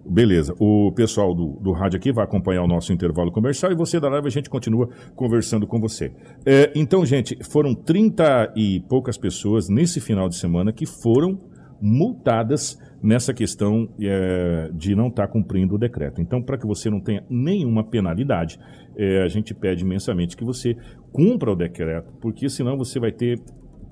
Beleza. 0.06 0.54
O 0.60 0.92
pessoal 0.92 1.34
do, 1.34 1.58
do 1.62 1.72
rádio 1.72 1.98
aqui 1.98 2.12
vai 2.12 2.26
acompanhar 2.26 2.64
o 2.64 2.68
nosso 2.68 2.92
intervalo 2.92 3.32
comercial 3.32 3.72
e 3.72 3.76
você 3.76 4.00
da 4.00 4.10
live 4.10 4.28
a 4.28 4.32
gente 4.32 4.50
continua 4.50 4.90
conversando 5.16 5.66
com 5.66 5.80
você. 5.80 6.12
É, 6.46 6.72
então, 6.76 7.06
gente, 7.06 7.38
foram 7.44 7.74
30 7.74 8.54
e 8.56 8.82
poucas 8.82 9.18
pessoas 9.18 9.70
nesse 9.70 10.02
final 10.02 10.28
de 10.28 10.36
semana 10.36 10.74
que 10.74 10.86
foram 10.86 11.40
multadas 11.82 12.78
nessa 13.02 13.34
questão 13.34 13.90
é, 14.00 14.70
de 14.74 14.96
não 14.96 15.08
estar 15.08 15.28
tá 15.28 15.32
cumprindo 15.32 15.76
o 15.76 15.78
decreto. 15.78 16.22
Então, 16.22 16.42
para 16.42 16.58
que 16.58 16.66
você 16.66 16.90
não 16.90 17.00
tenha 17.00 17.24
nenhuma 17.30 17.84
penalidade, 17.84 18.60
é, 18.98 19.22
a 19.22 19.28
gente 19.28 19.54
pede 19.54 19.84
imensamente 19.84 20.36
que 20.38 20.44
você 20.44 20.76
cumpra 21.12 21.52
o 21.52 21.56
decreto, 21.56 22.12
porque 22.22 22.50
senão 22.50 22.78
você 22.78 23.00
vai 23.00 23.12
ter 23.12 23.40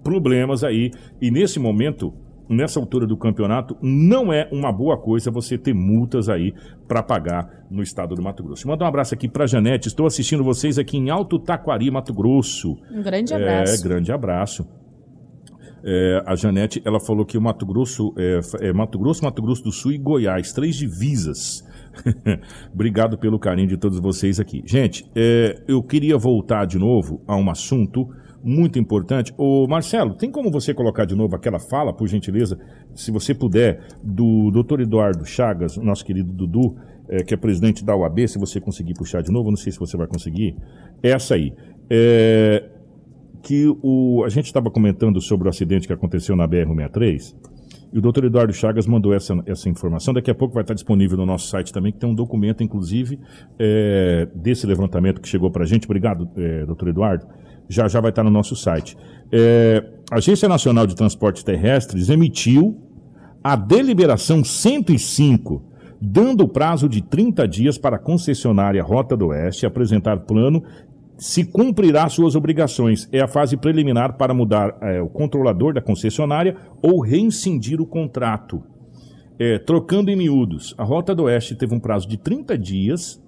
problemas 0.03 0.63
aí. 0.63 0.91
E 1.21 1.29
nesse 1.29 1.59
momento, 1.59 2.13
nessa 2.49 2.79
altura 2.79 3.07
do 3.07 3.17
campeonato, 3.17 3.77
não 3.81 4.31
é 4.31 4.47
uma 4.51 4.71
boa 4.71 4.97
coisa 4.97 5.31
você 5.31 5.57
ter 5.57 5.73
multas 5.73 6.29
aí 6.29 6.53
para 6.87 7.01
pagar 7.01 7.65
no 7.69 7.81
estado 7.81 8.15
do 8.15 8.21
Mato 8.21 8.43
Grosso. 8.43 8.67
Manda 8.67 8.83
um 8.83 8.87
abraço 8.87 9.13
aqui 9.13 9.27
para 9.27 9.45
Janete. 9.45 9.87
Estou 9.87 10.05
assistindo 10.05 10.43
vocês 10.43 10.77
aqui 10.77 10.97
em 10.97 11.09
Alto 11.09 11.39
Taquari, 11.39 11.89
Mato 11.89 12.13
Grosso. 12.13 12.77
Um 12.91 13.01
grande 13.01 13.33
abraço. 13.33 13.73
É, 13.73 13.87
grande 13.87 14.11
abraço. 14.11 14.67
É, 15.83 16.23
a 16.25 16.35
Janete, 16.35 16.81
ela 16.85 16.99
falou 16.99 17.25
que 17.25 17.37
o 17.37 17.41
Mato 17.41 17.65
Grosso, 17.65 18.13
é, 18.17 18.39
é, 18.59 18.73
Mato 18.73 18.99
Grosso, 18.99 19.23
Mato 19.23 19.41
Grosso 19.41 19.63
do 19.63 19.71
Sul 19.71 19.93
e 19.93 19.97
Goiás, 19.97 20.53
três 20.53 20.75
divisas. 20.75 21.65
Obrigado 22.73 23.17
pelo 23.17 23.39
carinho 23.39 23.67
de 23.67 23.77
todos 23.77 23.99
vocês 23.99 24.39
aqui. 24.39 24.61
Gente, 24.65 25.09
é, 25.15 25.61
eu 25.67 25.81
queria 25.81 26.17
voltar 26.17 26.65
de 26.65 26.77
novo 26.77 27.21
a 27.27 27.35
um 27.35 27.49
assunto 27.49 28.09
muito 28.43 28.79
importante. 28.79 29.33
Ô 29.37 29.67
Marcelo, 29.67 30.13
tem 30.13 30.31
como 30.31 30.51
você 30.51 30.73
colocar 30.73 31.05
de 31.05 31.15
novo 31.15 31.35
aquela 31.35 31.59
fala, 31.59 31.93
por 31.93 32.07
gentileza, 32.07 32.59
se 32.95 33.11
você 33.11 33.33
puder, 33.33 33.81
do 34.03 34.51
doutor 34.51 34.81
Eduardo 34.81 35.25
Chagas, 35.25 35.77
nosso 35.77 36.05
querido 36.05 36.31
Dudu, 36.31 36.75
é, 37.07 37.23
que 37.23 37.33
é 37.33 37.37
presidente 37.37 37.83
da 37.83 37.95
UAB, 37.95 38.27
se 38.27 38.39
você 38.39 38.59
conseguir 38.59 38.93
puxar 38.93 39.21
de 39.21 39.31
novo, 39.31 39.49
não 39.49 39.57
sei 39.57 39.71
se 39.71 39.79
você 39.79 39.97
vai 39.97 40.07
conseguir. 40.07 40.55
Essa 41.03 41.35
aí. 41.35 41.53
É, 41.89 42.69
que 43.43 43.65
o, 43.81 44.23
a 44.23 44.29
gente 44.29 44.45
estava 44.45 44.69
comentando 44.69 45.19
sobre 45.19 45.47
o 45.47 45.49
acidente 45.49 45.87
que 45.87 45.93
aconteceu 45.93 46.35
na 46.35 46.47
BR-63. 46.47 47.35
E 47.91 47.97
o 47.97 48.01
doutor 48.01 48.23
Eduardo 48.23 48.53
Chagas 48.53 48.87
mandou 48.87 49.13
essa, 49.13 49.33
essa 49.45 49.67
informação. 49.67 50.13
Daqui 50.13 50.31
a 50.31 50.35
pouco 50.35 50.53
vai 50.53 50.63
estar 50.63 50.73
disponível 50.73 51.17
no 51.17 51.25
nosso 51.25 51.47
site 51.47 51.73
também, 51.73 51.91
que 51.91 51.99
tem 51.99 52.09
um 52.09 52.15
documento, 52.15 52.63
inclusive, 52.63 53.19
é, 53.59 54.29
desse 54.33 54.65
levantamento 54.65 55.19
que 55.19 55.27
chegou 55.27 55.51
para 55.51 55.63
a 55.63 55.65
gente. 55.65 55.85
Obrigado, 55.85 56.29
é, 56.37 56.65
doutor 56.65 56.87
Eduardo 56.87 57.25
já 57.71 57.87
já 57.87 58.01
vai 58.01 58.09
estar 58.09 58.23
no 58.23 58.29
nosso 58.29 58.55
site. 58.55 58.97
É, 59.31 59.83
a 60.11 60.17
Agência 60.17 60.47
Nacional 60.49 60.85
de 60.85 60.95
Transportes 60.95 61.41
Terrestres 61.43 62.09
emitiu 62.09 62.77
a 63.43 63.55
deliberação 63.55 64.43
105, 64.43 65.63
dando 66.01 66.47
prazo 66.47 66.89
de 66.89 67.01
30 67.01 67.47
dias 67.47 67.77
para 67.77 67.95
a 67.95 67.99
concessionária 67.99 68.83
Rota 68.83 69.15
do 69.15 69.27
Oeste 69.27 69.65
apresentar 69.65 70.17
plano 70.19 70.63
se 71.17 71.45
cumprirá 71.45 72.09
suas 72.09 72.35
obrigações. 72.35 73.07
É 73.11 73.21
a 73.21 73.27
fase 73.27 73.55
preliminar 73.55 74.17
para 74.17 74.33
mudar 74.33 74.75
é, 74.81 74.99
o 74.99 75.07
controlador 75.07 75.71
da 75.71 75.81
concessionária 75.81 76.57
ou 76.81 76.99
reincindir 76.99 77.79
o 77.79 77.85
contrato. 77.85 78.63
É, 79.39 79.59
trocando 79.59 80.09
em 80.09 80.15
miúdos, 80.15 80.73
a 80.77 80.83
Rota 80.83 81.15
do 81.15 81.23
Oeste 81.23 81.55
teve 81.55 81.73
um 81.73 81.79
prazo 81.79 82.07
de 82.07 82.17
30 82.17 82.57
dias 82.57 83.21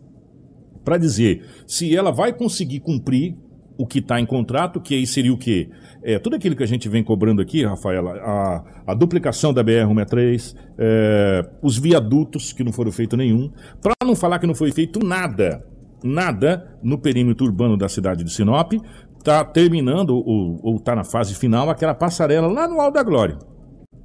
para 0.84 0.98
dizer 0.98 1.46
se 1.66 1.96
ela 1.96 2.12
vai 2.12 2.34
conseguir 2.34 2.80
cumprir 2.82 3.36
o 3.78 3.88
que 3.88 4.00
está 4.00 4.20
em 4.20 4.26
contrato, 4.26 4.80
que 4.80 4.94
aí 4.94 5.08
seria 5.08 5.34
o 5.34 5.38
quê? 5.38 5.70
É, 6.04 6.20
tudo 6.20 6.36
aquilo 6.36 6.56
que 6.56 6.64
a 6.64 6.68
gente 6.68 6.88
vem 6.88 7.04
cobrando 7.04 7.42
aqui, 7.42 7.66
Rafaela, 7.66 8.14
a, 8.22 8.64
a 8.88 8.94
duplicação 8.94 9.54
da 9.54 9.64
BR-163, 9.64 10.56
é, 10.78 11.50
os 11.62 11.78
viadutos, 11.78 12.54
que 12.54 12.64
não 12.64 12.72
foram 12.72 12.92
feito 12.92 13.18
nenhum, 13.18 13.52
para 13.82 13.94
não 14.04 14.16
falar 14.16 14.40
que 14.40 14.48
não 14.48 14.56
foi 14.56 14.72
feito 14.72 15.00
nada, 15.04 15.66
nada 16.04 16.78
no 16.84 16.98
perímetro 16.98 17.46
urbano 17.46 17.78
da 17.78 17.90
cidade 17.90 18.24
de 18.24 18.32
Sinop, 18.32 18.74
está 19.18 19.44
terminando, 19.44 20.12
ou, 20.16 20.60
ou 20.62 20.76
está 20.76 20.96
na 20.96 21.04
fase 21.04 21.34
final, 21.34 21.70
aquela 21.70 21.96
passarela 21.96 22.48
lá 22.48 22.68
no 22.68 22.80
Alto 22.80 22.96
da 22.96 23.04
Glória. 23.04 23.38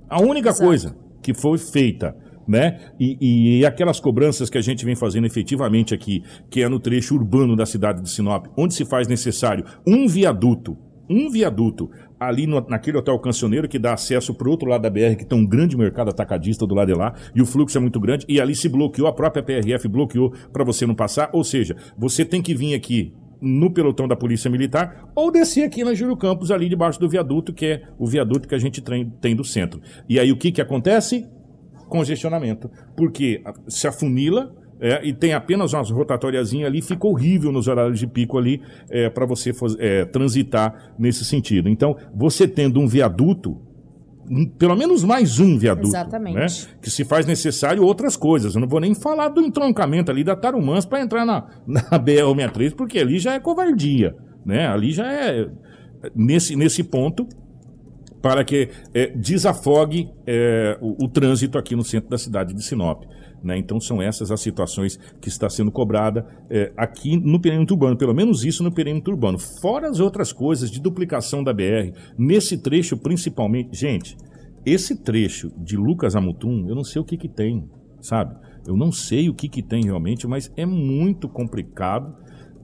A 0.08 0.20
única 0.22 0.50
Exato. 0.50 0.64
coisa 0.64 0.96
que 1.20 1.34
foi 1.34 1.58
feita 1.58 2.16
né? 2.48 2.78
E, 2.98 3.58
e, 3.60 3.66
aquelas 3.66 4.00
cobranças 4.00 4.48
que 4.48 4.56
a 4.56 4.62
gente 4.62 4.84
vem 4.84 4.96
fazendo 4.96 5.26
efetivamente 5.26 5.92
aqui, 5.92 6.22
que 6.48 6.62
é 6.62 6.68
no 6.68 6.80
trecho 6.80 7.14
urbano 7.14 7.54
da 7.54 7.66
cidade 7.66 8.00
de 8.00 8.08
Sinop, 8.10 8.46
onde 8.56 8.72
se 8.72 8.86
faz 8.86 9.06
necessário 9.06 9.64
um 9.86 10.08
viaduto, 10.08 10.76
um 11.10 11.28
viaduto 11.28 11.90
ali 12.18 12.46
no, 12.46 12.60
naquele 12.66 12.96
hotel 12.96 13.18
cancioneiro 13.18 13.68
que 13.68 13.78
dá 13.78 13.92
acesso 13.92 14.34
para 14.34 14.48
o 14.48 14.50
outro 14.50 14.68
lado 14.68 14.82
da 14.82 14.90
BR, 14.90 15.16
que 15.16 15.26
tem 15.26 15.38
um 15.38 15.46
grande 15.46 15.76
mercado 15.76 16.08
atacadista 16.08 16.66
do 16.66 16.74
lado 16.74 16.88
de 16.88 16.98
lá, 16.98 17.14
e 17.34 17.42
o 17.42 17.46
fluxo 17.46 17.76
é 17.76 17.80
muito 17.80 18.00
grande, 18.00 18.24
e 18.28 18.40
ali 18.40 18.54
se 18.54 18.68
bloqueou, 18.68 19.06
a 19.06 19.12
própria 19.12 19.42
PRF 19.42 19.86
bloqueou 19.86 20.32
para 20.52 20.64
você 20.64 20.86
não 20.86 20.94
passar, 20.94 21.30
ou 21.32 21.44
seja, 21.44 21.76
você 21.96 22.24
tem 22.24 22.42
que 22.42 22.54
vir 22.54 22.74
aqui 22.74 23.12
no 23.40 23.70
pelotão 23.70 24.08
da 24.08 24.16
Polícia 24.16 24.50
Militar 24.50 25.08
ou 25.14 25.30
descer 25.30 25.62
aqui 25.62 25.84
na 25.84 25.94
Júlio 25.94 26.16
Campos, 26.16 26.50
ali 26.50 26.68
debaixo 26.68 26.98
do 26.98 27.08
viaduto, 27.08 27.52
que 27.52 27.66
é 27.66 27.82
o 27.96 28.04
viaduto 28.04 28.48
que 28.48 28.54
a 28.54 28.58
gente 28.58 28.82
tem 28.82 29.36
do 29.36 29.44
centro. 29.44 29.80
E 30.08 30.18
aí 30.18 30.32
o 30.32 30.36
que, 30.36 30.50
que 30.50 30.60
acontece? 30.60 31.24
Congestionamento, 31.88 32.70
porque 32.96 33.42
se 33.66 33.88
afunila 33.88 34.54
é, 34.80 35.04
e 35.04 35.12
tem 35.12 35.32
apenas 35.32 35.72
umas 35.72 35.90
rotatóriazinhas 35.90 36.68
ali, 36.68 36.80
fica 36.80 37.06
horrível 37.06 37.50
nos 37.50 37.66
horários 37.66 37.98
de 37.98 38.06
pico 38.06 38.38
ali 38.38 38.62
é, 38.88 39.10
para 39.10 39.26
você 39.26 39.52
é, 39.78 40.04
transitar 40.04 40.92
nesse 40.98 41.24
sentido. 41.24 41.68
Então, 41.68 41.96
você 42.14 42.46
tendo 42.46 42.78
um 42.78 42.86
viaduto, 42.86 43.60
pelo 44.56 44.76
menos 44.76 45.02
mais 45.02 45.40
um 45.40 45.58
viaduto. 45.58 45.88
Né, 46.34 46.46
que 46.80 46.90
se 46.90 47.04
faz 47.04 47.26
necessário 47.26 47.82
outras 47.82 48.16
coisas. 48.16 48.54
Eu 48.54 48.60
não 48.60 48.68
vou 48.68 48.80
nem 48.80 48.94
falar 48.94 49.28
do 49.28 49.40
entroncamento 49.40 50.10
ali 50.10 50.22
da 50.22 50.36
Tarumãs 50.36 50.86
para 50.86 51.00
entrar 51.00 51.24
na, 51.24 51.46
na 51.66 51.98
BR-63, 51.98 52.74
porque 52.74 53.00
ali 53.00 53.18
já 53.18 53.34
é 53.34 53.40
covardia. 53.40 54.14
Né? 54.46 54.66
Ali 54.66 54.92
já 54.92 55.10
é. 55.12 55.48
Nesse, 56.14 56.54
nesse 56.54 56.84
ponto, 56.84 57.26
para 58.20 58.44
que 58.44 58.68
é, 58.94 59.06
desafogue 59.08 60.10
é, 60.26 60.76
o, 60.80 61.04
o, 61.04 61.08
trânsito 61.08 61.58
aqui 61.58 61.76
no 61.76 61.84
centro 61.84 62.10
da 62.10 62.18
cidade 62.18 62.54
de 62.54 62.62
Sinop. 62.62 63.04
Né? 63.42 63.56
Então 63.56 63.80
são 63.80 64.02
essas 64.02 64.30
as 64.30 64.40
situações 64.40 64.98
que 65.20 65.28
está 65.28 65.48
sendo 65.48 65.70
cobrada 65.70 66.26
é, 66.50 66.72
aqui 66.76 67.16
no 67.16 67.40
perímetro 67.40 67.74
urbano, 67.74 67.96
pelo 67.96 68.14
menos 68.14 68.44
isso 68.44 68.62
no 68.64 68.72
perímetro 68.72 69.12
urbano. 69.12 69.38
Fora 69.38 69.88
as 69.88 70.00
outras 70.00 70.32
coisas 70.32 70.70
de 70.70 70.80
duplicação 70.80 71.44
da 71.44 71.52
BR, 71.52 71.92
nesse 72.18 72.58
trecho 72.58 72.96
principalmente, 72.96 73.76
gente, 73.78 74.16
esse 74.66 74.96
trecho 74.96 75.52
de 75.56 75.76
Lucas 75.76 76.16
a 76.16 76.20
Mutum, 76.20 76.66
eu 76.68 76.74
não 76.74 76.84
sei 76.84 77.00
o 77.00 77.04
que 77.04 77.16
que 77.16 77.28
tem, 77.28 77.68
sabe? 78.00 78.34
Eu 78.66 78.76
não 78.76 78.90
sei 78.92 79.28
o 79.28 79.34
que 79.34 79.48
que 79.48 79.62
tem 79.62 79.84
realmente, 79.84 80.26
mas 80.26 80.52
é 80.56 80.66
muito 80.66 81.28
complicado 81.28 82.14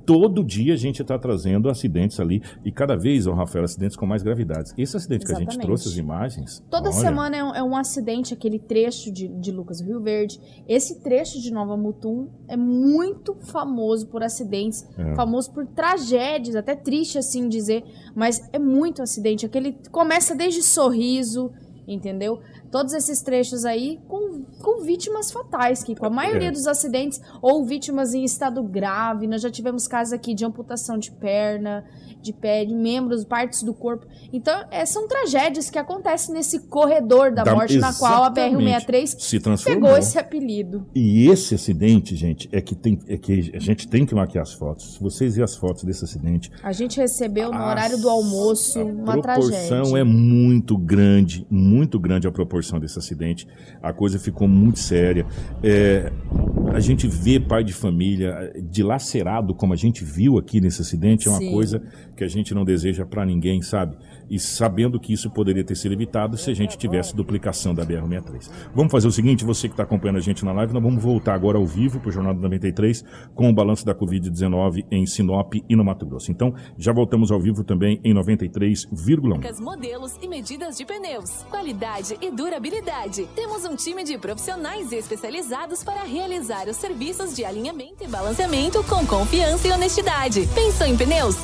todo 0.07 0.45
dia 0.45 0.75
a 0.75 0.77
gente 0.77 1.03
está 1.03 1.19
trazendo 1.19 1.69
acidentes 1.69 2.21
ali 2.21 2.43
e 2.65 2.71
cada 2.71 2.97
vez, 2.97 3.27
oh, 3.27 3.33
Rafael, 3.33 3.65
acidentes 3.65 3.97
com 3.97 4.07
mais 4.07 4.23
gravidades. 4.23 4.75
Esse 4.77 4.97
acidente 4.97 5.25
Exatamente. 5.25 5.47
que 5.47 5.51
a 5.51 5.55
gente 5.55 5.67
trouxe, 5.67 5.89
as 5.89 5.97
imagens. 5.97 6.63
Toda 6.71 6.91
olha... 6.91 6.99
semana 6.99 7.37
é 7.37 7.45
um, 7.45 7.55
é 7.55 7.63
um, 7.63 7.77
acidente, 7.77 8.35
aquele 8.35 8.59
trecho 8.59 9.11
de, 9.11 9.29
de 9.29 9.53
Lucas 9.53 9.81
Rio 9.81 10.01
Verde. 10.01 10.39
Esse 10.69 11.01
trecho 11.01 11.41
de 11.41 11.53
Nova 11.53 11.77
Mutum 11.77 12.29
é 12.49 12.57
muito 12.57 13.35
famoso 13.35 14.07
por 14.07 14.23
acidentes, 14.23 14.87
é. 14.97 15.15
famoso 15.15 15.53
por 15.53 15.67
tragédias, 15.67 16.57
até 16.57 16.75
triste 16.75 17.19
assim 17.19 17.49
dizer, 17.49 17.85
mas 18.15 18.43
é 18.53 18.59
muito 18.59 19.03
acidente. 19.03 19.47
Aquele 19.47 19.77
começa 19.91 20.35
desde 20.35 20.63
sorriso, 20.63 21.51
entendeu? 21.87 22.41
todos 22.75 22.93
esses 22.93 23.23
trechos 23.23 23.65
aí 23.65 24.01
com, 24.09 24.45
com 24.65 24.83
vítimas 24.83 25.31
fatais, 25.31 25.83
que 25.83 25.95
com 25.95 26.07
a 26.07 26.11
maioria 26.11 26.49
é. 26.49 26.51
dos 26.51 26.67
acidentes 26.67 27.21
ou 27.41 27.65
vítimas 27.65 28.15
em 28.15 28.25
estado 28.25 28.62
grave. 28.62 29.27
Nós 29.27 29.43
já 29.43 29.51
tivemos 29.51 29.87
casos 29.87 30.12
aqui 30.12 30.35
de 30.35 30.45
amputação 30.45 30.99
de 30.99 31.11
perna, 31.11 31.85
de 32.21 32.33
pé, 32.33 32.65
de 32.65 32.75
membros, 32.75 33.25
partes 33.25 33.62
do 33.62 33.75
corpo. 33.75 34.07
Então, 34.33 34.65
é, 34.71 34.85
são 34.87 35.07
tragédias 35.07 35.71
que 35.71 35.79
acontecem 35.79 36.35
nesse 36.35 36.61
corredor 36.69 37.33
da, 37.33 37.45
da 37.45 37.55
morte, 37.55 37.79
na 37.79 37.93
qual 37.93 38.25
a 38.25 38.33
BR-163 38.33 39.17
se 39.19 39.41
transformou. 39.41 39.83
pegou 39.83 39.99
esse 39.99 40.19
apelido. 40.19 40.87
E 40.95 41.29
esse 41.29 41.55
acidente, 41.55 42.17
gente, 42.17 42.49
é 42.51 42.61
que, 42.61 42.75
tem, 42.75 42.99
é 43.07 43.17
que 43.17 43.53
a 43.55 43.61
gente 43.61 43.87
tem 43.87 44.07
que 44.07 44.15
maquiar 44.15 44.43
as 44.43 44.53
fotos. 44.53 44.95
Se 44.95 45.01
vocês 45.01 45.35
verem 45.35 45.45
as 45.45 45.57
fotos 45.57 45.85
desse 45.85 46.05
acidente. 46.05 46.51
A 46.62 46.73
gente 46.73 46.99
recebeu 46.99 47.53
no 47.53 47.62
horário 47.62 48.01
do 48.01 48.09
almoço 48.09 48.81
uma 48.81 49.21
tragédia. 49.21 49.59
A 49.59 49.61
proporção 49.61 49.97
é 49.97 50.05
muito 50.05 50.77
grande, 50.77 51.47
muito 51.51 51.99
grande 51.99 52.27
a 52.27 52.33
proporção 52.33 52.55
proporção 52.55 52.79
desse 52.79 52.99
acidente. 52.99 53.47
A 53.83 53.93
coisa 53.93 54.19
ficou 54.19 54.47
muito 54.55 54.79
séria. 54.79 55.27
É, 55.63 56.11
a 56.73 56.81
gente 56.81 57.07
vê 57.07 57.39
pai 57.39 57.63
de 57.63 57.73
família 57.73 58.53
dilacerado, 58.71 59.55
como 59.55 59.73
a 59.73 59.77
gente 59.77 60.05
viu 60.05 60.39
aqui 60.39 60.61
nesse 60.61 60.83
acidente, 60.83 61.29
é 61.29 61.31
uma 61.31 61.39
Sim. 61.39 61.53
coisa 61.53 61.83
que 62.17 62.25
a 62.25 62.29
gente 62.29 62.55
não 62.55 62.65
deseja 62.65 63.05
para 63.05 63.25
ninguém, 63.25 63.61
sabe? 63.63 63.97
E 64.31 64.39
sabendo 64.39 64.99
que 64.99 65.12
isso 65.12 65.31
poderia 65.31 65.64
ter 65.64 65.75
sido 65.75 65.93
evitado 65.93 66.37
se 66.37 66.51
a 66.51 66.55
gente 66.55 66.77
tivesse 66.77 67.14
duplicação 67.14 67.75
da 67.75 67.85
BR-63. 67.85 68.51
Vamos 68.75 68.91
fazer 68.91 69.09
o 69.09 69.12
seguinte, 69.12 69.45
você 69.45 69.68
que 69.68 69.75
está 69.75 69.83
acompanhando 69.83 70.16
a 70.16 70.20
gente 70.20 70.45
na 70.45 70.53
live, 70.53 70.72
nós 70.72 70.83
vamos 70.83 71.03
voltar 71.03 71.35
agora 71.35 71.59
ao 71.59 71.66
vivo 71.66 72.01
para 72.01 72.09
o 72.09 72.12
Jornal 72.12 72.35
do 72.35 72.41
93 72.41 73.05
com 73.35 73.49
o 73.49 73.53
balanço 73.53 73.85
da 73.85 73.95
Covid-19 73.95 74.87
em 74.91 75.07
Sinop 75.07 75.55
e 75.68 75.77
no 75.77 75.85
Mato 75.85 76.07
Grosso. 76.07 76.31
Então, 76.31 76.55
já 76.77 76.93
voltamos 76.93 77.31
ao 77.31 77.41
vivo 77.41 77.64
também 77.64 78.01
em 78.05 78.14
93,1. 78.14 79.61
Modelos 79.61 80.16
e 80.22 80.29
medidas 80.29 80.77
de 80.77 80.85
pneus, 80.85 81.45
qualidade 81.51 82.16
e 82.20 82.31
durabilidade. 82.31 83.27
Temos 83.35 83.64
um 83.64 83.77
time 83.77 84.05
de 84.05 84.18
profissionais 84.18 84.93
especializados 84.93 85.83
para 85.83 86.05
realizar 86.05 86.68
os 86.68 86.77
serviços 86.77 87.35
de 87.35 87.45
alinhamento 87.45 88.05
e 88.05 88.09
balanceamento 88.09 88.83
com 88.85 89.07
confiança 89.07 89.68
e 89.68 89.72
honestidade. 89.72 90.49
Pensou 90.55 90.87
em 90.87 90.97
pneus? 90.97 91.37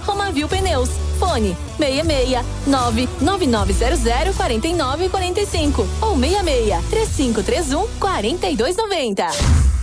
Pneus. 0.48 0.90
Fone 1.18 1.56
66 1.78 2.34
99900 2.70 4.36
4945 4.36 5.88
ou 6.00 6.16
66 6.16 6.84
3531 6.88 7.88
4290. 7.98 9.26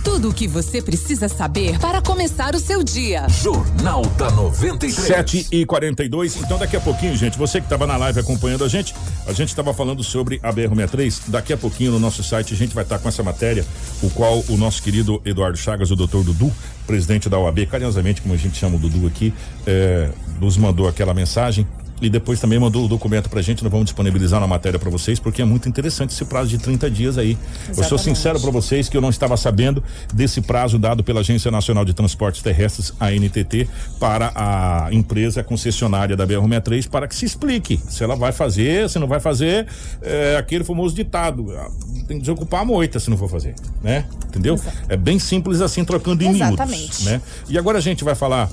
Tudo 0.02 0.30
o 0.30 0.32
que 0.32 0.48
você 0.48 0.80
precisa 0.80 1.28
saber 1.28 1.78
para 1.78 2.00
começar 2.00 2.54
o 2.54 2.58
seu 2.58 2.82
dia. 2.82 3.28
Jornal 3.28 4.00
da 4.16 4.30
93. 4.30 4.94
7 4.94 5.46
e 5.52 5.66
42 5.66 6.36
Então, 6.36 6.56
daqui 6.56 6.76
a 6.76 6.80
pouquinho, 6.80 7.14
gente, 7.14 7.36
você 7.36 7.60
que 7.60 7.66
estava 7.66 7.86
na 7.86 7.96
live 7.98 8.18
acompanhando 8.18 8.64
a 8.64 8.68
gente, 8.68 8.94
a 9.26 9.32
gente 9.32 9.50
estava 9.50 9.74
falando 9.74 10.02
sobre 10.02 10.40
a 10.42 10.50
BR-63. 10.50 11.24
Daqui 11.28 11.52
a 11.52 11.58
pouquinho 11.58 11.92
no 11.92 11.98
nosso 11.98 12.22
site 12.22 12.54
a 12.54 12.56
gente 12.56 12.74
vai 12.74 12.84
estar 12.84 12.98
com 12.98 13.08
essa 13.08 13.22
matéria, 13.22 13.66
o 14.02 14.08
qual 14.08 14.42
o 14.48 14.56
nosso 14.56 14.82
querido 14.82 15.20
Eduardo 15.26 15.58
Chagas, 15.58 15.90
o 15.90 15.96
doutor 15.96 16.24
Dudu, 16.24 16.50
presidente 16.86 17.28
da 17.28 17.38
OAB, 17.38 17.66
carinhosamente, 17.66 18.22
como 18.22 18.32
a 18.32 18.38
gente 18.38 18.56
chama 18.56 18.76
o 18.76 18.78
Dudu 18.78 19.06
aqui, 19.06 19.34
é, 19.66 20.08
nos 20.40 20.56
mandou 20.56 20.88
aquela 20.88 21.12
mensagem 21.12 21.66
e 22.00 22.08
depois 22.08 22.40
também 22.40 22.58
mandou 22.58 22.84
o 22.84 22.88
documento 22.88 23.28
pra 23.28 23.42
gente, 23.42 23.62
nós 23.62 23.70
vamos 23.70 23.86
disponibilizar 23.86 24.40
na 24.40 24.46
matéria 24.46 24.78
para 24.78 24.90
vocês, 24.90 25.18
porque 25.18 25.42
é 25.42 25.44
muito 25.44 25.68
interessante 25.68 26.10
esse 26.10 26.24
prazo 26.24 26.48
de 26.50 26.58
30 26.58 26.90
dias 26.90 27.18
aí. 27.18 27.30
Exatamente. 27.30 27.78
Eu 27.78 27.84
sou 27.84 27.98
sincero 27.98 28.40
para 28.40 28.50
vocês 28.50 28.88
que 28.88 28.96
eu 28.96 29.00
não 29.00 29.10
estava 29.10 29.36
sabendo 29.36 29.82
desse 30.12 30.40
prazo 30.40 30.78
dado 30.78 31.02
pela 31.02 31.20
Agência 31.20 31.50
Nacional 31.50 31.84
de 31.84 31.92
Transportes 31.92 32.42
Terrestres, 32.42 32.92
a 33.00 33.10
NTT, 33.10 33.68
para 33.98 34.32
a 34.34 34.88
empresa 34.92 35.42
concessionária 35.42 36.16
da 36.16 36.26
BR-63 36.26 36.88
para 36.88 37.08
que 37.08 37.14
se 37.14 37.24
explique 37.24 37.80
se 37.88 38.04
ela 38.04 38.16
vai 38.16 38.32
fazer, 38.32 38.88
se 38.88 38.98
não 38.98 39.06
vai 39.06 39.20
fazer, 39.20 39.66
é, 40.02 40.36
aquele 40.36 40.64
famoso 40.64 40.94
ditado, 40.94 41.52
ah, 41.56 41.70
tem 42.06 42.16
que 42.16 42.20
desocupar 42.20 42.62
a 42.62 42.64
moita 42.64 42.98
se 43.00 43.10
não 43.10 43.16
for 43.16 43.28
fazer, 43.28 43.54
né? 43.82 44.04
Entendeu? 44.26 44.54
Exato. 44.54 44.76
É 44.88 44.96
bem 44.96 45.18
simples 45.18 45.60
assim, 45.60 45.84
trocando 45.84 46.22
em 46.22 46.30
Exatamente. 46.30 46.80
miúdos, 46.80 47.04
né? 47.04 47.20
E 47.48 47.58
agora 47.58 47.78
a 47.78 47.80
gente 47.80 48.04
vai 48.04 48.14
falar 48.14 48.50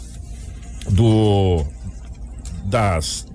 do 0.89 1.65
das 2.65 3.25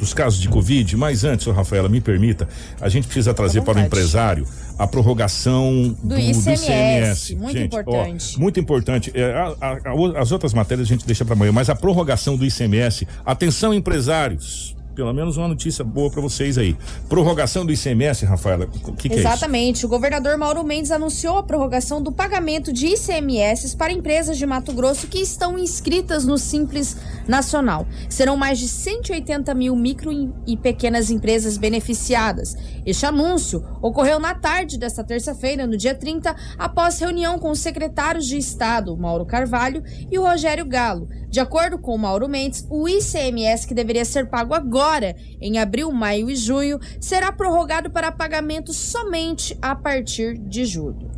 dos 0.00 0.14
casos 0.14 0.40
de 0.40 0.48
Covid, 0.48 0.96
mas 0.96 1.24
antes, 1.24 1.46
oh, 1.46 1.52
Rafaela, 1.52 1.88
me 1.88 2.00
permita, 2.00 2.48
a 2.80 2.88
gente 2.88 3.06
precisa 3.06 3.34
trazer 3.34 3.60
para 3.60 3.78
o 3.78 3.80
empresário 3.82 4.46
a 4.78 4.86
prorrogação 4.86 5.94
do, 6.02 6.14
do 6.14 6.18
ICMS. 6.18 6.44
Do 6.44 6.50
ICMS. 6.50 7.36
Muito 7.36 7.52
gente, 7.52 7.66
importante. 7.66 8.34
Ó, 8.34 8.40
muito 8.40 8.60
importante. 8.60 9.12
É, 9.14 9.32
a, 9.32 9.54
a, 9.60 9.72
a, 9.72 10.20
as 10.20 10.32
outras 10.32 10.54
matérias 10.54 10.88
a 10.88 10.88
gente 10.88 11.06
deixa 11.06 11.22
para 11.22 11.34
amanhã, 11.34 11.52
mas 11.52 11.68
a 11.68 11.76
prorrogação 11.76 12.34
do 12.34 12.46
ICMS, 12.46 13.06
atenção 13.26 13.74
empresários, 13.74 14.74
pelo 14.94 15.12
menos 15.12 15.36
uma 15.36 15.48
notícia 15.48 15.84
boa 15.84 16.10
para 16.10 16.20
vocês 16.20 16.58
aí. 16.58 16.76
Prorrogação 17.08 17.64
do 17.64 17.72
ICMS, 17.72 18.24
Rafaela, 18.24 18.66
o 18.66 18.92
que, 18.92 19.08
que 19.08 19.16
é? 19.16 19.18
Exatamente. 19.18 19.84
O 19.86 19.88
governador 19.88 20.36
Mauro 20.36 20.64
Mendes 20.64 20.90
anunciou 20.90 21.38
a 21.38 21.42
prorrogação 21.42 22.02
do 22.02 22.12
pagamento 22.12 22.72
de 22.72 22.88
ICMS 22.88 23.76
para 23.76 23.92
empresas 23.92 24.36
de 24.36 24.46
Mato 24.46 24.72
Grosso 24.72 25.06
que 25.06 25.18
estão 25.18 25.58
inscritas 25.58 26.24
no 26.26 26.36
Simples 26.36 26.96
Nacional. 27.26 27.86
Serão 28.08 28.36
mais 28.36 28.58
de 28.58 28.68
180 28.68 29.54
mil 29.54 29.76
micro 29.76 30.10
e 30.46 30.56
pequenas 30.56 31.10
empresas 31.10 31.56
beneficiadas. 31.56 32.56
Este 32.84 33.06
anúncio 33.06 33.64
ocorreu 33.80 34.18
na 34.18 34.34
tarde 34.34 34.78
desta 34.78 35.04
terça-feira, 35.04 35.66
no 35.66 35.76
dia 35.76 35.94
30, 35.94 36.34
após 36.58 36.98
reunião 36.98 37.38
com 37.38 37.50
os 37.50 37.60
secretários 37.60 38.26
de 38.26 38.36
Estado, 38.36 38.96
Mauro 38.96 39.24
Carvalho 39.24 39.82
e 40.10 40.18
o 40.18 40.22
Rogério 40.22 40.64
Galo. 40.64 41.08
De 41.30 41.38
acordo 41.38 41.78
com 41.78 41.96
Mauro 41.96 42.28
Mendes, 42.28 42.66
o 42.68 42.88
ICMS 42.88 43.64
que 43.64 43.72
deveria 43.72 44.04
ser 44.04 44.28
pago 44.28 44.52
agora, 44.52 45.14
em 45.40 45.60
abril, 45.60 45.92
maio 45.92 46.28
e 46.28 46.34
junho, 46.34 46.80
será 47.00 47.30
prorrogado 47.30 47.88
para 47.88 48.10
pagamento 48.10 48.72
somente 48.72 49.56
a 49.62 49.76
partir 49.76 50.36
de 50.36 50.64
julho. 50.64 51.08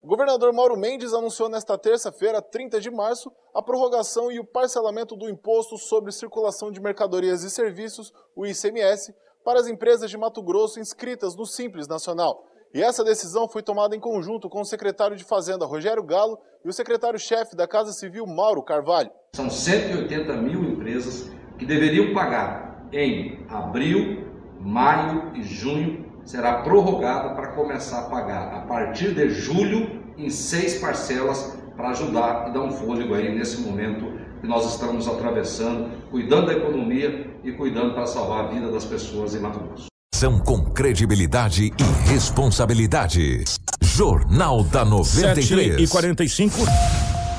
O 0.00 0.06
governador 0.06 0.52
Mauro 0.52 0.76
Mendes 0.76 1.12
anunciou 1.12 1.48
nesta 1.48 1.76
terça-feira, 1.76 2.40
30 2.40 2.80
de 2.80 2.92
março, 2.92 3.28
a 3.52 3.60
prorrogação 3.60 4.30
e 4.30 4.38
o 4.38 4.46
parcelamento 4.46 5.16
do 5.16 5.28
Imposto 5.28 5.76
sobre 5.76 6.12
Circulação 6.12 6.70
de 6.70 6.80
Mercadorias 6.80 7.42
e 7.42 7.50
Serviços, 7.50 8.12
o 8.36 8.46
ICMS, 8.46 9.12
para 9.44 9.58
as 9.58 9.66
empresas 9.66 10.08
de 10.08 10.16
Mato 10.16 10.44
Grosso 10.44 10.78
inscritas 10.78 11.34
no 11.34 11.44
Simples 11.44 11.88
Nacional. 11.88 12.44
E 12.76 12.82
essa 12.82 13.02
decisão 13.02 13.48
foi 13.48 13.62
tomada 13.62 13.96
em 13.96 13.98
conjunto 13.98 14.50
com 14.50 14.60
o 14.60 14.64
secretário 14.66 15.16
de 15.16 15.24
Fazenda, 15.24 15.64
Rogério 15.64 16.02
Galo, 16.02 16.38
e 16.62 16.68
o 16.68 16.72
secretário-chefe 16.74 17.56
da 17.56 17.66
Casa 17.66 17.90
Civil, 17.90 18.26
Mauro 18.26 18.62
Carvalho. 18.62 19.10
São 19.34 19.48
180 19.48 20.34
mil 20.34 20.62
empresas 20.62 21.30
que 21.58 21.64
deveriam 21.64 22.12
pagar 22.12 22.86
em 22.92 23.46
abril, 23.48 24.28
maio 24.60 25.34
e 25.34 25.42
junho. 25.42 26.04
Será 26.26 26.60
prorrogada 26.60 27.34
para 27.34 27.52
começar 27.52 28.00
a 28.00 28.10
pagar 28.10 28.54
a 28.54 28.60
partir 28.66 29.14
de 29.14 29.30
julho 29.30 30.02
em 30.18 30.28
seis 30.28 30.78
parcelas 30.78 31.56
para 31.78 31.88
ajudar 31.92 32.50
e 32.50 32.52
dar 32.52 32.60
um 32.60 32.72
fôlego 32.72 33.14
aí 33.14 33.34
nesse 33.34 33.62
momento 33.62 34.04
que 34.38 34.46
nós 34.46 34.70
estamos 34.70 35.08
atravessando, 35.08 35.90
cuidando 36.10 36.48
da 36.48 36.52
economia 36.52 37.38
e 37.42 37.52
cuidando 37.52 37.94
para 37.94 38.04
salvar 38.04 38.44
a 38.44 38.48
vida 38.48 38.70
das 38.70 38.84
pessoas 38.84 39.34
em 39.34 39.38
Mato 39.38 39.60
Grosso. 39.60 39.95
São 40.16 40.38
com 40.38 40.64
credibilidade 40.64 41.74
e 41.78 42.10
responsabilidade. 42.10 43.44
Jornal 43.82 44.64
da 44.64 44.82
93. 44.82 45.72
7 45.72 45.82
e 45.82 45.86
45 45.86 46.56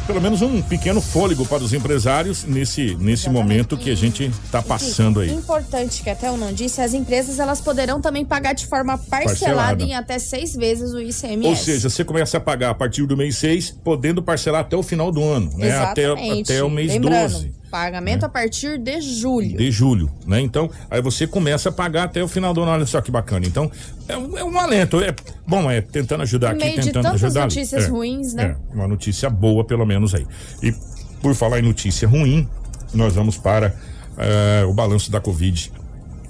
pelo 0.06 0.22
menos 0.22 0.44
um 0.44 0.62
pequeno 0.62 1.02
fôlego 1.02 1.44
para 1.46 1.64
os 1.64 1.74
empresários 1.74 2.44
nesse, 2.46 2.96
nesse 2.96 3.30
momento 3.32 3.76
que 3.76 3.90
a 3.90 3.96
gente 3.96 4.32
está 4.46 4.62
passando 4.62 5.20
aí. 5.20 5.34
Importante 5.34 6.04
que 6.04 6.10
até 6.10 6.28
eu 6.28 6.38
não 6.38 6.54
disse, 6.54 6.80
as 6.80 6.94
empresas 6.94 7.40
elas 7.40 7.60
poderão 7.60 8.00
também 8.00 8.24
pagar 8.24 8.54
de 8.54 8.68
forma 8.68 8.96
parcelada, 8.96 9.40
Parcelada. 9.40 9.84
em 9.84 9.96
até 9.96 10.20
seis 10.20 10.56
vezes 10.56 10.94
o 10.94 11.02
ICMS. 11.02 11.48
Ou 11.48 11.56
seja, 11.56 11.90
você 11.90 12.06
começa 12.06 12.38
a 12.38 12.40
pagar 12.40 12.70
a 12.70 12.76
partir 12.76 13.06
do 13.08 13.18
mês 13.18 13.38
6, 13.38 13.72
podendo 13.84 14.22
parcelar 14.22 14.62
até 14.62 14.78
o 14.78 14.84
final 14.84 15.12
do 15.12 15.24
ano, 15.24 15.52
né? 15.58 15.76
Até, 15.78 16.06
até 16.06 16.64
o 16.64 16.70
mês 16.70 16.94
Lembrando, 16.94 17.34
12 17.34 17.58
Pagamento 17.70 18.26
a 18.26 18.30
partir 18.30 18.78
de 18.78 19.02
julho. 19.02 19.58
de 19.58 19.70
julho, 19.72 20.12
né? 20.26 20.40
Então, 20.40 20.70
aí 20.90 21.02
você 21.02 21.28
começa 21.28 21.70
a 21.70 21.72
pagar 21.72 22.04
até 22.04 22.24
o 22.24 22.28
final 22.28 22.54
do 22.54 22.62
ano. 22.62 22.72
Olha 22.72 22.86
só 22.86 23.02
que 23.02 23.12
bacana. 23.12 23.46
Então, 23.46 23.70
é 24.08 24.18
um, 24.18 24.38
é 24.38 24.44
um 24.44 24.60
alento. 24.60 25.02
É, 25.02 25.14
bom, 25.46 25.70
é 25.70 25.82
tentando 25.82 26.24
ajudar 26.24 26.52
aqui, 26.52 26.82
tentando 26.82 27.08
ajudar 27.10 27.42
notícias 27.42 27.86
É, 27.86 27.88
ruins, 27.88 28.34
né? 28.34 28.56
É, 28.72 28.76
uma 28.76 28.88
notícia 28.88 29.30
boa, 29.30 29.66
pelo 29.66 29.86
menos 29.86 30.16
aí. 30.16 30.26
E 30.64 30.74
por 31.22 31.36
falar 31.36 31.60
em 31.60 31.64
notícia 31.64 32.08
ruim, 32.08 32.48
nós 32.94 33.16
vamos 33.16 33.38
para 33.38 33.76
eh, 34.18 34.64
o 34.66 34.74
balanço 34.74 35.12
da 35.12 35.20
Covid 35.20 35.72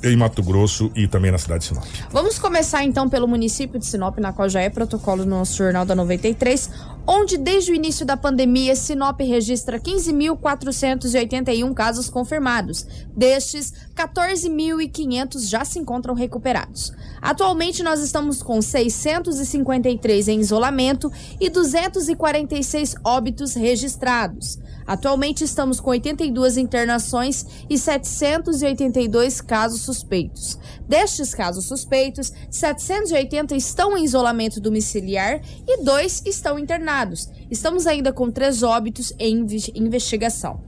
em 0.03 0.15
Mato 0.15 0.43
Grosso 0.43 0.91
e 0.95 1.07
também 1.07 1.31
na 1.31 1.37
cidade 1.37 1.61
de 1.61 1.67
Sinop. 1.67 1.85
Vamos 2.11 2.37
começar 2.37 2.83
então 2.83 3.09
pelo 3.09 3.27
município 3.27 3.79
de 3.79 3.85
Sinop, 3.85 4.17
na 4.19 4.31
qual 4.31 4.47
já 4.47 4.61
é 4.61 4.69
protocolo 4.69 5.23
no 5.23 5.37
nosso 5.37 5.57
Jornal 5.57 5.85
da 5.85 5.95
93, 5.95 6.69
onde 7.05 7.37
desde 7.37 7.71
o 7.71 7.75
início 7.75 8.05
da 8.05 8.15
pandemia, 8.15 8.75
Sinop 8.75 9.19
registra 9.21 9.79
15.481 9.79 11.73
casos 11.73 12.09
confirmados. 12.09 12.85
Destes, 13.15 13.73
14.500 13.95 15.49
já 15.49 15.65
se 15.65 15.79
encontram 15.79 16.13
recuperados. 16.13 16.93
Atualmente, 17.21 17.81
nós 17.81 17.99
estamos 18.01 18.43
com 18.43 18.61
653 18.61 20.27
em 20.27 20.39
isolamento 20.39 21.11
e 21.39 21.49
246 21.49 22.95
óbitos 23.03 23.55
registrados. 23.55 24.59
Atualmente 24.87 25.43
estamos 25.43 25.79
com 25.81 25.89
82 25.89 26.55
internações 26.57 27.45
e 27.69 27.77
782 27.77 29.41
casos 29.41 29.81
suspeitos. 29.81 30.57
Destes 30.87 31.35
casos 31.35 31.65
suspeitos, 31.65 32.31
780 32.49 33.55
estão 33.55 33.97
em 33.97 34.05
isolamento 34.05 34.61
domiciliar 34.61 35.41
e 35.67 35.83
dois 35.83 36.23
estão 36.25 36.57
internados. 36.57 37.29
Estamos 37.51 37.85
ainda 37.85 38.13
com 38.13 38.31
três 38.31 38.63
óbitos 38.63 39.13
em 39.19 39.39
inve- 39.39 39.71
investigação. 39.75 40.61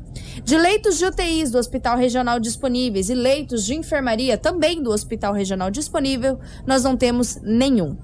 De 0.43 0.57
leitos 0.57 0.97
de 0.97 1.05
UTIs 1.05 1.51
do 1.51 1.57
Hospital 1.57 1.97
Regional 1.97 2.39
disponíveis 2.39 3.09
e 3.09 3.15
leitos 3.15 3.65
de 3.65 3.75
enfermaria 3.75 4.37
também 4.37 4.81
do 4.81 4.91
Hospital 4.91 5.33
Regional 5.33 5.71
disponível, 5.71 6.39
nós 6.65 6.83
não 6.83 6.97
temos 6.97 7.37
nenhum. 7.41 7.95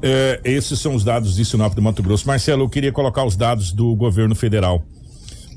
É, 0.00 0.40
esses 0.44 0.78
são 0.78 0.94
os 0.94 1.02
dados 1.02 1.34
de 1.34 1.44
Sinop 1.44 1.74
do 1.74 1.82
Mato 1.82 2.00
Grosso. 2.02 2.26
Marcelo, 2.26 2.64
eu 2.64 2.68
queria 2.68 2.92
colocar 2.92 3.24
os 3.24 3.36
dados 3.36 3.72
do 3.72 3.94
governo 3.96 4.34
federal, 4.34 4.82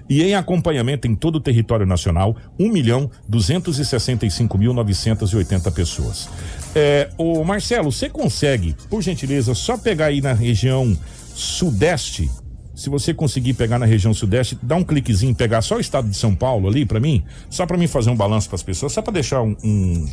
e 0.09 0.22
em 0.22 0.34
acompanhamento 0.34 1.07
em 1.07 1.14
todo 1.14 1.36
o 1.36 1.40
território 1.40 1.86
nacional 1.86 2.36
1 2.59 2.68
milhão 2.70 3.11
265 3.28 4.59
mil 4.59 4.72
980 4.72 5.70
pessoas. 5.70 6.28
É, 6.74 7.11
o 7.18 7.44
Marcelo, 7.44 7.90
você 7.90 8.09
consegue, 8.09 8.74
por 8.88 9.03
gentileza, 9.03 9.55
só 9.55 9.76
pegar 9.76 10.07
aí 10.07 10.20
na 10.20 10.32
região 10.32 10.96
sudeste 11.34 12.30
se 12.74 12.88
você 12.88 13.12
conseguir 13.12 13.55
pegar 13.55 13.78
na 13.78 13.86
região 13.86 14.14
sudeste, 14.14 14.59
dá 14.62 14.76
um 14.76 14.82
cliquezinho, 14.82 15.34
pegar 15.34 15.61
só 15.62 15.76
o 15.76 15.80
estado 15.80 16.09
de 16.09 16.16
São 16.16 16.34
Paulo 16.34 16.68
ali 16.68 16.86
pra 16.86 16.98
mim, 16.98 17.22
só 17.50 17.66
pra 17.66 17.76
mim 17.76 17.86
fazer 17.86 18.11
um 18.11 18.16
balanço 18.16 18.48
pras 18.48 18.62
pessoas, 18.62 18.92
só 18.92 19.03
pra 19.03 19.12
deixar 19.12 19.42
um, 19.42 19.55
um, 19.62 20.09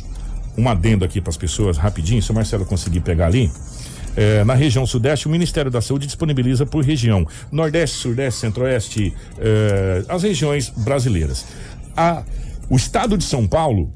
um 0.58 0.68
adendo 0.68 1.04
aqui 1.04 1.20
para 1.20 1.30
as 1.30 1.36
pessoas 1.36 1.78
rapidinho, 1.78 2.22
se 2.22 2.30
o 2.30 2.34
Marcelo 2.34 2.66
conseguir 2.66 3.00
pegar 3.00 3.26
ali. 3.26 3.50
É, 4.16 4.44
na 4.44 4.54
região 4.54 4.86
sudeste, 4.86 5.26
o 5.26 5.30
Ministério 5.30 5.70
da 5.70 5.80
Saúde 5.80 6.06
disponibiliza 6.06 6.66
por 6.66 6.84
região 6.84 7.26
Nordeste, 7.50 7.96
Sudeste, 7.96 8.40
Centro-Oeste, 8.40 9.14
é, 9.38 10.04
as 10.08 10.22
regiões 10.22 10.68
brasileiras. 10.70 11.46
A, 11.96 12.22
o 12.68 12.76
estado 12.76 13.16
de 13.16 13.24
São 13.24 13.46
Paulo, 13.46 13.92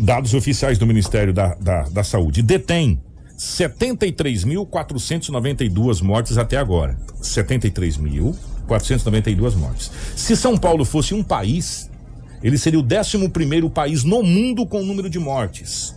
dados 0.00 0.34
oficiais 0.34 0.78
do 0.78 0.86
Ministério 0.86 1.32
da, 1.32 1.54
da, 1.54 1.82
da 1.88 2.04
Saúde, 2.04 2.42
detém 2.42 3.00
73.492 3.38 6.02
mortes 6.02 6.36
até 6.38 6.56
agora. 6.56 6.96
73.492 7.20 9.56
mortes. 9.56 9.90
Se 10.16 10.34
São 10.36 10.56
Paulo 10.56 10.84
fosse 10.84 11.14
um 11.14 11.22
país, 11.22 11.90
ele 12.42 12.58
seria 12.58 12.80
o 12.80 12.84
11 12.84 13.28
primeiro 13.30 13.70
país 13.70 14.04
no 14.04 14.22
mundo 14.22 14.66
com 14.66 14.80
o 14.80 14.84
número 14.84 15.10
de 15.10 15.18
mortes. 15.18 15.94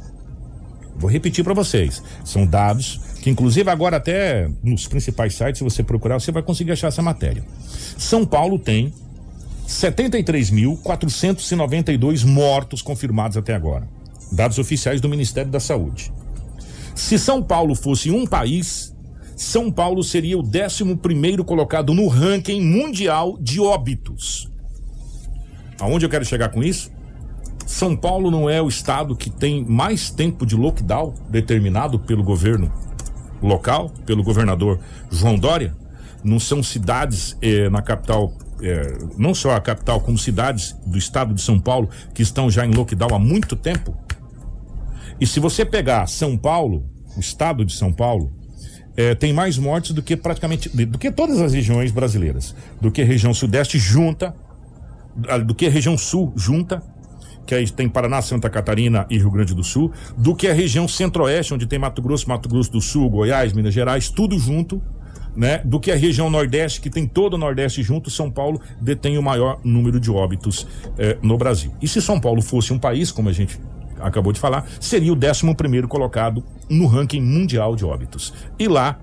Vou 0.97 1.09
repetir 1.09 1.43
para 1.43 1.53
vocês. 1.53 2.01
São 2.23 2.45
dados 2.45 3.01
que, 3.21 3.29
inclusive, 3.29 3.69
agora 3.69 3.97
até 3.97 4.49
nos 4.63 4.87
principais 4.87 5.35
sites, 5.35 5.57
se 5.57 5.63
você 5.63 5.83
procurar, 5.83 6.17
você 6.19 6.31
vai 6.31 6.41
conseguir 6.41 6.71
achar 6.71 6.87
essa 6.87 7.01
matéria. 7.01 7.43
São 7.97 8.25
Paulo 8.25 8.57
tem 8.57 8.93
73.492 9.67 12.25
mortos 12.25 12.81
confirmados 12.81 13.35
até 13.35 13.53
agora. 13.53 13.89
Dados 14.31 14.57
oficiais 14.57 15.01
do 15.01 15.09
Ministério 15.09 15.51
da 15.51 15.59
Saúde. 15.59 16.13
Se 16.93 17.19
São 17.19 17.43
Paulo 17.43 17.75
fosse 17.75 18.09
um 18.09 18.25
país, 18.25 18.95
São 19.35 19.69
Paulo 19.71 20.01
seria 20.03 20.37
o 20.37 20.41
11 20.41 20.95
primeiro 20.95 21.43
colocado 21.43 21.93
no 21.93 22.07
ranking 22.07 22.61
mundial 22.61 23.37
de 23.39 23.59
óbitos. 23.59 24.49
Aonde 25.79 26.05
eu 26.05 26.09
quero 26.09 26.23
chegar 26.23 26.47
com 26.49 26.63
isso? 26.63 26.94
São 27.75 27.93
Paulo 27.93 28.31
não 28.31 28.49
é 28.49 28.61
o 28.61 28.69
estado 28.69 29.17
que 29.17 29.29
tem 29.29 29.65
mais 29.65 30.09
tempo 30.09 30.45
de 30.45 30.55
lockdown 30.55 31.13
determinado 31.29 31.99
pelo 31.99 32.23
governo 32.23 32.71
local, 33.41 33.89
pelo 34.05 34.23
governador 34.23 34.79
João 35.11 35.37
Dória? 35.37 35.75
Não 36.23 36.39
são 36.39 36.63
cidades 36.63 37.35
eh, 37.41 37.69
na 37.69 37.81
capital, 37.81 38.31
eh, 38.61 38.97
não 39.17 39.35
só 39.35 39.51
a 39.51 39.59
capital, 39.59 39.99
como 39.99 40.17
cidades 40.17 40.73
do 40.85 40.97
estado 40.97 41.33
de 41.33 41.41
São 41.41 41.59
Paulo 41.59 41.89
que 42.13 42.21
estão 42.21 42.49
já 42.49 42.65
em 42.65 42.71
lockdown 42.71 43.13
há 43.13 43.19
muito 43.19 43.57
tempo? 43.57 43.93
E 45.19 45.27
se 45.27 45.41
você 45.41 45.65
pegar 45.65 46.07
São 46.07 46.37
Paulo, 46.37 46.89
o 47.17 47.19
estado 47.19 47.65
de 47.65 47.73
São 47.73 47.91
Paulo, 47.91 48.31
eh, 48.95 49.15
tem 49.15 49.33
mais 49.33 49.57
mortes 49.57 49.91
do 49.91 50.01
que 50.01 50.15
praticamente 50.15 50.69
do 50.69 50.97
que 50.97 51.11
todas 51.11 51.41
as 51.41 51.51
regiões 51.51 51.91
brasileiras, 51.91 52.55
do 52.79 52.89
que 52.89 53.03
região 53.03 53.33
sudeste 53.33 53.77
junta, 53.77 54.33
do 55.45 55.53
que 55.53 55.67
região 55.67 55.97
sul 55.97 56.31
junta 56.37 56.94
que 57.45 57.53
aí 57.53 57.69
tem 57.69 57.87
Paraná, 57.87 58.21
Santa 58.21 58.49
Catarina 58.49 59.05
e 59.09 59.17
Rio 59.17 59.31
Grande 59.31 59.53
do 59.53 59.63
Sul, 59.63 59.91
do 60.17 60.35
que 60.35 60.47
a 60.47 60.53
região 60.53 60.87
centro-oeste, 60.87 61.53
onde 61.53 61.65
tem 61.65 61.79
Mato 61.79 62.01
Grosso, 62.01 62.27
Mato 62.27 62.49
Grosso 62.49 62.71
do 62.71 62.81
Sul, 62.81 63.09
Goiás, 63.09 63.53
Minas 63.53 63.73
Gerais, 63.73 64.09
tudo 64.09 64.37
junto, 64.37 64.81
né? 65.35 65.61
Do 65.65 65.79
que 65.79 65.91
a 65.91 65.95
região 65.95 66.29
Nordeste, 66.29 66.81
que 66.81 66.89
tem 66.89 67.05
todo 67.05 67.33
o 67.33 67.37
Nordeste 67.37 67.83
junto, 67.83 68.09
São 68.09 68.31
Paulo 68.31 68.59
detém 68.79 69.17
o 69.17 69.23
maior 69.23 69.59
número 69.63 69.99
de 69.99 70.09
óbitos 70.09 70.65
eh, 70.97 71.17
no 71.21 71.37
Brasil. 71.37 71.73
E 71.81 71.87
se 71.87 72.01
São 72.01 72.19
Paulo 72.19 72.41
fosse 72.41 72.71
um 72.71 72.79
país, 72.79 73.11
como 73.11 73.29
a 73.29 73.33
gente 73.33 73.59
acabou 73.99 74.31
de 74.31 74.39
falar, 74.39 74.65
seria 74.79 75.13
o 75.13 75.17
11 75.17 75.53
primeiro 75.55 75.87
colocado 75.87 76.43
no 76.69 76.87
ranking 76.87 77.21
mundial 77.21 77.75
de 77.75 77.85
óbitos. 77.85 78.33
E 78.57 78.67
lá 78.67 78.99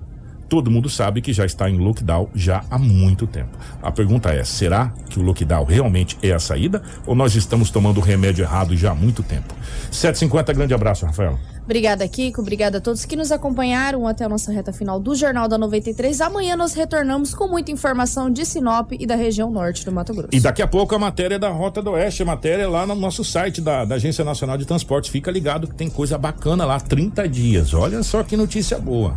todo 0.53 0.70
mundo 0.70 0.86
sabe 0.90 1.22
que 1.22 1.32
já 1.32 1.46
está 1.46 1.70
em 1.70 1.78
lockdown 1.78 2.28
já 2.34 2.62
há 2.70 2.78
muito 2.78 3.26
tempo. 3.26 3.57
A 3.82 3.90
pergunta 3.90 4.28
é: 4.28 4.44
será 4.44 4.92
que 5.09 5.18
o 5.18 5.22
lockdown 5.22 5.64
realmente 5.64 6.18
é 6.22 6.30
a 6.30 6.38
saída 6.38 6.82
ou 7.07 7.14
nós 7.14 7.34
estamos 7.34 7.70
tomando 7.70 7.96
o 7.96 8.00
remédio 8.03 8.42
errado 8.42 8.76
já 8.76 8.90
há 8.90 8.94
muito 8.94 9.22
tempo? 9.22 9.55
750, 9.90 10.53
grande 10.53 10.74
abraço, 10.74 11.07
Rafael. 11.07 11.38
Obrigada, 11.64 12.07
Kiko. 12.07 12.42
Obrigada 12.42 12.78
a 12.78 12.80
todos 12.82 13.07
que 13.07 13.16
nos 13.16 13.32
acompanharam 13.32 14.07
até 14.07 14.26
a 14.26 14.28
nossa 14.28 14.53
reta 14.53 14.74
final 14.74 15.00
do 15.00 15.14
Jornal 15.14 15.48
da 15.48 15.57
93. 15.57 16.20
Amanhã 16.20 16.55
nós 16.55 16.74
retornamos 16.74 17.32
com 17.32 17.48
muita 17.48 17.70
informação 17.70 18.30
de 18.30 18.44
Sinop 18.44 18.92
e 18.92 19.07
da 19.07 19.14
região 19.14 19.50
norte 19.50 19.86
do 19.86 19.92
Mato 19.92 20.12
Grosso. 20.12 20.28
E 20.32 20.40
daqui 20.40 20.61
a 20.61 20.68
pouco 20.68 20.94
a 20.94 20.98
matéria 20.98 21.38
da 21.38 21.48
Rota 21.48 21.80
do 21.80 21.92
Oeste, 21.92 22.24
a 22.24 22.26
matéria 22.26 22.68
lá 22.68 22.86
no 22.86 22.94
nosso 22.94 23.24
site 23.24 23.62
da, 23.62 23.86
da 23.86 23.94
Agência 23.94 24.22
Nacional 24.22 24.59
de 24.59 24.66
Transportes. 24.66 25.09
Fica 25.11 25.30
ligado 25.30 25.66
que 25.66 25.74
tem 25.74 25.88
coisa 25.88 26.18
bacana 26.18 26.66
lá, 26.66 26.78
30 26.78 27.26
dias. 27.26 27.72
Olha 27.72 28.03
só 28.03 28.22
que 28.22 28.36
notícia 28.36 28.78
boa. 28.78 29.16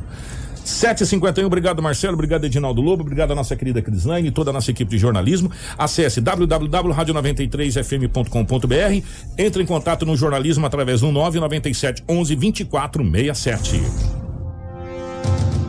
751, 0.66 1.46
obrigado 1.46 1.82
Marcelo, 1.82 2.16
obrigado 2.16 2.44
Edinaldo 2.46 2.82
Lobo, 2.82 3.04
obrigado 3.04 3.32
a 3.32 3.36
nossa 3.36 3.56
querida 3.56 3.82
Crislaine 3.82 4.28
e 4.30 4.32
toda 4.32 4.50
a 4.50 4.54
nossa 4.54 4.72
equipe 4.72 4.92
de 4.92 4.98
jornalismo. 4.98 5.52
Acesse 5.78 6.20
www.radio93fm.com.br. 6.22 9.06
Entre 9.38 9.64
em 9.64 9.66
contato 9.66 10.06
no 10.06 10.18
jornalismo 10.18 10.66
através 10.66 11.02
do 11.02 11.12
997 11.12 12.04
11 12.08 12.36
2467. 12.36 13.82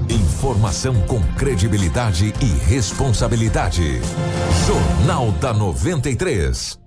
Informação 0.09 0.95
com 1.03 1.21
credibilidade 1.35 2.33
e 2.41 2.47
responsabilidade. 2.69 4.01
Jornal 4.67 5.33
da 5.33 5.53
93. 5.53 6.86